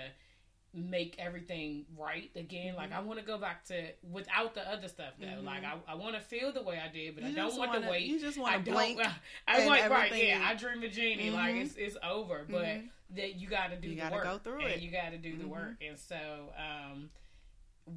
make 0.76 1.16
everything 1.18 1.86
right 1.98 2.30
again. 2.36 2.68
Mm-hmm. 2.68 2.76
Like 2.76 2.92
I 2.92 3.00
want 3.00 3.18
to 3.18 3.24
go 3.24 3.38
back 3.38 3.64
to 3.66 3.88
without 4.10 4.54
the 4.54 4.70
other 4.70 4.88
stuff 4.88 5.14
though. 5.18 5.26
Mm-hmm. 5.26 5.46
Like 5.46 5.64
I, 5.64 5.74
I 5.88 5.94
want 5.94 6.14
to 6.14 6.20
feel 6.20 6.52
the 6.52 6.62
way 6.62 6.78
I 6.78 6.92
did, 6.92 7.14
but 7.14 7.24
you 7.24 7.30
I 7.30 7.32
don't 7.32 7.56
want 7.56 7.72
wanna, 7.72 7.90
wait. 7.90 8.06
You 8.06 8.20
just 8.20 8.38
want 8.38 8.64
to 8.64 8.70
blink. 8.70 9.00
I 9.48 9.66
want 9.66 9.90
right. 9.90 10.12
Yeah, 10.14 10.46
I 10.46 10.54
dream 10.54 10.82
of 10.82 10.92
Jeannie. 10.92 11.26
Mm-hmm. 11.26 11.34
Like 11.34 11.54
it's 11.56 11.74
it's 11.76 11.96
over, 12.06 12.44
but 12.48 12.64
mm-hmm. 12.64 13.16
that 13.16 13.36
you 13.36 13.48
got 13.48 13.70
to 13.70 13.76
do 13.76 13.88
you 13.88 13.94
the 13.94 14.02
gotta 14.02 14.14
work. 14.16 14.24
Go 14.24 14.38
through 14.38 14.60
and 14.60 14.74
it. 14.74 14.80
You 14.80 14.90
got 14.90 15.10
to 15.10 15.18
do 15.18 15.32
the 15.36 15.44
mm-hmm. 15.44 15.50
work. 15.50 15.74
And 15.86 15.98
so, 15.98 16.16
um, 16.58 17.08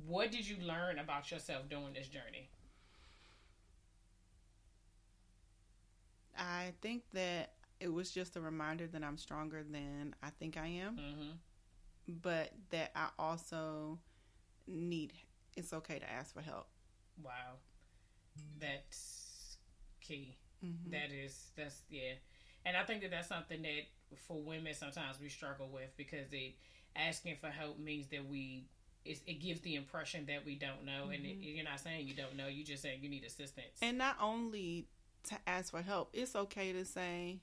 what 0.08 0.32
did 0.32 0.48
you 0.48 0.58
learn 0.64 1.00
about 1.00 1.30
yourself 1.32 1.70
during 1.70 1.94
this 1.94 2.08
journey? 2.08 2.50
I 6.38 6.72
think 6.82 7.04
that 7.14 7.52
it 7.82 7.92
was 7.92 8.12
just 8.12 8.38
a 8.38 8.42
reminder 8.42 8.88
that 8.88 9.04
I'm 9.04 9.18
stronger 9.18 9.64
than 9.70 10.16
I 10.24 10.30
think 10.30 10.58
I 10.58 10.68
am. 10.68 10.98
Mm-hmm 12.10 12.20
but 12.22 12.52
that 12.72 12.92
I 12.96 13.08
also 13.18 14.00
need 14.68 15.14
it's 15.56 15.74
okay 15.74 16.00
to 16.00 16.10
ask 16.10 16.34
for 16.34 16.42
help. 16.42 16.68
Wow. 17.24 17.58
That's 18.60 19.58
key. 20.02 20.38
Mm-hmm. 20.64 20.92
That 20.92 21.12
is 21.12 21.52
that's 21.56 21.82
yeah. 21.90 22.14
And 22.66 22.76
I 22.78 22.84
think 22.84 23.02
that 23.02 23.12
that's 23.12 23.28
something 23.28 23.62
that 23.62 24.18
for 24.28 24.42
women 24.42 24.74
sometimes 24.74 25.18
we 25.22 25.30
struggle 25.30 25.70
with 25.72 25.96
because 25.98 26.32
it 26.32 26.56
asking 26.96 27.38
for 27.40 27.48
help 27.48 27.80
means 27.80 28.08
that 28.08 28.28
we 28.28 28.66
it 29.06 29.40
gives 29.40 29.62
the 29.62 29.76
impression 29.76 30.26
that 30.28 30.46
we 30.46 30.56
don't 30.56 30.86
know, 30.86 31.04
mm-hmm. 31.04 31.14
and 31.14 31.26
it, 31.26 31.38
you're 31.40 31.64
not 31.64 31.80
saying 31.80 32.08
you 32.08 32.14
don't 32.14 32.36
know. 32.36 32.48
You 32.48 32.64
just 32.64 32.84
saying 32.84 33.00
you 33.02 33.10
need 33.10 33.24
assistance. 33.24 33.80
And 33.82 33.98
not 33.98 34.18
only 34.22 34.88
to 35.30 35.36
ask 35.48 35.72
for 35.72 35.82
help, 35.82 36.10
it's 36.14 36.36
okay 36.36 36.74
to 36.74 36.86
say, 36.86 37.40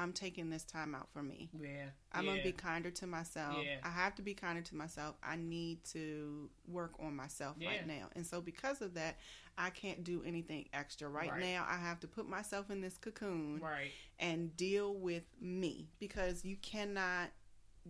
I'm 0.00 0.12
taking 0.12 0.48
this 0.48 0.64
time 0.64 0.94
out 0.94 1.08
for 1.12 1.22
me. 1.22 1.50
Yeah. 1.60 1.68
I'm 2.12 2.24
yeah. 2.24 2.30
gonna 2.32 2.42
be 2.42 2.52
kinder 2.52 2.90
to 2.90 3.06
myself. 3.06 3.56
Yeah. 3.62 3.76
I 3.82 3.90
have 3.90 4.14
to 4.16 4.22
be 4.22 4.32
kinder 4.34 4.62
to 4.62 4.74
myself. 4.76 5.16
I 5.22 5.36
need 5.36 5.84
to 5.92 6.48
work 6.66 6.92
on 6.98 7.14
myself 7.14 7.56
right 7.64 7.86
now. 7.86 8.08
And 8.16 8.26
so 8.26 8.40
because 8.40 8.80
of 8.80 8.94
that, 8.94 9.18
I 9.58 9.68
can't 9.70 10.02
do 10.04 10.22
anything 10.24 10.68
extra. 10.72 11.08
Right, 11.08 11.30
Right. 11.30 11.40
now 11.40 11.66
I 11.68 11.76
have 11.76 12.00
to 12.00 12.06
put 12.08 12.28
myself 12.28 12.70
in 12.70 12.80
this 12.80 12.96
cocoon 12.96 13.60
Right. 13.60 13.90
and 14.18 14.56
deal 14.56 14.94
with 14.94 15.24
me 15.40 15.88
because 15.98 16.44
you 16.44 16.56
cannot 16.56 17.28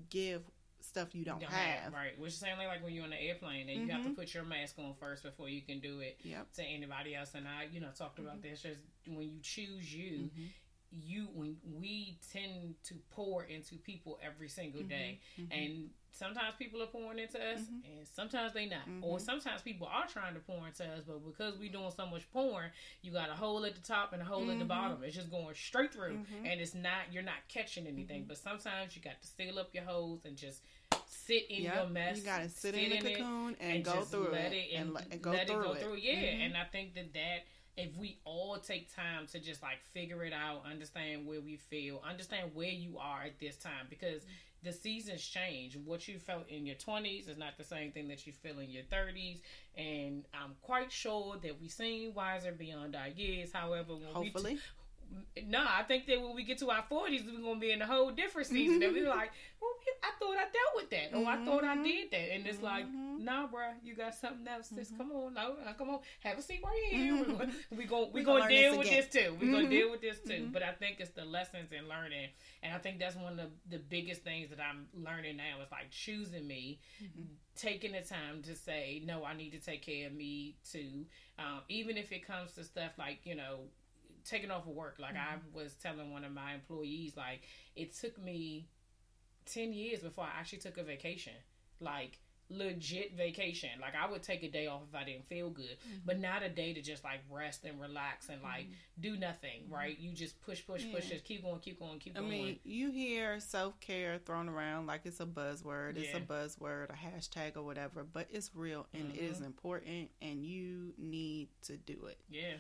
give 0.09 0.43
stuff 0.81 1.15
you 1.15 1.25
don't, 1.25 1.41
Don't 1.41 1.51
have. 1.53 1.93
Right. 1.93 2.19
Which 2.19 2.33
is 2.33 2.39
same 2.39 2.57
like 2.59 2.83
when 2.83 2.93
you're 2.95 3.05
on 3.05 3.11
the 3.11 3.21
airplane 3.21 3.69
and 3.69 3.83
you 3.87 3.93
have 3.93 4.03
to 4.03 4.11
Mhm. 4.11 4.17
put 4.17 4.33
your 4.35 4.45
mask 4.45 4.79
on 4.79 4.95
first 4.95 5.23
before 5.23 5.49
you 5.49 5.61
can 5.63 5.79
do 5.79 6.01
it 6.01 6.19
Yep. 6.25 6.53
to 6.55 6.65
anybody 6.65 7.15
else. 7.15 7.35
And 7.35 7.47
I, 7.47 7.65
you 7.65 7.81
know, 7.81 7.93
talked 7.93 8.19
about 8.19 8.39
Mm-hmm. 8.41 8.51
this. 8.51 8.63
Just 8.63 8.81
when 9.07 9.29
you 9.31 9.41
choose 9.41 9.95
you, 9.95 10.31
Mhm. 10.35 10.51
You 10.93 11.29
when 11.35 11.57
we 11.79 12.19
tend 12.33 12.75
to 12.85 12.95
pour 13.11 13.45
into 13.45 13.77
people 13.77 14.19
every 14.23 14.49
single 14.49 14.83
day, 14.83 15.21
Mhm. 15.39 15.49
and 15.51 15.91
sometimes 16.13 16.55
people 16.57 16.83
are 16.83 16.87
pouring 16.89 17.19
into 17.21 17.39
us, 17.41 17.61
Mhm. 17.61 17.85
and 17.85 18.09
sometimes 18.09 18.53
they 18.53 18.67
not. 18.67 18.87
Or 19.01 19.19
Mhm. 19.19 19.21
sometimes 19.21 19.63
people 19.63 19.87
are 19.87 20.07
trying 20.09 20.35
to 20.35 20.41
pour 20.41 20.67
into 20.67 20.85
us, 20.85 21.05
but 21.05 21.19
because 21.25 21.57
we 21.59 21.69
doing 21.69 21.91
so 21.93 22.07
much 22.07 22.29
pouring, 22.33 22.73
you 23.03 23.13
got 23.13 23.31
a 23.31 23.35
hole 23.37 23.65
at 23.65 23.75
the 23.77 23.81
top 23.81 24.13
and 24.13 24.21
a 24.21 24.25
hole 24.25 24.51
at 24.51 24.59
the 24.59 24.65
Mhm. 24.65 24.69
bottom. 24.69 25.03
It's 25.05 25.15
just 25.15 25.31
going 25.31 25.55
straight 25.55 25.93
through, 25.93 26.19
Mhm. 26.19 26.47
and 26.51 26.61
it's 26.61 26.75
not 26.75 27.13
you're 27.13 27.23
not 27.23 27.47
catching 27.49 27.87
anything. 27.87 28.25
But 28.27 28.39
sometimes 28.39 28.97
you 28.97 29.03
got 29.03 29.21
to 29.21 29.27
seal 29.27 29.59
up 29.59 29.73
your 29.75 29.85
holes 29.85 30.25
and 30.25 30.37
just 30.37 30.63
sit 31.07 31.47
in 31.51 31.63
Yep. 31.65 31.75
your 31.75 31.87
mess. 31.89 32.19
You 32.19 32.25
gotta 32.25 32.49
sit 32.49 32.75
in 32.75 32.91
the 33.05 33.11
cocoon 33.13 33.57
and, 33.61 33.77
and 33.77 33.85
go 33.85 34.03
through 34.05 34.31
let 34.31 34.53
it, 34.53 34.71
it 34.73 34.75
and, 34.75 34.93
let 34.93 35.13
it 35.13 35.23
go 35.23 35.31
let 35.31 35.47
through 35.47 35.61
it 35.61 35.65
go 35.65 35.75
through. 35.75 35.97
Yeah, 35.97 36.13
and 36.15 36.57
I 36.57 36.65
think 36.65 36.95
that 36.95 37.13
that 37.13 37.47
if 37.81 37.97
we 37.97 38.19
all 38.25 38.59
take 38.59 38.95
time 38.95 39.27
to 39.33 39.41
just 39.41 39.63
like 39.63 39.79
figure 39.93 40.25
it 40.25 40.33
out, 40.33 40.63
understand 40.71 41.27
where 41.27 41.41
we 41.41 41.57
feel, 41.57 42.03
understand 42.09 42.51
where 42.55 42.69
you 42.69 42.99
are 42.99 43.23
at 43.23 43.41
this 43.41 43.57
time, 43.57 43.87
because 43.89 44.23
the 44.63 44.73
seasons 44.73 45.27
change. 45.27 45.79
What 45.85 46.07
you 46.07 46.19
felt 46.19 46.49
in 46.49 46.67
your 46.67 46.77
twenties 46.77 47.29
is 47.29 47.39
not 47.39 47.57
the 47.57 47.65
same 47.65 47.93
thing 47.93 48.09
that 48.09 48.27
you 48.27 48.33
feel 48.33 48.59
in 48.59 48.71
your 48.71 48.85
thirties, 48.85 49.39
and 49.77 50.25
I'm 50.35 50.53
quite 50.63 50.93
sure 50.93 51.37
that 51.43 51.61
we 51.61 51.69
seen 51.69 52.13
wiser 52.15 52.53
beyond 52.53 52.95
our 52.95 53.09
years. 53.09 53.53
However, 53.53 53.95
when 53.95 54.09
we 54.21 54.31
Hopefully. 54.31 54.59
No, 55.47 55.65
I 55.67 55.83
think 55.85 56.07
that 56.07 56.21
when 56.21 56.35
we 56.35 56.45
get 56.45 56.59
to 56.59 56.71
our 56.71 56.83
forties, 56.89 57.23
we're 57.25 57.43
gonna 57.43 57.61
be 57.61 57.73
in 57.73 57.83
a 57.83 57.87
whole 57.87 58.11
different 58.11 58.49
season. 58.49 58.83
And 58.83 58.93
we're 58.93 59.05
mm-hmm. 59.05 59.19
like, 59.19 59.31
well, 59.61 59.71
I 60.03 60.11
thought 60.19 60.37
I 60.37 60.45
dealt 60.45 60.77
with 60.77 60.91
that, 60.91 61.17
or 61.17 61.27
I 61.27 61.45
thought 61.45 61.65
I 61.65 61.77
did 61.77 61.85
mm-hmm. 61.85 62.11
that, 62.13 62.35
and 62.35 62.47
it's 62.47 62.63
like, 62.63 62.87
Mhm. 62.87 63.21
nah, 63.21 63.47
bro, 63.47 63.73
you 63.83 63.95
got 63.95 64.15
something 64.15 64.47
else. 64.47 64.71
Just 64.71 64.93
mm-hmm. 64.93 65.03
come 65.03 65.13
on, 65.13 65.35
no, 65.35 65.57
uh, 65.67 65.73
come 65.75 65.91
on, 65.91 66.01
have 66.21 66.39
a 66.39 66.43
seat 66.43 66.61
right 66.65 66.83
here. 66.91 67.17
We're 67.17 67.25
gonna 67.25 67.53
we 67.71 67.85
gonna, 67.85 68.07
we 68.07 68.21
We 68.21 68.25
gonna, 68.25 68.41
gonna 68.41 68.51
deal 68.51 68.71
this 68.71 68.79
with 68.79 68.91
this 68.91 69.09
too. 69.09 69.37
We're 69.41 69.53
gonna 69.53 69.69
deal 69.69 69.91
with 69.91 70.01
this 70.01 70.21
too. 70.21 70.49
But 70.53 70.63
I 70.63 70.73
think 70.73 71.01
it's 71.01 71.11
the 71.11 71.25
lessons 71.25 71.73
in 71.73 71.89
learning, 71.89 72.29
and 72.63 72.75
I 72.75 72.79
think 72.79 72.99
that's 72.99 73.17
one 73.17 73.39
of 73.39 73.51
the 73.69 73.79
biggest 73.79 74.23
things 74.23 74.51
that 74.51 74.61
I'm 74.61 74.87
learning 74.95 75.37
now 75.37 75.63
is 75.63 75.71
like 75.71 75.91
choosing 75.91 76.47
me 76.47 76.81
taking 77.57 77.93
the 77.93 78.01
time 78.01 78.43
to 78.43 78.55
say 78.55 79.03
no 79.05 79.25
i 79.25 79.35
need 79.35 79.51
to 79.51 79.59
take 79.59 79.83
care 79.83 80.07
of 80.07 80.15
me 80.15 80.57
too. 80.71 81.05
Um, 81.39 81.61
even 81.69 81.97
if 81.97 82.13
it 82.13 82.27
comes 82.27 82.53
to 82.53 82.65
stuff 82.65 82.93
like 82.99 83.21
you 83.25 83.35
know 83.35 83.61
taking 84.31 84.51
off 84.51 84.67
of 84.67 84.75
work. 84.75 84.97
Like 84.99 85.15
i 85.15 85.35
mm-hmm. 85.37 85.57
was 85.57 85.75
telling 85.75 86.13
one 86.13 86.25
of 86.25 86.33
my 86.33 86.55
employees 86.55 87.17
like 87.17 87.43
it 87.77 87.95
took 87.95 88.23
me 88.23 88.69
10 89.47 89.73
years 89.73 90.01
before 90.01 90.25
i 90.25 90.39
actually 90.39 90.59
took 90.59 90.79
a 90.79 90.85
vacation. 90.85 91.33
Like 91.81 92.19
legit 92.53 93.17
vacation. 93.17 93.71
Like 93.81 93.95
i 94.01 94.11
would 94.11 94.23
take 94.23 94.43
a 94.43 94.51
day 94.51 94.67
off 94.67 94.83
if 94.89 94.95
i 94.95 95.05
didn't 95.05 95.27
feel 95.27 95.51
good. 95.51 95.65
Mm-hmm. 95.65 95.99
But 96.05 96.21
not 96.21 96.43
a 96.43 96.49
day 96.49 96.73
to 96.73 96.83
just 96.83 97.03
like 97.05 97.21
rest 97.31 97.65
and 97.65 97.81
relax 97.81 98.29
and 98.29 98.43
like 98.43 98.65
mm-hmm. 98.65 99.01
do 99.01 99.17
nothing 99.17 99.63
right? 99.69 99.99
You 99.99 100.13
just 100.13 100.41
push 100.43 100.65
push 100.67 100.85
push 100.93 101.09
just 101.09 101.25
keep 101.25 101.43
going 101.43 101.61
keep 101.61 101.81
going 101.81 101.99
keep 101.99 102.17
I 102.17 102.21
going. 102.21 102.31
mean, 102.31 102.59
you 102.65 102.91
hear 102.91 103.41
self 103.41 103.79
care 103.81 104.19
thrown 104.19 104.49
around 104.49 104.87
like 104.87 105.03
it's 105.05 105.21
a 105.21 105.27
buzzword. 105.27 105.97
It's 105.97 106.15
a 106.15 106.21
buzzword, 106.21 106.91
a 106.91 106.95
hashtag, 106.95 107.57
or 107.57 107.63
whatever, 107.63 108.05
but 108.05 108.27
it's 108.31 108.51
real 108.55 108.87
and 108.95 109.15
it 109.15 109.21
is 109.21 109.39
Mhm. 109.39 109.47
important, 109.47 110.11
and 110.23 110.45
you 110.45 110.95
need 110.99 111.49
to 111.63 111.77
do 111.77 112.07
it. 112.07 112.19
yeah 112.29 112.55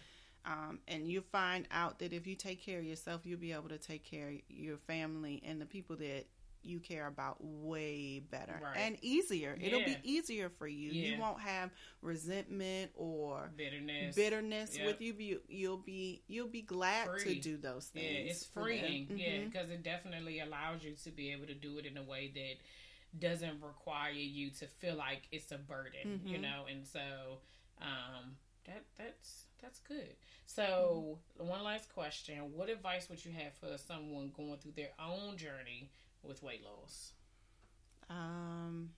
Um, 0.44 0.80
and 0.88 1.06
you 1.06 1.20
find 1.20 1.66
out 1.70 1.98
that 1.98 2.12
if 2.12 2.26
you 2.26 2.34
take 2.34 2.60
care 2.62 2.78
of 2.78 2.84
yourself, 2.84 3.22
you'll 3.26 3.38
be 3.38 3.52
able 3.52 3.68
to 3.68 3.78
take 3.78 4.04
care 4.04 4.28
of 4.30 4.34
your 4.48 4.78
family 4.78 5.42
and 5.44 5.60
the 5.60 5.66
people 5.66 5.96
that 5.96 6.26
you 6.62 6.78
care 6.78 7.06
about 7.06 7.42
way 7.42 8.18
better 8.18 8.58
Right. 8.62 8.76
and 8.76 8.98
easier. 9.00 9.56
It'll 9.58 9.82
be 9.84 9.96
easier 10.02 10.50
for 10.50 10.66
you. 10.68 10.90
You 10.90 11.18
won't 11.18 11.40
have 11.40 11.70
resentment 12.02 12.90
or 12.96 13.50
bitterness 13.56 14.14
bitterness 14.14 14.76
Yep. 14.76 14.86
with 14.86 15.00
you. 15.00 15.14
You- 15.18 15.42
You'll 15.48 15.78
be 15.78 16.22
you'll 16.26 16.48
be 16.48 16.60
glad 16.62 17.08
Free. 17.08 17.34
to 17.36 17.40
do 17.40 17.56
those 17.56 17.88
things. 17.88 18.04
Yeah, 18.26 18.30
it's 18.32 18.44
freeing. 18.46 19.08
Yeah, 19.18 19.38
Mhm. 19.38 19.44
because 19.46 19.70
it 19.70 19.82
definitely 19.82 20.40
allows 20.40 20.84
you 20.84 20.94
to 20.96 21.10
be 21.10 21.32
able 21.32 21.46
to 21.46 21.54
do 21.54 21.78
it 21.78 21.86
in 21.86 21.96
a 21.96 22.02
way 22.02 22.28
that 22.28 22.56
doesn't 23.18 23.60
require 23.62 24.12
you 24.12 24.50
to 24.50 24.66
feel 24.66 24.96
like 24.96 25.28
it's 25.32 25.50
a 25.52 25.58
burden, 25.58 26.20
you 26.26 26.38
Mhm. 26.38 26.42
know. 26.42 26.66
And 26.66 26.86
so, 26.86 27.40
um, 27.80 28.36
that 28.64 28.84
that's 28.96 29.46
that's 29.62 29.80
good. 29.80 30.16
So, 30.46 31.18
one 31.36 31.64
last 31.64 31.92
question: 31.92 32.36
What 32.54 32.68
advice 32.68 33.08
would 33.08 33.24
you 33.24 33.32
have 33.32 33.54
for 33.54 33.76
someone 33.78 34.32
going 34.36 34.56
through 34.58 34.72
their 34.76 34.90
own 34.98 35.36
journey 35.36 35.90
with 36.22 36.42
weight 36.42 36.62
loss? 36.64 37.12
Um, 38.08 38.90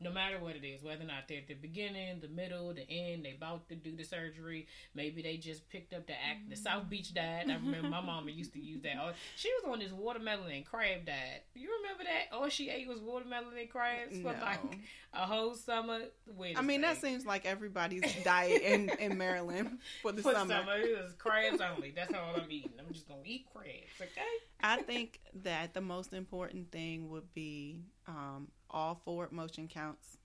no 0.00 0.10
matter 0.10 0.38
what 0.38 0.56
it 0.56 0.64
is, 0.66 0.82
whether 0.82 1.04
or 1.04 1.06
not 1.06 1.28
they're 1.28 1.38
at 1.38 1.46
the 1.46 1.54
beginning, 1.54 2.20
the 2.20 2.28
middle, 2.28 2.72
the 2.72 2.88
end, 2.90 3.24
they 3.24 3.32
about 3.36 3.68
to 3.68 3.74
do 3.74 3.94
the 3.94 4.02
surgery. 4.04 4.66
Maybe 4.94 5.20
they 5.22 5.36
just 5.36 5.68
picked 5.68 5.92
up 5.92 6.06
the 6.06 6.14
act, 6.14 6.48
the 6.48 6.56
South 6.56 6.88
Beach 6.88 7.12
diet. 7.12 7.48
I 7.50 7.54
remember 7.54 7.88
my 7.88 8.00
mama 8.00 8.30
used 8.30 8.52
to 8.54 8.60
use 8.60 8.80
that. 8.82 8.94
Oh, 9.00 9.12
she 9.36 9.50
was 9.62 9.70
on 9.72 9.78
this 9.78 9.92
watermelon 9.92 10.50
and 10.52 10.64
crab 10.64 11.04
diet. 11.04 11.44
You 11.54 11.68
remember 11.82 12.04
that? 12.04 12.34
All 12.36 12.48
she 12.48 12.70
ate 12.70 12.88
was 12.88 13.00
watermelon 13.00 13.56
and 13.58 13.68
crabs 13.68 14.16
for 14.16 14.32
No. 14.32 14.40
like 14.42 14.78
a 15.12 15.26
whole 15.26 15.54
summer. 15.54 16.00
Wait, 16.34 16.58
I 16.58 16.62
mean, 16.62 16.80
that 16.80 16.98
seems 17.00 17.26
like 17.26 17.44
everybody's 17.44 18.02
diet 18.24 18.62
in, 18.62 18.88
in 18.98 19.18
Maryland 19.18 19.78
for 20.02 20.12
the 20.12 20.22
for 20.22 20.32
summer. 20.32 20.54
summer. 20.54 20.76
It 20.78 21.02
was 21.02 21.12
crabs 21.18 21.60
only. 21.60 21.90
That's 21.94 22.14
all 22.14 22.36
I'm 22.36 22.50
eating. 22.50 22.72
I'm 22.78 22.92
just 22.92 23.06
gonna 23.06 23.20
eat 23.24 23.46
crabs. 23.52 23.68
Okay. 24.00 24.20
I 24.62 24.82
think 24.82 25.20
that 25.42 25.74
the 25.74 25.80
most 25.80 26.12
important 26.14 26.70
thing 26.72 27.10
would 27.10 27.32
be 27.34 27.80
um, 28.06 28.48
all 28.70 28.94
forward 29.04 29.32
motion 29.32 29.68
counts. 29.68 30.16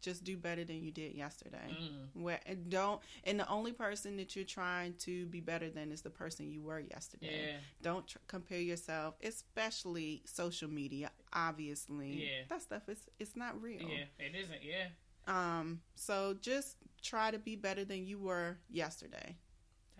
Just 0.00 0.24
do 0.24 0.36
better 0.36 0.64
than 0.64 0.82
you 0.82 0.90
did 0.90 1.14
yesterday. 1.14 1.68
Mm. 1.70 2.22
Where 2.22 2.40
and 2.46 2.68
don't 2.68 3.00
and 3.22 3.38
the 3.38 3.48
only 3.48 3.70
person 3.70 4.16
that 4.16 4.34
you're 4.34 4.44
trying 4.44 4.94
to 5.00 5.26
be 5.26 5.38
better 5.40 5.70
than 5.70 5.92
is 5.92 6.02
the 6.02 6.10
person 6.10 6.50
you 6.50 6.60
were 6.60 6.80
yesterday. 6.80 7.50
Yeah. 7.50 7.56
Don't 7.82 8.08
tr- 8.08 8.18
compare 8.26 8.58
yourself, 8.60 9.14
especially 9.22 10.22
social 10.24 10.68
media. 10.68 11.12
Obviously, 11.32 12.24
Yeah. 12.24 12.42
that 12.48 12.62
stuff 12.62 12.88
is 12.88 12.98
it's 13.20 13.36
not 13.36 13.62
real. 13.62 13.80
Yeah. 13.82 14.06
It 14.18 14.34
isn't. 14.34 14.62
Yeah. 14.64 14.88
Um, 15.28 15.82
so 15.94 16.34
just 16.40 16.78
try 17.00 17.30
to 17.30 17.38
be 17.38 17.54
better 17.54 17.84
than 17.84 18.04
you 18.04 18.18
were 18.18 18.58
yesterday. 18.68 19.36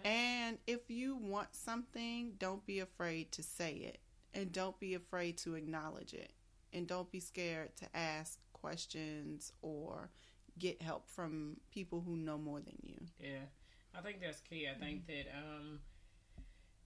And 0.04 0.58
if 0.66 0.90
you 0.90 1.14
want 1.14 1.54
something, 1.54 2.32
don't 2.38 2.66
be 2.66 2.80
afraid 2.80 3.30
to 3.32 3.42
say 3.44 3.74
it. 3.74 3.98
And 4.34 4.50
don't 4.50 4.78
be 4.80 4.94
afraid 4.94 5.38
to 5.38 5.54
acknowledge 5.54 6.12
it. 6.12 6.32
And 6.72 6.86
don't 6.86 7.10
be 7.10 7.20
scared 7.20 7.76
to 7.76 7.86
ask 7.94 8.38
questions 8.52 9.52
or 9.60 10.10
get 10.58 10.80
help 10.80 11.08
from 11.08 11.56
people 11.70 12.02
who 12.06 12.16
know 12.16 12.38
more 12.38 12.60
than 12.60 12.76
you. 12.82 12.96
Yeah, 13.20 13.44
I 13.96 14.00
think 14.00 14.20
that's 14.20 14.40
key. 14.40 14.66
I 14.74 14.78
think 14.78 15.06
that 15.06 15.26
um, 15.36 15.80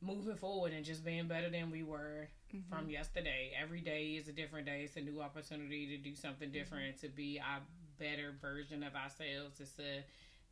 moving 0.00 0.36
forward 0.36 0.72
and 0.72 0.84
just 0.84 1.04
being 1.04 1.28
better 1.28 1.50
than 1.50 1.70
we 1.70 1.82
were 1.82 2.28
from 2.68 2.88
yesterday. 2.90 3.52
Every 3.60 3.80
day 3.80 4.12
is 4.12 4.28
a 4.28 4.32
different 4.32 4.66
day. 4.66 4.82
It's 4.84 4.96
a 4.96 5.00
new 5.00 5.20
opportunity 5.20 5.86
to 5.88 5.96
do 5.98 6.14
something 6.14 6.50
different, 6.50 7.00
to 7.00 7.08
be 7.08 7.40
our 7.40 7.60
better 7.98 8.34
version 8.40 8.82
of 8.82 8.94
ourselves. 8.94 9.60
It's 9.60 9.78
a 9.78 10.04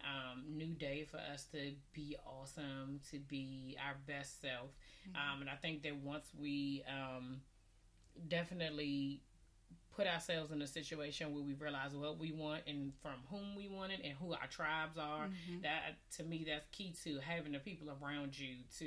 um, 0.05 0.45
new 0.57 0.74
day 0.74 1.07
for 1.11 1.18
us 1.18 1.45
to 1.53 1.72
be 1.93 2.16
awesome, 2.26 3.01
to 3.11 3.18
be 3.18 3.76
our 3.85 3.97
best 4.07 4.41
self. 4.41 4.70
Um, 5.14 5.43
and 5.43 5.51
I 5.51 5.55
think 5.55 5.82
that 5.82 5.97
once 5.97 6.26
we 6.39 6.82
um, 6.89 7.41
definitely 8.28 9.20
put 9.94 10.06
ourselves 10.08 10.50
in 10.50 10.60
a 10.60 10.66
situation 10.66 11.32
where 11.32 11.44
we 11.44 11.54
realize 11.54 11.94
what 11.94 12.18
we 12.18 12.32
want 12.32 12.60
and 12.66 12.92
from 13.00 13.12
whom 13.30 13.54
we 13.56 13.68
want 13.68 13.92
it 13.92 14.00
and 14.02 14.12
who 14.14 14.32
our 14.32 14.46
tribes 14.50 14.98
are. 14.98 15.26
Mm-hmm. 15.26 15.62
that 15.62 15.96
to 16.16 16.24
me 16.24 16.44
that's 16.48 16.66
key 16.72 16.92
to 17.04 17.20
having 17.20 17.52
the 17.52 17.60
people 17.60 17.86
around 18.02 18.36
you 18.36 18.56
to 18.80 18.86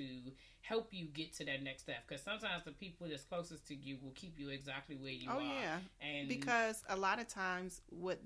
help 0.59 0.89
you 0.91 1.05
get 1.05 1.33
to 1.35 1.45
that 1.45 1.63
next 1.63 1.83
step. 1.83 2.03
Because 2.05 2.21
sometimes 2.23 2.63
the 2.65 2.71
people 2.73 3.07
that's 3.09 3.23
closest 3.23 3.65
to 3.67 3.75
you 3.75 3.97
will 4.03 4.11
keep 4.11 4.37
you 4.37 4.49
exactly 4.49 4.97
where 4.97 5.11
you 5.13 5.29
Oh 5.31 5.37
are. 5.39 5.41
yeah, 5.61 5.77
and 6.01 6.27
because 6.27 6.83
a 6.89 6.97
lot 6.97 7.19
of 7.21 7.27
times 7.29 7.81
what 7.89 8.19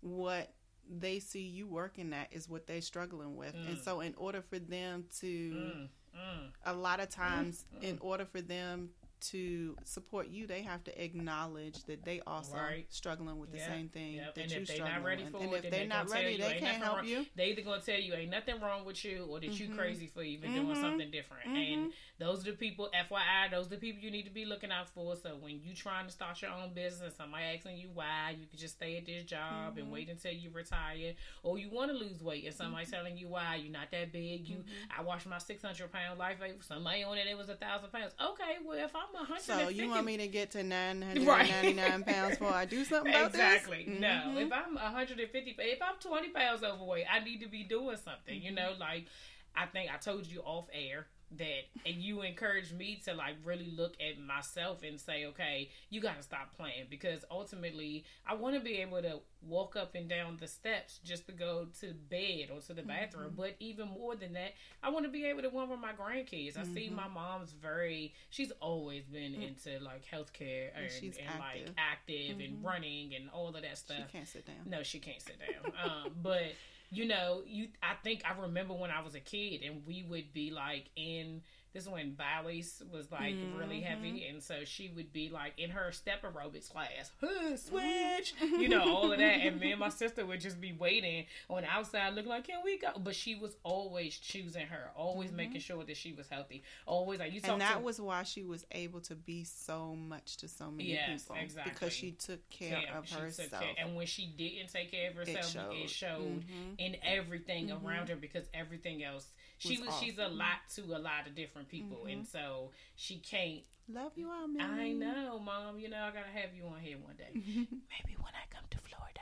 what 0.00 0.52
they 0.88 1.18
see 1.18 1.42
you 1.42 1.66
working 1.66 2.12
at 2.12 2.28
is 2.32 2.48
what 2.48 2.66
they're 2.68 2.80
struggling 2.82 3.36
with, 3.36 3.54
and 3.54 3.76
Mm. 3.78 3.82
so 3.84 4.00
in 4.00 4.14
order 4.16 4.42
for 4.42 4.58
them 4.60 5.06
to 5.20 5.26
mm, 5.52 5.88
mm, 6.16 6.50
a 6.66 6.72
lot 6.72 7.00
of 7.00 7.08
times 7.08 7.64
Mm, 7.80 7.82
in 7.82 7.98
order 8.00 8.24
for 8.24 8.40
them 8.40 8.90
to 9.30 9.76
support 9.84 10.28
you, 10.28 10.46
they 10.46 10.62
have 10.62 10.82
to 10.84 11.02
acknowledge 11.04 11.84
that 11.84 12.04
they 12.04 12.20
also 12.26 12.56
Right. 12.56 12.86
struggling 12.92 13.38
with 13.38 13.50
the 13.52 13.58
Yeah. 13.58 13.66
same 13.68 13.88
thing 13.88 14.14
Yep. 14.14 14.34
that 14.34 14.40
And 14.42 14.50
you 14.52 14.60
if 14.62 14.66
they're 14.68 14.76
struggling 14.76 14.96
not 14.98 15.04
ready 15.04 15.22
with. 15.24 15.32
for 15.32 15.38
and 15.42 15.52
it, 15.52 15.56
if 15.56 15.62
they're 15.62 15.70
they 15.82 15.86
not 15.86 16.08
ready, 16.10 16.32
you 16.32 16.38
they 16.38 16.58
can't 16.58 16.82
help 16.82 16.96
wrong. 16.98 17.06
you. 17.06 17.26
They 17.36 17.50
either 17.50 17.62
gonna 17.62 17.80
tell 17.82 17.98
you 17.98 18.14
ain't 18.14 18.30
nothing 18.30 18.60
wrong 18.60 18.84
with 18.84 19.04
you, 19.04 19.24
or 19.26 19.40
that 19.40 19.58
you 19.60 19.68
Mhm. 19.68 19.76
crazy 19.76 20.06
for 20.08 20.22
even 20.22 20.52
doing 20.52 20.66
Mhm. 20.68 20.80
something 20.80 21.10
different. 21.10 21.46
And 21.46 21.92
those 22.18 22.46
are 22.46 22.50
the 22.52 22.56
people, 22.56 22.90
FYI, 22.92 23.48
those 23.48 23.66
are 23.66 23.70
the 23.70 23.76
people 23.78 24.02
you 24.02 24.10
need 24.10 24.24
to 24.24 24.30
be 24.30 24.44
looking 24.44 24.70
out 24.72 24.88
for. 24.88 25.16
So 25.16 25.36
when 25.36 25.60
you 25.62 25.74
trying 25.74 26.06
to 26.06 26.12
start 26.12 26.40
your 26.42 26.50
own 26.50 26.74
business, 26.74 27.16
somebody 27.16 27.44
asking 27.44 27.78
you 27.78 27.90
why, 27.90 28.36
you 28.38 28.46
can 28.46 28.58
just 28.58 28.74
stay 28.76 28.96
at 28.96 29.06
this 29.06 29.24
job 29.24 29.78
and 29.78 29.88
Mhm. 29.88 29.90
wait 29.92 30.08
until 30.08 30.32
you 30.32 30.50
retire, 30.50 31.14
or 31.42 31.58
you 31.58 31.70
want 31.70 31.90
to 31.90 31.96
lose 31.96 32.22
weight, 32.22 32.44
and 32.44 32.54
somebody 32.54 32.86
telling 32.86 33.16
you 33.16 33.28
why 33.28 33.56
you're 33.56 33.70
not 33.72 33.90
that 33.90 34.12
big. 34.12 34.48
You, 34.48 34.64
I 34.90 35.02
watched 35.02 35.26
my 35.26 35.38
600 35.38 35.90
pound 35.92 36.18
life. 36.18 36.40
weight. 36.40 36.62
Somebody 36.64 37.02
on 37.02 37.18
it, 37.18 37.26
it 37.26 37.36
was 37.36 37.48
a 37.48 37.56
thousand 37.56 37.90
pounds. 37.90 38.14
Okay, 38.20 38.58
well 38.64 38.78
if 38.78 38.94
I'm 38.96 39.11
hundred, 39.18 39.42
So 39.42 39.68
you 39.68 39.88
want 39.88 40.04
me 40.06 40.16
to 40.18 40.28
get 40.28 40.50
to 40.52 40.62
999 40.62 41.26
Right. 41.28 41.40
and 41.50 41.50
ninety 41.50 41.72
nine 41.74 42.04
pounds 42.04 42.38
before 42.38 42.54
I 42.54 42.64
do 42.64 42.84
something 42.84 43.10
about 43.14 43.26
exactly. 43.30 43.84
this? 43.86 44.00
No, 44.00 44.08
Mhm. 44.08 44.46
if 44.46 44.52
I'm 44.52 44.74
150, 44.74 45.56
if 45.58 45.82
I'm 45.82 45.94
20 46.00 46.28
pounds 46.30 46.62
overweight, 46.62 47.06
I 47.10 47.20
need 47.20 47.40
to 47.40 47.48
be 47.48 47.62
doing 47.64 47.96
something. 47.96 48.34
You 48.40 48.50
Mm-hmm. 48.50 48.54
know, 48.56 48.72
like 48.78 49.06
I 49.54 49.66
think 49.66 49.92
I 49.92 49.96
told 49.98 50.26
you 50.26 50.40
off 50.40 50.66
air 50.72 51.06
that, 51.38 51.64
and 51.86 51.96
you 52.02 52.22
encouraged 52.22 52.72
me 52.76 53.00
to 53.04 53.14
like 53.14 53.36
really 53.44 53.72
look 53.76 53.94
at 54.00 54.18
myself 54.20 54.82
and 54.82 55.00
say, 55.00 55.26
okay, 55.26 55.70
you 55.90 56.00
got 56.00 56.16
to 56.16 56.22
stop 56.22 56.56
playing 56.56 56.86
because 56.90 57.24
ultimately, 57.30 58.04
I 58.26 58.34
want 58.34 58.54
to 58.54 58.60
be 58.60 58.78
able 58.78 59.02
to 59.02 59.20
walk 59.44 59.74
up 59.74 59.94
and 59.96 60.08
down 60.08 60.36
the 60.40 60.46
steps 60.46 61.00
just 61.04 61.26
to 61.26 61.32
go 61.32 61.66
to 61.80 61.92
bed 62.08 62.48
or 62.54 62.60
to 62.60 62.74
the 62.74 62.82
bathroom. 62.82 63.28
Mm-hmm. 63.32 63.36
But 63.40 63.56
even 63.58 63.88
more 63.88 64.14
than 64.14 64.34
that, 64.34 64.52
I 64.82 64.90
want 64.90 65.04
to 65.04 65.10
be 65.10 65.24
able 65.24 65.42
to 65.42 65.48
one 65.48 65.68
with 65.68 65.80
my 65.80 65.92
grandkids. 65.92 66.56
I 66.58 66.64
see 66.64 66.86
Mm-hmm. 66.86 66.96
my 66.96 67.08
mom's 67.08 67.52
very, 67.52 68.14
she's 68.30 68.52
always 68.60 69.04
been 69.04 69.34
into 69.34 69.78
like 69.84 70.04
healthcare 70.04 70.68
and, 70.76 70.86
and 71.02 71.38
like 71.40 71.56
active. 71.66 71.74
active 71.78 72.36
Mhm. 72.38 72.44
and 72.48 72.64
running 72.64 73.14
and 73.14 73.30
all 73.30 73.48
of 73.48 73.54
that 73.54 73.64
She 73.70 73.76
stuff. 73.76 74.12
can't 74.12 74.28
sit 74.28 74.46
down. 74.46 74.56
No, 74.66 74.82
she 74.82 74.98
can't 75.00 75.20
sit 75.20 75.36
down. 75.38 75.72
um, 75.84 76.12
but 76.22 76.52
you 76.92 77.06
know, 77.06 77.42
you 77.46 77.68
I 77.82 77.94
think 78.04 78.22
I 78.24 78.38
remember 78.40 78.74
when 78.74 78.90
I 78.90 79.00
was 79.00 79.14
a 79.14 79.20
kid 79.20 79.62
and 79.64 79.86
we 79.86 80.02
would 80.02 80.32
be 80.34 80.50
like 80.50 80.90
in 80.94 81.40
this 81.72 81.84
is 81.84 81.88
when 81.88 82.12
Bowie's 82.14 82.82
was 82.92 83.10
like 83.10 83.34
really 83.56 83.76
Mm-hmm. 83.80 83.84
heavy 83.86 84.26
and 84.28 84.42
so 84.42 84.64
she 84.64 84.90
would 84.94 85.12
be 85.12 85.28
like 85.30 85.54
in 85.58 85.70
her 85.70 85.90
step 85.92 86.22
aerobics 86.22 86.70
class, 86.70 87.10
huh, 87.20 87.56
switch, 87.56 88.34
you 88.40 88.68
know, 88.68 88.82
all 88.82 89.10
of 89.12 89.18
that. 89.18 89.40
And 89.40 89.58
me 89.60 89.70
and 89.72 89.80
my 89.80 89.88
sister 90.02 90.24
would 90.26 90.40
just 90.40 90.60
be 90.60 90.72
waiting 90.72 91.26
on 91.48 91.62
the 91.62 91.68
outside 91.68 92.14
looking 92.14 92.28
like, 92.30 92.46
Can 92.46 92.60
we 92.64 92.78
go? 92.78 92.88
But 92.98 93.14
she 93.14 93.34
was 93.34 93.56
always 93.62 94.16
choosing 94.18 94.66
her, 94.66 94.90
always 94.96 95.32
making 95.32 95.60
sure 95.60 95.82
that 95.84 95.96
she 95.96 96.12
was 96.12 96.28
healthy. 96.28 96.62
Always 96.86 97.20
like 97.20 97.32
you 97.32 97.40
Mm-hmm. 97.40 97.52
and 97.52 97.60
that 97.62 97.74
to 97.78 97.80
was 97.80 98.00
why 98.00 98.22
she 98.24 98.42
was 98.44 98.64
able 98.72 99.00
to 99.00 99.14
be 99.14 99.44
so 99.44 99.96
much 99.96 100.36
to 100.38 100.48
so 100.48 100.70
many 100.70 100.90
Yes, 100.92 101.22
people 101.22 101.36
exactly. 101.42 101.72
because 101.72 101.92
she 101.92 102.10
took 102.12 102.48
care 102.50 102.80
Yeah, 102.82 102.98
of 102.98 103.10
herself. 103.10 103.50
care- 103.62 103.74
and 103.78 103.96
when 103.96 104.06
she 104.06 104.26
didn't 104.36 104.72
take 104.72 104.90
care 104.90 105.10
of 105.10 105.16
herself, 105.16 105.72
it 105.72 105.88
showed, 105.88 105.90
showed. 105.90 106.44
Mhm. 106.44 106.74
in 106.78 106.96
everything 107.02 107.70
around 107.72 108.08
her 108.10 108.16
because 108.16 108.44
everything 108.54 109.02
else 109.02 109.28
she 109.62 109.78
Was 109.78 109.86
was. 109.86 109.88
off. 109.94 110.02
She's 110.02 110.18
a 110.18 110.28
lot 110.28 110.58
to 110.74 110.82
a 110.96 110.98
lot 110.98 111.26
of 111.26 111.34
different 111.34 111.68
people, 111.68 112.06
and 112.10 112.26
so 112.26 112.70
she 112.96 113.18
can't. 113.18 113.62
Love 113.88 114.12
you 114.16 114.28
all, 114.30 114.48
Millie. 114.48 114.64
I 114.64 114.92
know, 114.92 115.38
mom. 115.38 115.78
You 115.78 115.88
know, 115.88 115.98
I 116.02 116.08
gotta 116.10 116.32
have 116.32 116.54
you 116.56 116.64
on 116.66 116.80
here 116.80 116.96
one 116.98 117.16
day. 117.16 117.30
Maybe 117.34 118.16
when 118.18 118.32
I 118.34 118.44
come 118.54 118.64
to 118.70 118.78
Florida. 118.78 119.20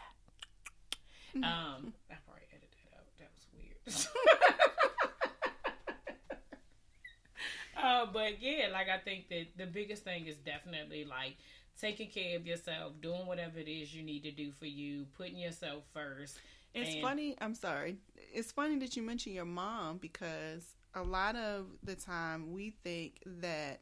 Um, 1.35 1.93
I 2.11 2.15
probably 2.25 2.43
edit 2.53 2.71
that 2.73 2.97
out. 2.97 3.07
That 3.19 3.31
was 3.35 3.47
weird. 3.55 3.77
uh, 7.83 8.07
but 8.13 8.43
yeah, 8.43 8.69
like 8.73 8.89
I 8.89 8.99
think 8.99 9.29
that 9.29 9.47
the 9.57 9.67
biggest 9.67 10.05
thing 10.05 10.27
is 10.27 10.37
definitely 10.37 11.05
like 11.05 11.37
taking 11.81 12.09
care 12.11 12.37
of 12.37 12.47
yourself, 12.47 12.93
doing 13.01 13.27
whatever 13.27 13.59
it 13.59 13.69
is 13.69 13.95
you 13.95 14.03
need 14.03 14.23
to 14.25 14.31
do 14.31 14.53
for 14.53 14.67
you, 14.67 15.07
putting 15.17 15.39
yourself 15.39 15.85
first. 15.95 16.39
It's 16.75 16.91
And- 16.95 17.03
funny. 17.03 17.37
I'm 17.41 17.55
sorry. 17.55 17.99
It's 18.33 18.53
funny 18.53 18.79
that 18.79 18.97
you 18.97 19.03
mention 19.03 19.33
your 19.33 19.45
mom 19.45 19.99
because 19.99 20.75
a 20.95 21.03
lot 21.03 21.37
of 21.37 21.67
the 21.83 21.97
time 21.97 22.53
we 22.53 22.71
think 22.71 23.23
that 23.27 23.81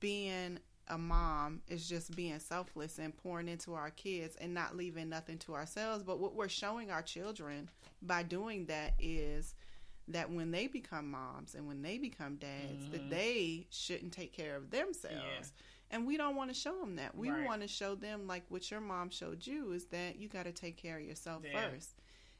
being 0.00 0.58
a 0.88 0.96
mom 0.96 1.62
is 1.68 1.88
just 1.88 2.14
being 2.14 2.38
selfless 2.38 2.98
and 2.98 3.14
pouring 3.16 3.48
into 3.48 3.74
our 3.74 3.90
kids 3.90 4.36
and 4.36 4.54
not 4.54 4.76
leaving 4.76 5.08
nothing 5.08 5.38
to 5.38 5.54
ourselves. 5.54 6.04
But 6.04 6.18
what 6.20 6.34
we're 6.34 6.48
showing 6.48 6.90
our 6.90 7.02
children 7.02 7.68
by 8.02 8.22
doing 8.22 8.66
that 8.66 8.94
is 8.98 9.54
that 10.08 10.30
when 10.30 10.52
they 10.52 10.68
become 10.68 11.10
moms 11.10 11.54
and 11.56 11.66
when 11.66 11.82
they 11.82 11.98
become 11.98 12.36
dads, 12.36 12.88
that 12.92 13.10
they 13.10 13.66
shouldn't 13.70 14.12
take 14.12 14.32
care 14.32 14.54
of 14.54 14.70
themselves. 14.70 15.16
Mm-hmm. 15.16 15.26
Yeah. 15.42 15.46
And 15.90 16.06
we 16.06 16.16
don't 16.16 16.36
want 16.36 16.50
to 16.50 16.54
show 16.54 16.78
them 16.80 16.96
that. 16.96 17.16
We 17.16 17.30
Right. 17.30 17.44
want 17.44 17.62
to 17.62 17.68
show 17.68 17.94
them 17.96 18.26
like 18.28 18.44
what 18.48 18.70
your 18.70 18.80
mom 18.80 19.10
showed 19.10 19.44
you 19.46 19.72
is 19.72 19.86
that 19.86 20.16
you 20.16 20.28
got 20.28 20.44
to 20.44 20.52
take 20.52 20.76
care 20.76 20.98
of 20.98 21.04
yourself 21.04 21.42
Yeah. 21.44 21.70
first. 21.70 21.90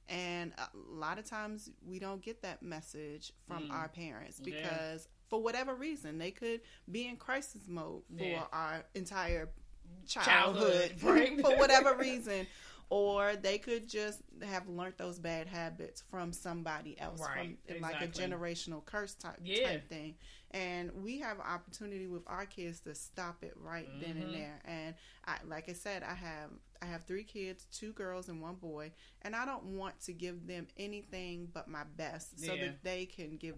And 0.09 0.53
a 0.59 0.69
lot 0.75 1.19
of 1.19 1.25
times 1.25 1.71
we 1.85 1.99
don't 1.99 2.23
get 2.23 2.43
that 2.43 2.63
message 2.63 3.33
from 3.49 3.69
Mm. 3.69 3.73
our 3.73 3.89
parents 3.89 4.41
Yeah. 4.45 4.55
because 4.63 5.09
for 5.29 5.43
whatever 5.43 5.75
reason 5.75 6.19
they 6.19 6.31
could 6.31 6.61
be 6.91 7.09
in 7.09 7.17
crisis 7.17 7.63
mode 7.67 8.03
for 8.17 8.23
Yeah. 8.25 8.47
our 8.53 8.85
entire 8.95 9.49
Childhood, 10.07 10.97
childhood, 10.97 11.03
right. 11.03 11.41
for 11.41 11.57
whatever 11.59 11.95
reason. 11.99 12.47
Or 12.89 13.34
they 13.34 13.59
could 13.59 13.89
just 13.89 14.22
have 14.43 14.68
learned 14.68 14.95
those 14.97 15.18
bad 15.18 15.49
habits 15.49 16.03
from 16.09 16.32
somebody 16.32 16.99
else, 17.01 17.20
Right, 17.20 17.59
from 17.66 17.80
like 17.80 18.01
a 18.01 18.07
generational 18.07 18.84
curse 18.84 19.14
type, 19.14 19.41
Yeah. 19.43 19.70
type 19.72 19.89
thing. 19.89 20.14
And 20.53 20.93
we 21.03 21.18
have 21.18 21.39
an 21.39 21.47
opportunity 21.47 22.07
with 22.07 22.22
our 22.28 22.47
kids 22.47 22.78
to 22.80 22.95
stop 22.95 23.43
it 23.43 23.55
right 23.57 23.89
then 24.01 24.16
Mhm. 24.16 24.22
and 24.22 24.34
there. 24.34 24.62
And 24.64 24.95
I, 25.24 25.39
like 25.45 25.68
I 25.68 25.72
said, 25.72 26.03
I 26.05 26.14
have 26.14 26.51
I 26.82 26.84
have 26.84 27.05
three 27.07 27.24
kids, 27.24 27.64
two 27.72 27.93
girls 27.95 28.28
and 28.28 28.41
one 28.43 28.57
boy, 28.57 28.93
and 29.22 29.34
I 29.34 29.47
don't 29.47 29.64
want 29.78 29.99
to 30.03 30.12
give 30.12 30.47
them 30.47 30.68
anything 30.76 31.47
but 31.47 31.68
my 31.68 31.84
best, 31.84 32.39
so 32.39 32.53
Yeah. 32.53 32.66
that 32.66 32.82
they 32.84 33.07
can 33.07 33.39
give 33.39 33.57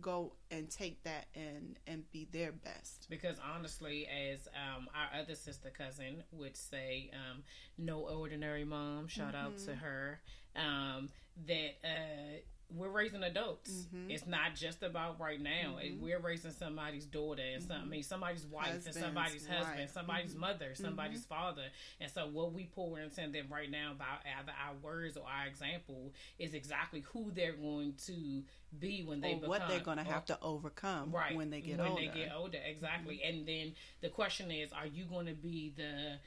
go 0.00 0.32
and 0.50 0.70
take 0.70 1.02
that 1.04 1.26
and 1.34 1.78
and 1.86 2.10
be 2.12 2.28
their 2.32 2.52
best. 2.52 3.06
because 3.10 3.36
honestly, 3.54 4.06
as 4.06 4.48
um, 4.48 4.88
our 4.94 5.20
other 5.20 5.34
sister 5.34 5.70
cousin 5.70 6.22
would 6.32 6.56
say, 6.56 7.10
um, 7.14 7.42
no 7.78 8.00
ordinary 8.00 8.64
mom. 8.64 9.08
Shout 9.08 9.34
out 9.34 9.58
to 9.58 9.74
her. 9.74 10.20
Um, 10.54 11.10
that 11.46 11.76
uh, 11.84 12.38
we're 12.74 12.88
raising 12.90 13.22
adults. 13.22 13.70
Mhm. 13.94 14.10
It's 14.10 14.26
not 14.26 14.56
just 14.56 14.82
about 14.82 15.20
right 15.20 15.40
now. 15.40 15.78
Mhm. 15.80 16.00
We're 16.00 16.18
raising 16.18 16.50
somebody's 16.50 17.06
daughter 17.06 17.42
and 17.42 17.62
some, 17.62 17.82
I 17.82 17.84
mean, 17.84 18.02
somebody's 18.02 18.44
wife 18.44 18.66
Husband's 18.66 18.96
and 18.96 19.04
somebody's 19.04 19.46
husband, 19.46 19.78
wife. 19.80 19.90
somebody's 19.92 20.34
mother, 20.34 20.74
somebody's 20.74 21.24
father. 21.24 21.70
And 22.00 22.10
so, 22.10 22.26
what 22.28 22.52
we 22.52 22.64
pour 22.66 22.98
into 22.98 23.28
them 23.28 23.46
right 23.50 23.70
now 23.70 23.92
about 23.92 24.18
either 24.40 24.52
our 24.52 24.74
words 24.82 25.16
or 25.16 25.26
our 25.28 25.46
example 25.46 26.12
is 26.38 26.54
exactly 26.54 27.00
who 27.02 27.30
they're 27.30 27.52
going 27.52 27.94
to 28.06 28.42
be 28.78 29.04
when 29.04 29.20
they 29.20 29.32
or 29.32 29.36
become 29.36 29.48
what 29.48 29.68
they're 29.68 29.80
going 29.80 29.98
to 29.98 30.04
have 30.04 30.24
to 30.26 30.38
overcome 30.42 31.12
right 31.12 31.36
when 31.36 31.50
they 31.50 31.60
get 31.60 31.78
when 31.78 31.86
older. 31.86 32.02
Mm-hmm. 32.02 32.18
they 32.18 32.24
get 32.24 32.34
older 32.34 32.58
exactly 32.66 33.22
and 33.22 33.46
then 33.46 33.74
the 34.02 34.08
question 34.08 34.50
is 34.50 34.72
are 34.72 34.86
you 34.86 35.04
going 35.04 35.26
to 35.26 35.32
be 35.34 35.72
the 35.76 36.18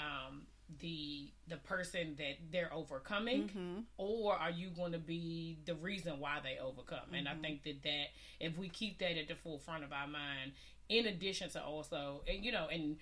um 0.00 0.46
the 0.80 1.32
the 1.48 1.56
person 1.56 2.14
that 2.18 2.36
they're 2.52 2.72
overcoming 2.72 3.48
Mhm. 3.48 3.84
or 3.96 4.34
are 4.34 4.50
you 4.50 4.68
going 4.68 4.92
to 4.92 4.98
be 4.98 5.58
the 5.64 5.74
reason 5.74 6.20
why 6.20 6.40
they 6.42 6.58
overcome 6.58 7.14
and 7.14 7.26
i 7.26 7.32
Mm-hmm. 7.32 7.40
think 7.40 7.62
that 7.64 7.82
that 7.84 8.06
if 8.38 8.58
we 8.58 8.68
keep 8.68 8.98
that 8.98 9.16
at 9.16 9.28
the 9.28 9.34
forefront 9.34 9.82
of 9.82 9.92
our 9.92 10.06
mind 10.06 10.52
in 10.90 11.06
addition 11.06 11.48
to 11.50 11.62
also 11.62 12.22
and 12.28 12.44
you 12.44 12.52
know 12.52 12.68
and 12.68 12.98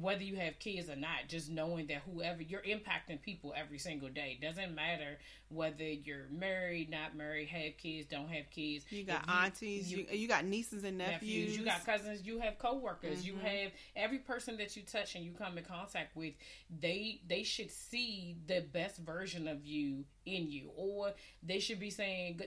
whether 0.00 0.22
you 0.22 0.36
have 0.36 0.58
kids 0.58 0.88
or 0.88 0.96
not 0.96 1.28
just 1.28 1.50
knowing 1.50 1.86
that 1.86 2.02
whoever 2.10 2.42
you're 2.42 2.62
impacting 2.62 3.20
people 3.22 3.52
every 3.56 3.78
single 3.78 4.08
day 4.08 4.38
doesn't 4.40 4.74
matter 4.74 5.18
whether 5.50 5.84
you're 5.84 6.26
married 6.30 6.90
not 6.90 7.14
married 7.16 7.46
have 7.48 7.76
kids 7.78 8.06
don't 8.10 8.28
have 8.28 8.50
kids 8.50 8.84
You 8.90 9.04
got 9.04 9.22
If 9.24 9.30
aunties, 9.30 9.92
you, 9.92 10.06
you, 10.10 10.26
got 10.26 10.44
nieces 10.44 10.84
and 10.84 10.98
nephews. 10.98 11.20
nephews. 11.52 11.56
You 11.58 11.64
got 11.64 11.84
cousins. 11.86 12.26
You 12.26 12.38
have 12.40 12.58
coworkers. 12.58 13.24
You 13.26 13.34
Mhm. 13.34 13.40
have 13.42 13.72
every 13.94 14.18
person 14.18 14.56
that 14.56 14.74
you 14.76 14.82
touch 14.82 15.14
and 15.14 15.24
you 15.24 15.32
come 15.32 15.58
in 15.58 15.64
contact 15.64 16.16
with. 16.16 16.34
They 16.80 17.20
they 17.28 17.42
should 17.42 17.70
see 17.70 18.36
the 18.46 18.60
best 18.62 18.98
version 18.98 19.46
of 19.46 19.64
you 19.64 20.04
in 20.26 20.50
you, 20.50 20.70
or 20.76 21.12
they 21.42 21.60
should 21.60 21.78
be 21.78 21.90
saying, 21.90 22.40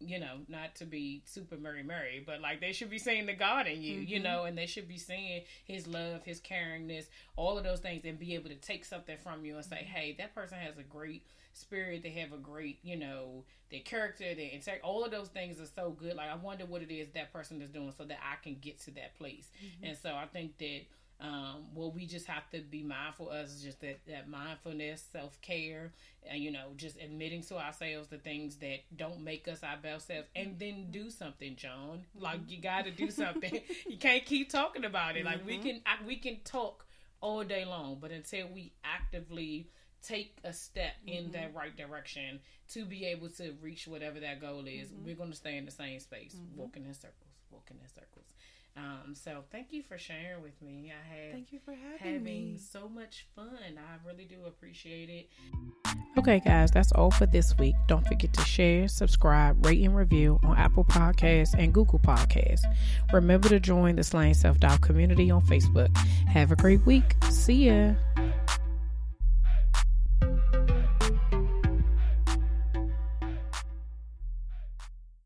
you 0.00 0.18
know, 0.18 0.40
not 0.48 0.74
to 0.76 0.84
be 0.84 1.22
super 1.24 1.56
Mary 1.56 1.82
Mary, 1.84 2.22
but 2.26 2.40
like 2.40 2.60
they 2.60 2.72
should 2.72 2.90
be 2.90 2.98
saying 2.98 3.26
the 3.26 3.34
God 3.34 3.66
in 3.68 3.82
you, 3.82 4.00
you 4.00 4.18
Mhm. 4.18 4.24
know, 4.24 4.44
and 4.44 4.58
they 4.58 4.66
should 4.66 4.88
be 4.88 4.98
seeing 4.98 5.44
His 5.64 5.86
love, 5.86 6.24
His 6.24 6.40
caringness, 6.90 7.06
all 7.36 7.58
of 7.58 7.64
those 7.64 7.80
things, 7.80 8.04
and 8.04 8.18
be 8.18 8.34
able 8.34 8.48
to 8.48 8.56
take 8.56 8.84
something 8.84 9.16
from 9.18 9.44
you 9.44 9.56
and 9.56 9.64
say, 9.64 9.76
hey, 9.76 10.14
that 10.18 10.34
person 10.34 10.58
has 10.58 10.78
a 10.78 10.82
great 10.82 11.24
spirit. 11.52 12.02
They 12.02 12.10
have 12.10 12.32
a 12.32 12.38
great, 12.38 12.78
you 12.82 12.96
know, 12.96 13.44
their 13.70 13.80
character, 13.80 14.34
their 14.34 14.50
integrity. 14.50 14.82
All 14.82 15.04
of 15.04 15.10
those 15.10 15.28
things 15.28 15.60
are 15.60 15.66
so 15.66 15.90
good. 15.90 16.16
Like 16.16 16.30
I 16.30 16.36
wonder 16.36 16.66
what 16.66 16.82
it 16.82 16.92
is 16.92 17.08
that 17.14 17.32
person 17.32 17.60
is 17.62 17.70
doing 17.70 17.92
so 17.96 18.04
that 18.04 18.18
I 18.22 18.42
can 18.42 18.56
get 18.60 18.80
to 18.82 18.90
that 18.92 19.16
place. 19.18 19.48
Mm-hmm. 19.64 19.86
And 19.86 19.98
so 19.98 20.14
I 20.14 20.26
think 20.26 20.58
that 20.58 20.82
Um, 21.20 21.66
what 21.74 21.94
we 21.94 22.06
just 22.06 22.26
have 22.26 22.48
to 22.50 22.60
be 22.60 22.82
mindful 22.82 23.28
of 23.28 23.46
just 23.62 23.80
that, 23.82 24.00
that 24.08 24.28
mindfulness, 24.28 25.04
self 25.12 25.38
care, 25.42 25.92
and 26.26 26.42
you 26.42 26.50
know, 26.50 26.68
just 26.76 26.96
admitting 26.96 27.42
to 27.44 27.58
ourselves 27.58 28.08
the 28.08 28.16
things 28.16 28.56
that 28.56 28.78
don't 28.96 29.22
make 29.22 29.46
us 29.46 29.62
our 29.62 29.76
best 29.76 30.06
selves, 30.06 30.28
and 30.34 30.58
then 30.58 30.86
do 30.90 31.10
something, 31.10 31.56
John. 31.56 32.04
Like 32.18 32.40
you 32.48 32.60
got 32.60 32.86
to 32.86 32.90
do 32.90 33.10
something. 33.10 33.60
you 33.88 33.98
can't 33.98 34.24
keep 34.24 34.50
talking 34.50 34.84
about 34.84 35.16
it. 35.16 35.24
Like 35.26 35.46
we 35.46 35.58
can, 35.58 35.82
I, 35.84 36.04
we 36.06 36.16
can 36.16 36.38
talk 36.44 36.86
all 37.20 37.44
day 37.44 37.64
long, 37.64 37.98
but 38.00 38.10
until 38.10 38.48
we 38.48 38.72
actively 38.82 39.68
take 40.02 40.38
a 40.44 40.52
step 40.52 40.92
in 41.06 41.24
mm-hmm. 41.24 41.32
that 41.32 41.54
right 41.54 41.76
direction 41.76 42.40
to 42.72 42.84
be 42.84 43.04
able 43.06 43.28
to 43.28 43.52
reach 43.60 43.86
whatever 43.86 44.20
that 44.20 44.40
goal 44.40 44.64
is, 44.66 44.88
mm-hmm. 44.88 45.04
we're 45.04 45.14
going 45.14 45.30
to 45.30 45.36
stay 45.36 45.56
in 45.56 45.64
the 45.64 45.70
same 45.70 46.00
space, 46.00 46.34
mm-hmm. 46.34 46.60
walking 46.60 46.84
in 46.84 46.94
circles, 46.94 47.34
walking 47.50 47.76
in 47.82 47.88
circles. 47.88 48.19
Um, 48.76 49.14
so 49.14 49.44
thank 49.50 49.72
you 49.72 49.82
for 49.82 49.98
sharing 49.98 50.42
with 50.42 50.60
me. 50.62 50.90
I 50.90 51.14
had 51.14 51.32
thank 51.32 51.52
you 51.52 51.58
for 51.64 51.72
having, 51.72 51.98
having 51.98 52.24
me. 52.24 52.58
so 52.58 52.88
much 52.88 53.26
fun. 53.34 53.48
I 53.64 54.06
really 54.06 54.24
do 54.24 54.36
appreciate 54.46 55.08
it. 55.08 55.28
Okay, 56.18 56.40
guys, 56.40 56.70
that's 56.70 56.92
all 56.92 57.10
for 57.10 57.26
this 57.26 57.56
week. 57.58 57.74
Don't 57.86 58.06
forget 58.06 58.32
to 58.34 58.42
share, 58.42 58.88
subscribe, 58.88 59.64
rate, 59.64 59.82
and 59.82 59.94
review 59.94 60.38
on 60.42 60.56
Apple 60.56 60.84
Podcasts 60.84 61.54
and 61.58 61.72
Google 61.72 61.98
Podcasts. 61.98 62.62
Remember 63.12 63.48
to 63.48 63.60
join 63.60 63.96
the 63.96 64.04
Slaying 64.04 64.34
Self 64.34 64.58
Doubt 64.60 64.80
community 64.80 65.30
on 65.30 65.42
Facebook. 65.42 65.94
Have 66.28 66.52
a 66.52 66.56
great 66.56 66.84
week. 66.86 67.16
See 67.30 67.66
ya. 67.68 67.94